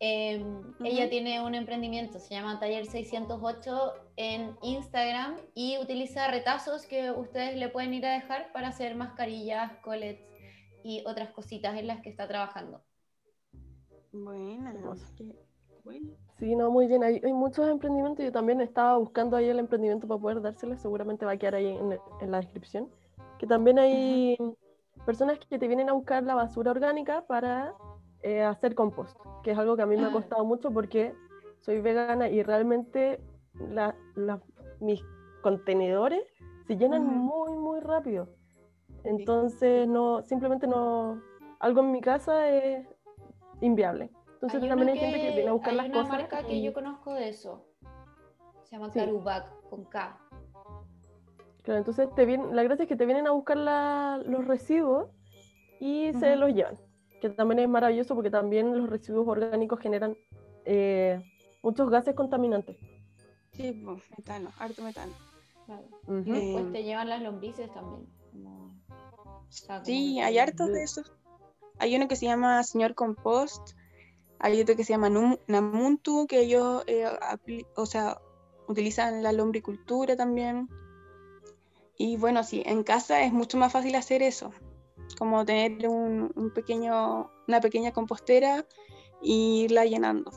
eh, 0.00 0.44
ella 0.82 1.08
tiene 1.08 1.40
un 1.40 1.54
emprendimiento, 1.54 2.18
se 2.18 2.34
llama 2.34 2.58
Taller 2.58 2.86
608 2.86 3.92
en 4.16 4.56
Instagram 4.62 5.36
y 5.54 5.78
utiliza 5.78 6.26
retazos 6.26 6.86
que 6.86 7.12
ustedes 7.12 7.56
le 7.56 7.68
pueden 7.68 7.94
ir 7.94 8.04
a 8.04 8.14
dejar 8.14 8.50
para 8.52 8.68
hacer 8.68 8.96
mascarillas, 8.96 9.76
colets 9.84 10.26
y 10.82 11.04
otras 11.06 11.30
cositas 11.30 11.78
en 11.78 11.86
las 11.86 12.00
que 12.00 12.10
está 12.10 12.26
trabajando. 12.26 12.82
Buena. 14.10 14.70
Hermoso. 14.70 15.06
qué 15.16 15.24
bueno. 15.84 16.08
Sí, 16.38 16.56
no, 16.56 16.70
muy 16.70 16.86
bien. 16.86 17.04
Hay, 17.04 17.20
hay 17.24 17.32
muchos 17.32 17.68
emprendimientos. 17.68 18.24
Yo 18.24 18.32
también 18.32 18.60
estaba 18.60 18.96
buscando 18.98 19.36
ahí 19.36 19.48
el 19.48 19.58
emprendimiento 19.58 20.06
para 20.08 20.20
poder 20.20 20.40
dárseles. 20.40 20.80
Seguramente 20.80 21.24
va 21.24 21.32
a 21.32 21.36
quedar 21.36 21.54
ahí 21.54 21.68
en, 21.68 21.98
en 22.20 22.30
la 22.30 22.38
descripción. 22.38 22.88
Que 23.38 23.46
también 23.46 23.78
hay 23.78 24.36
personas 25.06 25.38
que 25.38 25.58
te 25.58 25.68
vienen 25.68 25.88
a 25.88 25.92
buscar 25.92 26.22
la 26.24 26.34
basura 26.34 26.70
orgánica 26.70 27.24
para 27.26 27.74
eh, 28.22 28.42
hacer 28.42 28.74
compost, 28.74 29.16
que 29.42 29.50
es 29.52 29.58
algo 29.58 29.74
que 29.76 29.82
a 29.82 29.86
mí 29.86 29.96
me 29.96 30.04
ha 30.04 30.08
Ah. 30.08 30.12
costado 30.12 30.44
mucho 30.44 30.70
porque 30.70 31.12
soy 31.60 31.80
vegana 31.80 32.28
y 32.28 32.42
realmente 32.42 33.20
la- 33.54 33.96
la- 34.14 34.40
mis 34.80 35.02
contenedores 35.42 36.22
se 36.68 36.76
llenan 36.76 37.02
Ujú. 37.02 37.10
muy, 37.12 37.58
muy 37.58 37.80
rápido. 37.80 38.28
Entonces, 39.04 39.88
no, 39.88 40.22
simplemente 40.22 40.66
no, 40.68 41.20
algo 41.58 41.80
en 41.80 41.90
mi 41.90 42.00
casa 42.00 42.48
es 42.48 42.86
inviable. 43.60 44.10
Entonces 44.42 44.62
Hay 44.64 44.68
también 44.68 44.88
hay 44.90 44.98
gente 44.98 45.20
que 45.20 45.30
viene 45.36 45.48
a 45.50 45.52
buscar 45.52 45.70
hay 45.70 45.76
las 45.76 45.86
una 45.86 45.94
cosas. 46.02 46.10
marca 46.18 46.42
que 46.46 46.60
yo 46.62 46.72
conozco 46.72 47.14
de 47.14 47.28
eso. 47.28 47.64
Se 48.64 48.76
llama 48.76 48.90
Sí. 48.92 48.98
Carubac 48.98 49.68
con 49.70 49.84
K. 49.84 50.18
Claro, 51.62 51.78
entonces 51.78 52.08
te 52.16 52.26
vienen, 52.26 52.56
la 52.56 52.64
gracia 52.64 52.82
es 52.82 52.88
que 52.88 52.96
te 52.96 53.06
vienen 53.06 53.28
a 53.28 53.30
buscar 53.30 53.56
la- 53.56 54.20
los 54.26 54.44
residuos 54.46 55.10
y 55.78 56.12
se 56.14 56.34
los 56.34 56.52
llevan. 56.52 56.76
Que 57.20 57.30
también 57.30 57.60
es 57.60 57.68
maravilloso 57.68 58.16
porque 58.16 58.30
también 58.30 58.76
los 58.76 58.90
residuos 58.90 59.28
orgánicos 59.28 59.78
generan 59.78 60.16
eh, 60.64 61.20
muchos 61.62 61.88
gases 61.90 62.14
contaminantes. 62.14 62.76
Sí, 63.52 63.72
po, 63.84 63.96
metano, 64.16 64.50
harto 64.58 64.82
metano. 64.82 65.12
Claro. 65.66 65.82
Y 66.24 66.30
después 66.32 66.72
te 66.72 66.82
llevan 66.84 67.08
las 67.08 67.22
lombrices 67.22 67.72
también. 67.72 68.06
como- 68.32 68.74
o 68.88 69.46
sea, 69.50 69.76
como 69.76 69.84
Sí, 69.84 70.18
hay 70.20 70.38
hartos 70.38 70.68
de 70.72 70.82
esos. 70.82 71.12
Hay 71.78 71.94
uno 71.96 72.08
que 72.08 72.16
se 72.16 72.26
llama 72.26 72.62
Señor 72.64 72.94
Compost, 72.94 73.72
hay 74.42 74.60
otro 74.60 74.76
que 74.76 74.84
se 74.84 74.92
llama 74.92 75.08
Namuntu, 75.46 76.26
que 76.26 76.40
ellos, 76.40 76.82
eh, 76.88 77.06
o 77.76 77.86
sea, 77.86 78.20
utilizan 78.66 79.22
la 79.22 79.32
lombricultura 79.32 80.16
también. 80.16 80.68
Y 81.96 82.16
bueno, 82.16 82.42
sí, 82.42 82.62
en 82.66 82.82
casa 82.82 83.22
es 83.22 83.32
mucho 83.32 83.56
más 83.56 83.72
fácil 83.72 83.94
hacer 83.94 84.20
eso, 84.22 84.50
como 85.16 85.44
tener 85.44 85.88
un, 85.88 86.32
un 86.34 86.50
pequeño, 86.52 87.30
una 87.46 87.60
pequeña 87.60 87.92
compostera 87.92 88.66
e 89.22 89.30
irla 89.30 89.84
llenando. 89.84 90.32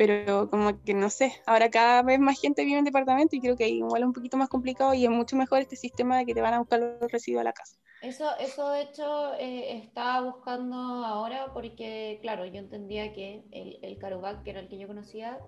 Pero 0.00 0.48
como 0.48 0.82
que 0.82 0.94
no 0.94 1.10
sé, 1.10 1.34
ahora 1.44 1.68
cada 1.68 2.02
vez 2.02 2.18
más 2.18 2.40
gente 2.40 2.64
vive 2.64 2.78
en 2.78 2.86
departamento 2.86 3.36
y 3.36 3.40
creo 3.42 3.54
que 3.54 3.64
ahí 3.64 3.76
igual 3.80 4.00
es 4.00 4.06
un 4.06 4.14
poquito 4.14 4.38
más 4.38 4.48
complicado 4.48 4.94
y 4.94 5.04
es 5.04 5.10
mucho 5.10 5.36
mejor 5.36 5.60
este 5.60 5.76
sistema 5.76 6.16
de 6.16 6.24
que 6.24 6.32
te 6.32 6.40
van 6.40 6.54
a 6.54 6.58
buscar 6.58 6.80
los 6.80 7.12
residuos 7.12 7.42
a 7.42 7.44
la 7.44 7.52
casa. 7.52 7.76
Eso, 8.00 8.24
eso 8.38 8.70
de 8.70 8.80
hecho 8.80 9.34
eh, 9.34 9.76
estaba 9.76 10.22
buscando 10.22 10.74
ahora 11.04 11.52
porque, 11.52 12.18
claro, 12.22 12.46
yo 12.46 12.60
entendía 12.60 13.12
que 13.12 13.44
el, 13.52 13.78
el 13.82 13.98
Carubac, 13.98 14.42
que 14.42 14.52
era 14.52 14.60
el 14.60 14.68
que 14.70 14.78
yo 14.78 14.86
conocía, 14.86 15.38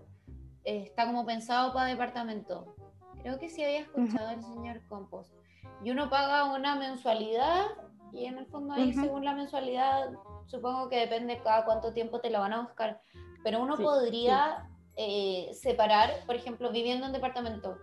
eh, 0.67 0.83
está 0.87 1.07
como 1.07 1.25
pensado 1.25 1.73
para 1.73 1.89
departamento. 1.89 2.77
Creo 3.23 3.39
que 3.39 3.49
sí 3.49 3.65
había 3.65 3.81
escuchado 3.81 4.29
al 4.29 4.43
señor 4.43 4.83
Compost. 4.87 5.33
Y 5.83 5.93
uno 5.93 6.11
paga 6.11 6.53
una 6.53 6.77
mensualidad 6.77 7.65
y 8.13 8.27
en 8.27 8.37
el 8.37 8.45
fondo 8.49 8.75
ahí, 8.75 8.91
Ujú. 8.91 9.01
según 9.01 9.25
la 9.25 9.33
mensualidad, 9.33 10.11
supongo 10.45 10.91
que 10.91 10.97
depende 10.97 11.41
cada 11.43 11.65
cuánto 11.65 11.95
tiempo 11.95 12.21
te 12.21 12.29
la 12.29 12.41
van 12.41 12.53
a 12.53 12.61
buscar. 12.61 13.01
Pero 13.43 13.61
uno 13.63 13.77
Sí, 13.77 13.83
podría 13.83 14.69
eh, 14.97 15.51
separar, 15.55 16.11
por 16.27 16.37
ejemplo, 16.37 16.71
viviendo 16.71 17.07
en 17.07 17.13
departamento. 17.13 17.79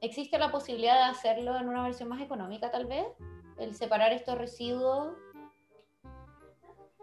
¿Existe 0.00 0.38
la 0.38 0.50
posibilidad 0.50 0.96
de 0.96 1.10
hacerlo 1.10 1.56
en 1.58 1.68
una 1.68 1.82
versión 1.82 2.08
más 2.08 2.20
económica, 2.20 2.70
tal 2.70 2.86
vez? 2.86 3.06
el 3.60 3.74
separar 3.74 4.12
estos 4.12 4.36
residuos? 4.38 5.14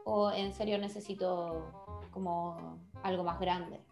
¿O 0.03 0.31
en 0.31 0.53
serio 0.53 0.77
necesito 0.77 1.71
como 2.11 2.79
algo 3.03 3.23
más 3.23 3.39
grande? 3.39 3.85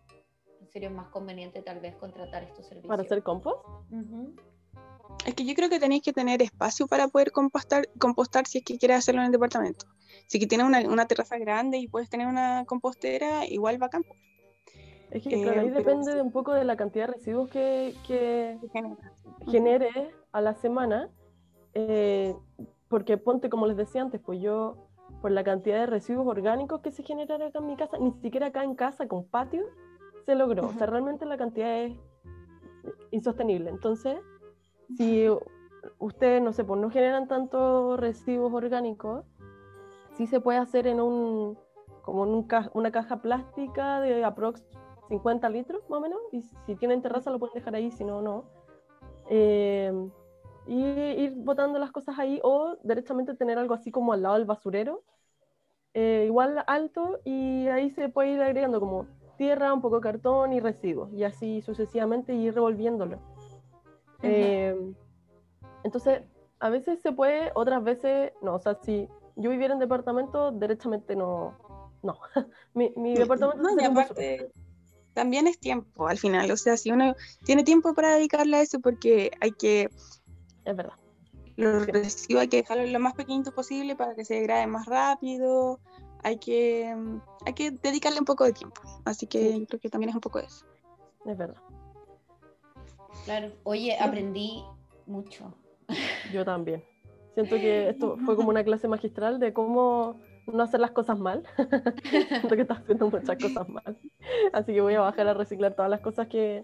¿En 0.62 0.68
serio 0.70 0.90
es 0.90 0.96
más 0.96 1.08
conveniente 1.10 1.62
tal 1.62 1.80
vez 1.80 1.96
contratar 1.96 2.44
estos 2.44 2.66
servicios? 2.66 2.90
¿Para 2.90 3.04
hacer 3.04 3.22
compost? 3.22 3.64
Es 5.26 5.34
que 5.34 5.46
yo 5.46 5.56
creo 5.56 5.70
que 5.70 5.80
tenéis 5.80 6.04
que 6.04 6.14
tener 6.14 6.42
espacio 6.42 6.88
para 6.88 7.08
poder 7.08 7.32
compostar, 7.32 7.90
compostar 8.00 8.46
si 8.46 8.60
es 8.60 8.64
que 8.64 8.78
quieres 8.78 9.00
hacerlo 9.00 9.22
en 9.22 9.28
el 9.28 9.32
departamento. 9.32 9.88
Si 10.28 10.40
que 10.40 10.48
tienes 10.48 10.68
una, 10.68 10.82
una, 10.82 11.08
terraza 11.08 11.38
grande 11.38 11.78
y 11.78 11.88
puedes 11.88 12.10
tener 12.10 12.28
una 12.28 12.66
compostera, 12.66 13.46
igual 13.46 13.82
va 13.82 13.88
a 13.88 13.90
campo. 13.90 14.16
Es 15.12 15.24
que 15.24 15.42
claro, 15.42 15.62
ahí 15.62 15.68
eh, 15.68 15.72
depende 15.72 16.14
de 16.14 16.22
un 16.22 16.32
poco 16.32 16.54
de 16.54 16.64
la 16.64 16.76
cantidad 16.76 17.08
de 17.08 17.14
residuos 17.14 17.50
que, 17.50 17.96
que 18.06 18.58
genere 19.48 19.90
a 20.32 20.42
la 20.42 20.54
semana. 20.56 21.10
Eh, 21.74 22.36
porque 22.88 23.18
ponte, 23.18 23.50
como 23.50 23.68
les 23.68 23.78
decía 23.78 24.02
antes, 24.02 24.22
pues 24.22 24.42
yo, 24.42 24.88
por 25.22 25.32
la 25.32 25.44
cantidad 25.44 25.80
de 25.80 25.86
residuos 25.86 26.28
orgánicos 26.28 26.82
que 26.82 26.92
se 26.92 27.04
generan 27.04 27.42
acá 27.42 27.60
en 27.60 27.68
mi 27.68 27.76
casa, 27.76 27.98
ni 27.98 28.12
siquiera 28.22 28.48
acá 28.48 28.64
en 28.64 28.76
casa 28.76 29.08
con 29.08 29.26
patio, 29.26 29.64
se 30.26 30.36
logró. 30.36 30.68
O 30.68 30.74
sea, 30.74 30.88
realmente 30.88 31.26
la 31.26 31.38
cantidad 31.38 31.84
es 31.84 31.94
insostenible. 33.12 33.70
Entonces, 33.70 34.18
si 34.98 35.28
ustedes, 36.00 36.42
no 36.42 36.54
sé, 36.54 36.64
pues 36.64 36.80
no 36.80 36.90
generan 36.90 37.28
tantos 37.28 38.00
residuos 38.00 38.54
orgánicos, 38.54 39.26
sí 40.14 40.28
se 40.28 40.40
puede 40.40 40.58
hacer 40.60 40.88
en 40.88 41.02
un, 41.02 41.58
como 42.02 42.24
una 42.74 42.92
caja 42.92 43.22
plástica 43.22 44.00
de 44.02 44.24
aprox 44.24 44.64
50 45.10 45.50
litros 45.50 45.82
más 45.90 46.00
o 46.00 46.02
menos, 46.02 46.20
y 46.32 46.42
si 46.42 46.76
tienen 46.76 47.02
terraza 47.02 47.32
lo 47.32 47.40
pueden 47.40 47.56
dejar 47.56 47.76
ahí, 47.76 47.92
si 47.92 48.04
no, 48.04 48.22
no. 48.22 48.46
Eh, 49.30 49.92
y 50.68 50.84
ir 50.84 51.34
botando 51.36 51.78
las 51.78 51.92
cosas 51.92 52.18
ahí 52.18 52.40
o 52.44 52.78
directamente 52.84 53.36
tener 53.36 53.58
algo 53.58 53.74
así 53.76 53.92
como 53.92 54.14
al 54.14 54.24
lado 54.24 54.36
del 54.36 54.46
basurero, 54.46 55.04
eh, 55.94 56.24
igual 56.26 56.64
alto, 56.68 57.20
y 57.24 57.68
ahí 57.68 57.90
se 57.92 58.10
puede 58.10 58.32
ir 58.32 58.42
agregando 58.42 58.80
como 58.80 59.08
tierra, 59.38 59.74
un 59.74 59.82
poco 59.82 59.98
de 59.98 60.02
cartón 60.02 60.54
y 60.54 60.60
residuos, 60.60 61.12
y 61.14 61.24
así 61.24 61.62
sucesivamente 61.62 62.34
ir 62.34 62.54
revolviéndolo. 62.54 63.20
Eh, 64.26 64.94
entonces, 65.84 66.24
a 66.60 66.70
veces 66.70 67.00
se 67.02 67.12
puede, 67.12 67.52
otras 67.56 67.84
veces 67.84 68.34
no. 68.42 68.56
O 68.56 68.60
sea, 68.60 68.80
si 68.84 69.08
yo 69.36 69.50
viviera 69.50 69.74
en 69.74 69.80
departamento, 69.80 70.52
derechamente 70.52 71.16
no. 71.16 71.58
No. 72.02 72.18
mi, 72.74 72.92
mi, 72.96 73.16
departamento 73.16 73.62
no, 73.62 73.82
y 73.82 73.86
aparte, 73.86 74.52
también 75.14 75.48
es 75.48 75.60
tiempo 75.60 76.08
al 76.08 76.18
final. 76.18 76.52
O 76.52 76.58
sea, 76.58 76.78
si 76.78 76.92
uno 76.92 77.16
tiene 77.44 77.64
tiempo 77.64 77.94
para 77.94 78.14
dedicarle 78.14 78.58
a 78.58 78.62
eso, 78.62 78.80
porque 78.80 79.32
hay 79.42 79.52
que. 79.52 79.90
Es 80.66 80.76
verdad. 80.76 80.94
Los 81.56 81.88
residuos 81.88 82.42
hay 82.42 82.48
que 82.50 82.58
dejarlo 82.58 82.86
lo 82.86 83.00
más 83.00 83.14
pequeñito 83.14 83.54
posible 83.54 83.96
para 83.96 84.14
que 84.14 84.26
se 84.26 84.36
degrade 84.36 84.68
más 84.68 84.86
rápido. 84.86 85.80
Hay 86.24 86.38
que, 86.38 86.94
hay 87.46 87.54
que 87.54 87.72
dedicarle 87.72 88.20
un 88.20 88.26
poco 88.26 88.44
de 88.44 88.52
tiempo. 88.52 88.82
Así 89.06 89.26
que 89.26 89.66
creo 89.68 89.80
que 89.80 89.90
también 89.90 90.10
es 90.10 90.16
un 90.16 90.22
poco 90.22 90.40
eso. 90.40 90.66
Es 91.26 91.38
verdad. 91.38 91.62
Claro. 93.26 93.52
Oye, 93.64 93.98
aprendí 94.00 94.64
mucho. 95.06 95.54
Yo 96.32 96.46
también. 96.46 96.84
Siento 97.34 97.56
que 97.56 97.90
esto 97.90 98.18
fue 98.26 98.36
como 98.36 98.50
una 98.50 98.64
clase 98.64 98.88
magistral 98.88 99.40
de 99.40 99.52
cómo 99.52 100.16
no 100.48 100.64
hacer 100.64 100.80
las 100.80 100.92
cosas 100.92 101.20
mal. 101.20 101.44
Siento 102.30 102.56
que 102.56 102.62
estás 102.62 102.80
haciendo 102.80 103.10
muchas 103.10 103.38
cosas 103.38 103.68
mal. 103.68 103.98
Así 104.54 104.74
que 104.74 104.82
voy 104.82 104.94
a 104.94 105.02
bajar 105.02 105.28
a 105.28 105.34
reciclar 105.34 105.74
todas 105.74 105.90
las 105.90 106.02
cosas 106.02 106.28
que, 106.28 106.64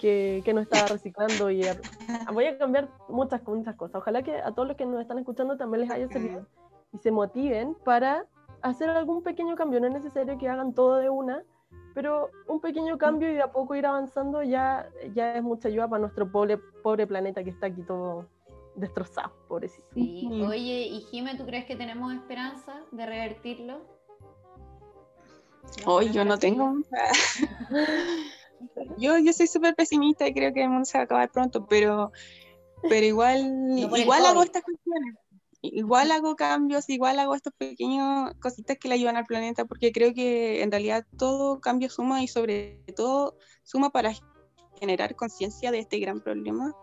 que, 0.00 0.42
que 0.44 0.54
no 0.54 0.60
estaba 0.60 0.86
reciclando 0.86 1.50
y 1.50 1.62
voy 2.32 2.46
a 2.46 2.58
cambiar 2.58 2.88
muchas, 3.08 3.42
muchas 3.46 3.74
cosas. 3.76 3.96
Ojalá 3.96 4.22
que 4.22 4.36
a 4.36 4.52
todos 4.52 4.68
los 4.68 4.76
que 4.76 4.86
nos 4.86 5.00
están 5.00 5.18
escuchando 5.18 5.56
también 5.56 5.82
les 5.82 5.90
haya 5.90 6.08
servido 6.08 6.46
y 6.92 6.98
se 6.98 7.10
motiven 7.10 7.74
para 7.84 8.26
hacer 8.60 8.90
algún 8.90 9.22
pequeño 9.22 9.56
cambio. 9.56 9.80
No 9.80 9.86
es 9.86 9.94
necesario 9.94 10.38
que 10.38 10.48
hagan 10.48 10.74
todo 10.74 10.96
de 10.96 11.08
una, 11.08 11.42
pero 11.94 12.30
un 12.48 12.60
pequeño 12.60 12.98
cambio 12.98 13.30
y 13.30 13.34
de 13.34 13.42
a 13.42 13.52
poco 13.52 13.74
ir 13.74 13.86
avanzando 13.86 14.42
ya, 14.42 14.88
ya 15.14 15.36
es 15.36 15.42
mucha 15.42 15.68
ayuda 15.68 15.88
para 15.88 16.00
nuestro 16.00 16.30
pobre, 16.30 16.58
pobre 16.82 17.06
planeta 17.06 17.44
que 17.44 17.50
está 17.50 17.66
aquí 17.66 17.82
todo 17.82 18.26
destrozado, 18.74 19.32
pobrecito. 19.48 19.86
Sí, 19.94 20.28
oye, 20.46 20.86
y 20.86 21.00
Jime, 21.10 21.36
¿tú 21.36 21.44
crees 21.44 21.66
que 21.66 21.76
tenemos 21.76 22.12
esperanza 22.14 22.80
de 22.90 23.06
revertirlo? 23.06 23.80
Hoy 25.86 26.10
yo 26.10 26.24
no 26.24 26.38
tengo. 26.38 26.74
yo, 28.98 29.18
yo 29.18 29.32
soy 29.32 29.46
súper 29.46 29.74
pesimista 29.74 30.26
y 30.26 30.34
creo 30.34 30.52
que 30.52 30.62
el 30.62 30.70
mundo 30.70 30.84
se 30.84 30.98
va 30.98 31.02
a 31.02 31.04
acabar 31.04 31.30
pronto, 31.30 31.66
pero, 31.66 32.12
pero 32.88 33.06
igual, 33.06 33.40
igual 33.76 34.26
hago 34.26 34.42
estas 34.42 34.62
cuestiones. 34.62 35.14
Igual 35.62 36.10
hago 36.10 36.34
cambios, 36.36 36.88
igual 36.88 37.18
hago 37.18 37.34
estos 37.34 37.52
pequeños 37.54 38.32
cositas 38.40 38.76
que 38.78 38.88
le 38.88 38.94
ayudan 38.94 39.16
al 39.16 39.26
planeta, 39.26 39.64
porque 39.64 39.92
creo 39.92 40.12
que 40.12 40.62
en 40.62 40.70
realidad 40.70 41.06
todo 41.16 41.60
cambio 41.60 41.88
suma 41.88 42.22
y 42.22 42.28
sobre 42.28 42.82
todo 42.96 43.36
suma 43.62 43.90
para 43.90 44.12
generar 44.80 45.14
conciencia 45.14 45.70
de 45.70 45.78
este 45.78 45.98
gran 46.00 46.20
problema 46.20 46.74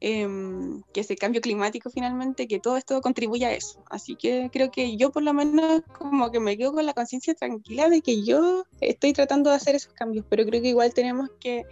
Em, 0.00 0.82
que 0.92 1.00
es 1.00 1.10
el 1.10 1.18
cambio 1.18 1.40
climático 1.40 1.88
finalmente, 1.88 2.46
que 2.46 2.60
todo 2.60 2.76
esto 2.76 3.00
contribuye 3.00 3.46
a 3.46 3.54
eso. 3.54 3.82
Así 3.88 4.14
que 4.14 4.50
creo 4.52 4.70
que 4.70 4.96
yo 4.96 5.10
por 5.10 5.22
lo 5.22 5.32
menos 5.32 5.82
como 5.98 6.30
que 6.30 6.38
me 6.38 6.58
quedo 6.58 6.74
con 6.74 6.84
la 6.84 6.92
conciencia 6.92 7.34
tranquila 7.34 7.88
de 7.88 8.02
que 8.02 8.22
yo 8.22 8.66
estoy 8.82 9.14
tratando 9.14 9.48
de 9.48 9.56
hacer 9.56 9.74
esos 9.74 9.94
cambios, 9.94 10.26
pero 10.28 10.44
creo 10.44 10.60
que 10.60 10.68
igual 10.68 10.92
tenemos 10.92 11.30
que 11.40 11.64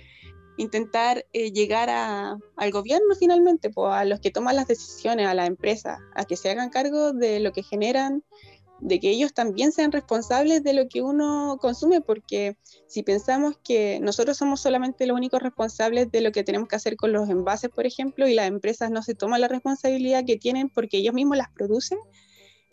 intentar 0.57 1.27
eh, 1.33 1.51
llegar 1.53 1.91
a, 1.91 2.37
al 2.57 2.71
gobierno 2.71 3.15
finalmente, 3.19 3.71
pues, 3.71 3.93
a 3.93 4.05
los 4.05 4.21
que 4.21 4.31
toman 4.31 4.57
las 4.57 4.69
decisiones, 4.69 5.27
a 5.27 5.35
la 5.35 5.47
empresa, 5.47 5.99
a 6.15 6.25
que 6.25 6.37
se 6.37 6.51
hagan 6.51 6.71
cargo 6.71 7.13
de 7.13 7.41
lo 7.41 7.53
que 7.53 7.63
generan 7.63 8.23
de 8.81 9.01
que 9.01 9.11
ellos 9.11 9.33
también 9.33 9.73
sean 9.73 9.93
responsables 9.93 10.63
de 10.63 10.75
lo 10.75 10.89
que 10.89 11.01
uno 11.01 11.57
consume, 11.61 12.01
porque 12.01 12.59
si 12.87 13.03
pensamos 13.03 13.57
que 13.65 13.99
nosotros 14.01 14.37
somos 14.37 14.61
solamente 14.61 15.07
los 15.07 15.17
únicos 15.17 15.43
responsables 15.43 16.11
de 16.11 16.21
lo 16.21 16.33
que 16.33 16.45
tenemos 16.45 16.69
que 16.69 16.77
hacer 16.77 16.97
con 16.97 17.13
los 17.13 17.29
envases, 17.31 17.71
por 17.71 17.87
ejemplo, 17.87 18.29
y 18.29 18.35
las 18.35 18.47
empresas 18.47 18.91
no 18.91 19.03
se 19.03 19.15
toman 19.15 19.41
la 19.41 19.49
responsabilidad 19.49 20.25
que 20.27 20.37
tienen 20.37 20.69
porque 20.69 20.99
ellos 20.99 21.15
mismos 21.15 21.39
las 21.39 21.51
producen, 21.51 21.99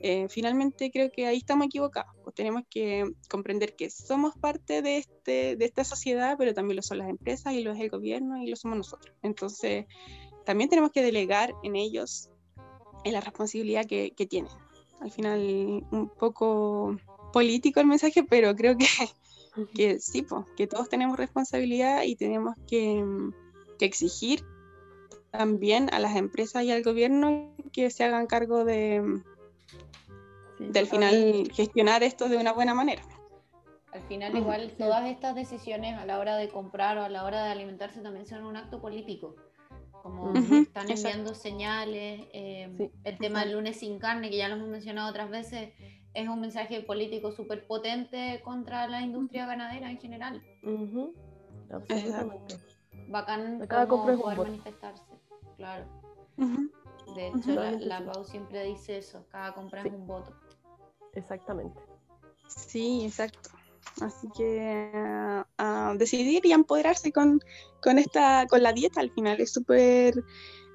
eh, 0.02 0.28
finalmente 0.30 0.92
creo 0.92 1.12
que 1.12 1.28
ahí 1.28 1.38
estamos 1.38 1.68
equivocados. 1.68 2.14
Pues 2.24 2.36
tenemos 2.36 2.64
que 2.70 3.06
comprender 3.30 3.76
que 3.76 3.90
somos 3.90 4.36
parte 4.36 4.82
de, 4.82 4.98
este, 4.98 5.56
de 5.56 5.66
esta 5.66 5.84
sociedad, 5.84 6.36
pero 6.38 6.54
también 6.54 6.76
lo 6.76 6.82
son 6.82 6.98
las 6.98 7.10
empresas 7.10 7.54
y 7.54 7.62
lo 7.62 7.72
es 7.72 7.80
el 7.80 7.90
gobierno 7.90 8.42
y 8.42 8.48
lo 8.48 8.56
somos 8.56 8.78
nosotros. 8.78 9.16
Entonces, 9.22 9.86
también 10.46 10.70
tenemos 10.70 10.92
que 10.92 11.04
delegar 11.04 11.54
en 11.64 11.76
ellos 11.76 12.30
en 13.04 13.14
la 13.14 13.22
responsabilidad 13.22 13.86
que, 13.86 14.12
que 14.12 14.28
tienen 14.28 14.52
al 15.02 15.12
final 15.12 15.86
un 15.92 16.10
poco 16.10 16.96
político 17.34 17.80
el 17.80 17.88
mensaje, 17.88 18.24
pero 18.24 18.56
creo 18.56 18.78
que, 18.78 18.86
que 19.74 20.00
sí, 20.00 20.26
que 20.56 20.68
todos 20.68 20.90
tenemos 20.90 21.18
responsabilidad 21.18 22.04
y 22.04 22.16
tenemos 22.16 22.56
que, 22.68 23.04
que, 23.80 23.86
exigir 23.86 24.46
también 25.32 25.90
a 25.92 26.00
las 26.00 26.16
empresas 26.16 26.64
y 26.64 26.72
al 26.72 26.84
gobierno 26.84 27.56
que 27.74 27.90
se 27.90 28.04
hagan 28.04 28.28
cargo 28.28 28.64
de, 28.64 29.24
al 30.76 30.88
final 30.88 31.50
gestionar 31.54 32.04
esto 32.04 32.30
de 32.30 32.38
una 32.38 32.54
buena 32.54 32.74
manera. 32.74 33.02
Al 33.94 34.02
final 34.04 34.36
igual 34.38 34.72
todas 34.78 35.10
estas 35.10 35.36
decisiones 35.36 35.98
a 35.98 36.06
la 36.06 36.20
hora 36.20 36.38
de 36.38 36.48
comprar 36.48 36.98
o 36.98 37.04
a 37.04 37.10
la 37.10 37.26
hora 37.26 37.44
de 37.44 37.52
alimentarse 37.52 38.02
también 38.02 38.26
son 38.26 38.46
un 38.46 38.56
acto 38.56 38.82
político. 38.82 39.36
Como 39.92 40.34
están 40.34 40.90
enviando 40.90 41.36
señales. 41.36 42.22
Eh, 42.34 42.92
el 43.04 43.18
tema 43.20 43.42
del 43.42 43.54
lunes 43.54 43.78
sin 43.78 44.00
carne, 44.00 44.30
que 44.30 44.38
ya 44.38 44.48
lo 44.48 44.56
hemos 44.56 44.70
mencionado 44.70 45.10
otras 45.10 45.30
veces, 45.30 45.74
es 46.14 46.28
un 46.28 46.42
mensaje 46.42 46.82
político 46.82 47.32
súper 47.32 47.68
potente 47.68 48.42
contra 48.44 48.88
la 48.88 49.02
industria 49.02 49.46
ganadera 49.46 49.92
en 49.92 50.00
general. 50.00 50.42
Bacán 53.08 53.68
como 53.88 54.18
poder 54.18 54.38
manifestarse, 54.38 55.04
claro. 55.58 55.86
De 57.16 57.28
hecho, 57.28 57.62
la, 57.80 58.06
Pau 58.06 58.24
siempre 58.24 58.64
dice 58.64 58.98
eso, 58.98 59.26
cada 59.30 59.54
compra 59.54 59.82
es 59.82 59.92
un 59.92 60.08
voto. 60.08 60.34
Exactamente. 61.14 61.80
Sí, 62.48 63.06
exacto. 63.06 63.50
Así 64.02 64.28
que 64.36 64.92
a 65.58 65.94
decidir 65.98 66.46
y 66.46 66.54
empoderarse 66.54 67.12
con, 67.12 67.40
con, 67.82 68.00
esta, 68.00 68.46
con 68.48 68.64
la 68.64 68.74
dieta 68.74 69.02
al 69.02 69.12
final. 69.12 69.40
Es 69.42 69.52
súper 69.52 70.24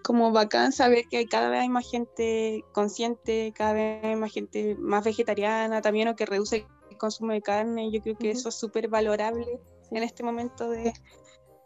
como 0.04 0.30
bacán 0.30 0.72
saber 0.72 1.06
que 1.10 1.26
cada 1.26 1.48
vez 1.48 1.62
hay 1.62 1.68
más 1.68 1.90
gente 1.90 2.64
consciente, 2.72 3.52
cada 3.56 3.72
vez 3.72 4.04
hay 4.04 4.16
más 4.16 4.32
gente 4.32 4.76
más 4.78 5.04
vegetariana 5.04 5.80
también 5.80 6.08
o 6.08 6.16
que 6.16 6.26
reduce 6.26 6.66
el 6.90 6.98
consumo 6.98 7.32
de 7.32 7.42
carne. 7.42 7.90
Yo 7.90 8.00
creo 8.00 8.16
que 8.16 8.30
eso 8.30 8.50
es 8.50 8.54
súper 8.54 8.88
valorable 8.88 9.60
en 9.90 10.02
este 10.02 10.22
momento 10.22 10.70
de, 10.70 10.92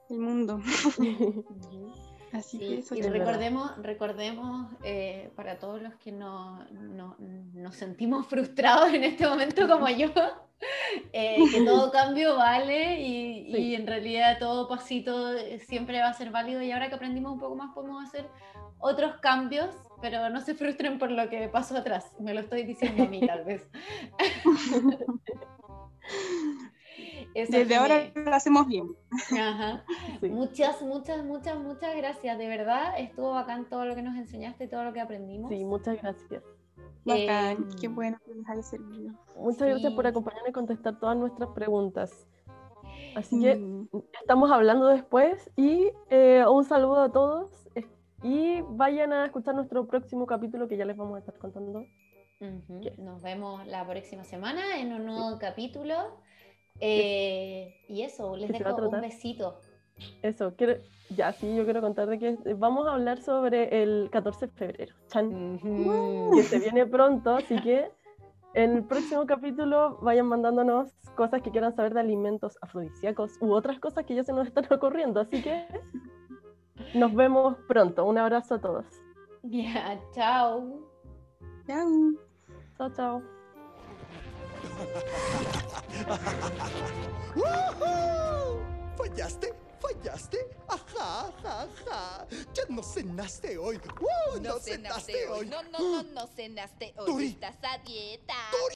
del 0.09 0.19
mundo. 0.19 0.61
Así 2.33 2.59
que 2.59 2.79
eso 2.79 2.95
y 2.95 3.03
recordemos, 3.03 3.73
recordemos 3.83 4.69
eh, 4.83 5.31
para 5.35 5.59
todos 5.59 5.83
los 5.83 5.95
que 5.97 6.13
nos 6.13 6.71
no, 6.71 7.17
nos 7.19 7.75
sentimos 7.75 8.27
frustrados 8.27 8.93
en 8.93 9.05
este 9.05 9.27
momento 9.27 9.67
como 9.67 9.89
yo, 9.89 10.09
Eh, 11.13 11.39
que 11.51 11.65
todo 11.65 11.91
cambio 11.93 12.37
vale 12.37 13.01
y, 13.01 13.57
y 13.57 13.75
en 13.75 13.87
realidad 13.87 14.39
todo 14.39 14.69
pasito 14.69 15.33
eh, 15.33 15.59
siempre 15.61 16.01
va 16.01 16.09
a 16.09 16.15
ser 16.15 16.31
válido 16.31 16.63
y 16.63 16.71
ahora 16.71 16.89
que 16.89 16.97
aprendimos 16.97 17.33
un 17.33 17.41
poco 17.41 17.57
más 17.57 17.75
podemos 17.75 18.05
hacer 18.05 18.27
otros 18.79 19.17
cambios, 19.21 19.75
pero 20.01 20.31
no 20.31 20.41
se 20.41 20.55
frustren 20.55 20.99
por 20.99 21.11
lo 21.11 21.29
que 21.29 21.49
pasó 21.49 21.77
atrás. 21.77 22.13
Me 22.19 22.35
lo 22.35 22.41
estoy 22.41 22.65
diciendo 22.65 23.05
a 23.05 23.07
mí 23.07 23.21
tal 23.27 23.45
vez. 23.45 23.69
Eso 27.35 27.53
Desde 27.53 27.77
ahora 27.77 28.11
lo 28.15 28.35
hacemos 28.35 28.67
bien. 28.67 28.89
Ajá. 29.39 29.85
Muchas, 30.23 30.83
muchas, 30.83 31.25
muchas, 31.25 31.59
muchas 31.59 31.97
gracias. 31.97 32.39
De 32.39 32.49
verdad, 32.49 32.99
estuvo 32.99 33.31
bacán 33.31 33.69
todo 33.69 33.85
lo 33.85 33.95
que 33.95 34.03
nos 34.03 34.17
enseñaste, 34.17 34.69
todo 34.69 34.85
lo 34.85 34.93
que 34.93 35.01
aprendimos. 35.01 35.51
Sí, 35.51 35.65
muchas 35.65 36.01
gracias. 36.01 36.43
Bacán, 37.05 37.69
qué 37.81 37.87
em, 37.87 37.95
bueno 37.95 38.19
que 38.25 38.35
les 38.35 38.49
haya 38.49 38.63
servido. 38.63 39.13
Muchas 39.37 39.69
gracias 39.69 39.93
por 39.93 40.07
acompañarme 40.07 40.51
y 40.51 40.53
contestar 40.53 40.99
todas 40.99 41.17
nuestras 41.17 41.51
preguntas. 41.51 42.27
Así 43.17 43.41
que 43.41 43.57
mm. 43.57 43.89
estamos 44.21 44.51
hablando 44.51 44.87
después 44.89 45.51
y 45.57 45.91
eh, 46.11 46.45
un 46.49 46.65
saludo 46.65 47.03
a 47.03 47.11
todos 47.11 47.61
y 48.23 48.61
vayan 48.63 49.13
a 49.13 49.27
escuchar 49.27 49.55
nuestro 49.55 49.87
próximo 49.87 50.27
capítulo 50.27 50.69
que 50.69 50.77
ya 50.77 50.85
les 50.85 50.97
vamos 50.97 51.17
a 51.17 51.21
estar 51.21 51.39
contando. 51.39 51.87
Nos 52.99 53.23
vemos 53.23 53.67
la 53.67 53.87
próxima 53.87 54.25
semana 54.25 54.79
en 54.81 54.93
un 54.93 55.07
nuevo 55.07 55.39
capítulo. 55.39 55.95
Eh, 56.79 57.75
y 57.89 58.03
eso, 58.03 58.37
les 58.37 58.51
dejo 58.51 58.75
un 58.77 59.01
besito. 59.01 59.59
Eso, 60.23 60.55
quiero, 60.57 60.77
ya 61.11 61.33
sí, 61.33 61.55
yo 61.55 61.65
quiero 61.65 61.81
contar 61.81 62.09
de 62.09 62.19
que 62.19 62.39
vamos 62.55 62.87
a 62.87 62.95
hablar 62.95 63.21
sobre 63.21 63.83
el 63.83 64.09
14 64.11 64.47
de 64.47 64.53
febrero, 64.53 64.95
que 65.11 66.43
se 66.45 66.59
viene 66.59 66.87
pronto, 66.87 67.35
así 67.35 67.61
que 67.61 67.91
en 68.55 68.77
el 68.77 68.85
próximo 68.85 69.27
capítulo 69.27 69.99
vayan 70.01 70.27
mandándonos 70.27 70.93
cosas 71.17 71.43
que 71.43 71.51
quieran 71.51 71.75
saber 71.75 71.95
de 71.95 72.01
alimentos 72.01 72.59
afrodisíacos 72.63 73.37
u 73.41 73.53
otras 73.53 73.79
cosas 73.79 74.05
que 74.07 74.15
ya 74.15 74.25
se 74.25 74.33
nos 74.33 74.47
están 74.47 74.65
ocurriendo, 74.71 75.21
así 75.21 75.43
que 75.43 75.67
nos 76.95 77.15
vemos 77.15 77.57
pronto. 77.69 78.05
Un 78.05 78.19
abrazo 78.19 78.55
a 78.57 78.61
todos. 78.61 78.87
Ya, 79.43 80.01
chao. 80.13 80.81
Chao. 81.67 81.89
Chao, 82.77 82.91
chao. 82.95 83.23
¿Fallaste? 88.97 89.53
¿Fallaste? 89.81 90.39
Ajá, 90.69 91.29
ajá, 91.29 91.63
ajá. 91.63 92.27
Ya 92.55 92.63
no 92.69 92.83
cenaste 92.83 93.57
hoy. 93.59 93.81
no, 94.41 94.59
cenaste, 94.59 95.29
hoy. 95.29 95.47
No, 95.47 95.63
no, 95.65 95.79
no, 95.79 96.03
no 96.03 96.27
cenaste 96.27 96.95
hoy. 96.97 97.29
Estás 97.29 97.57
a 97.63 97.79
dieta. 97.79 98.35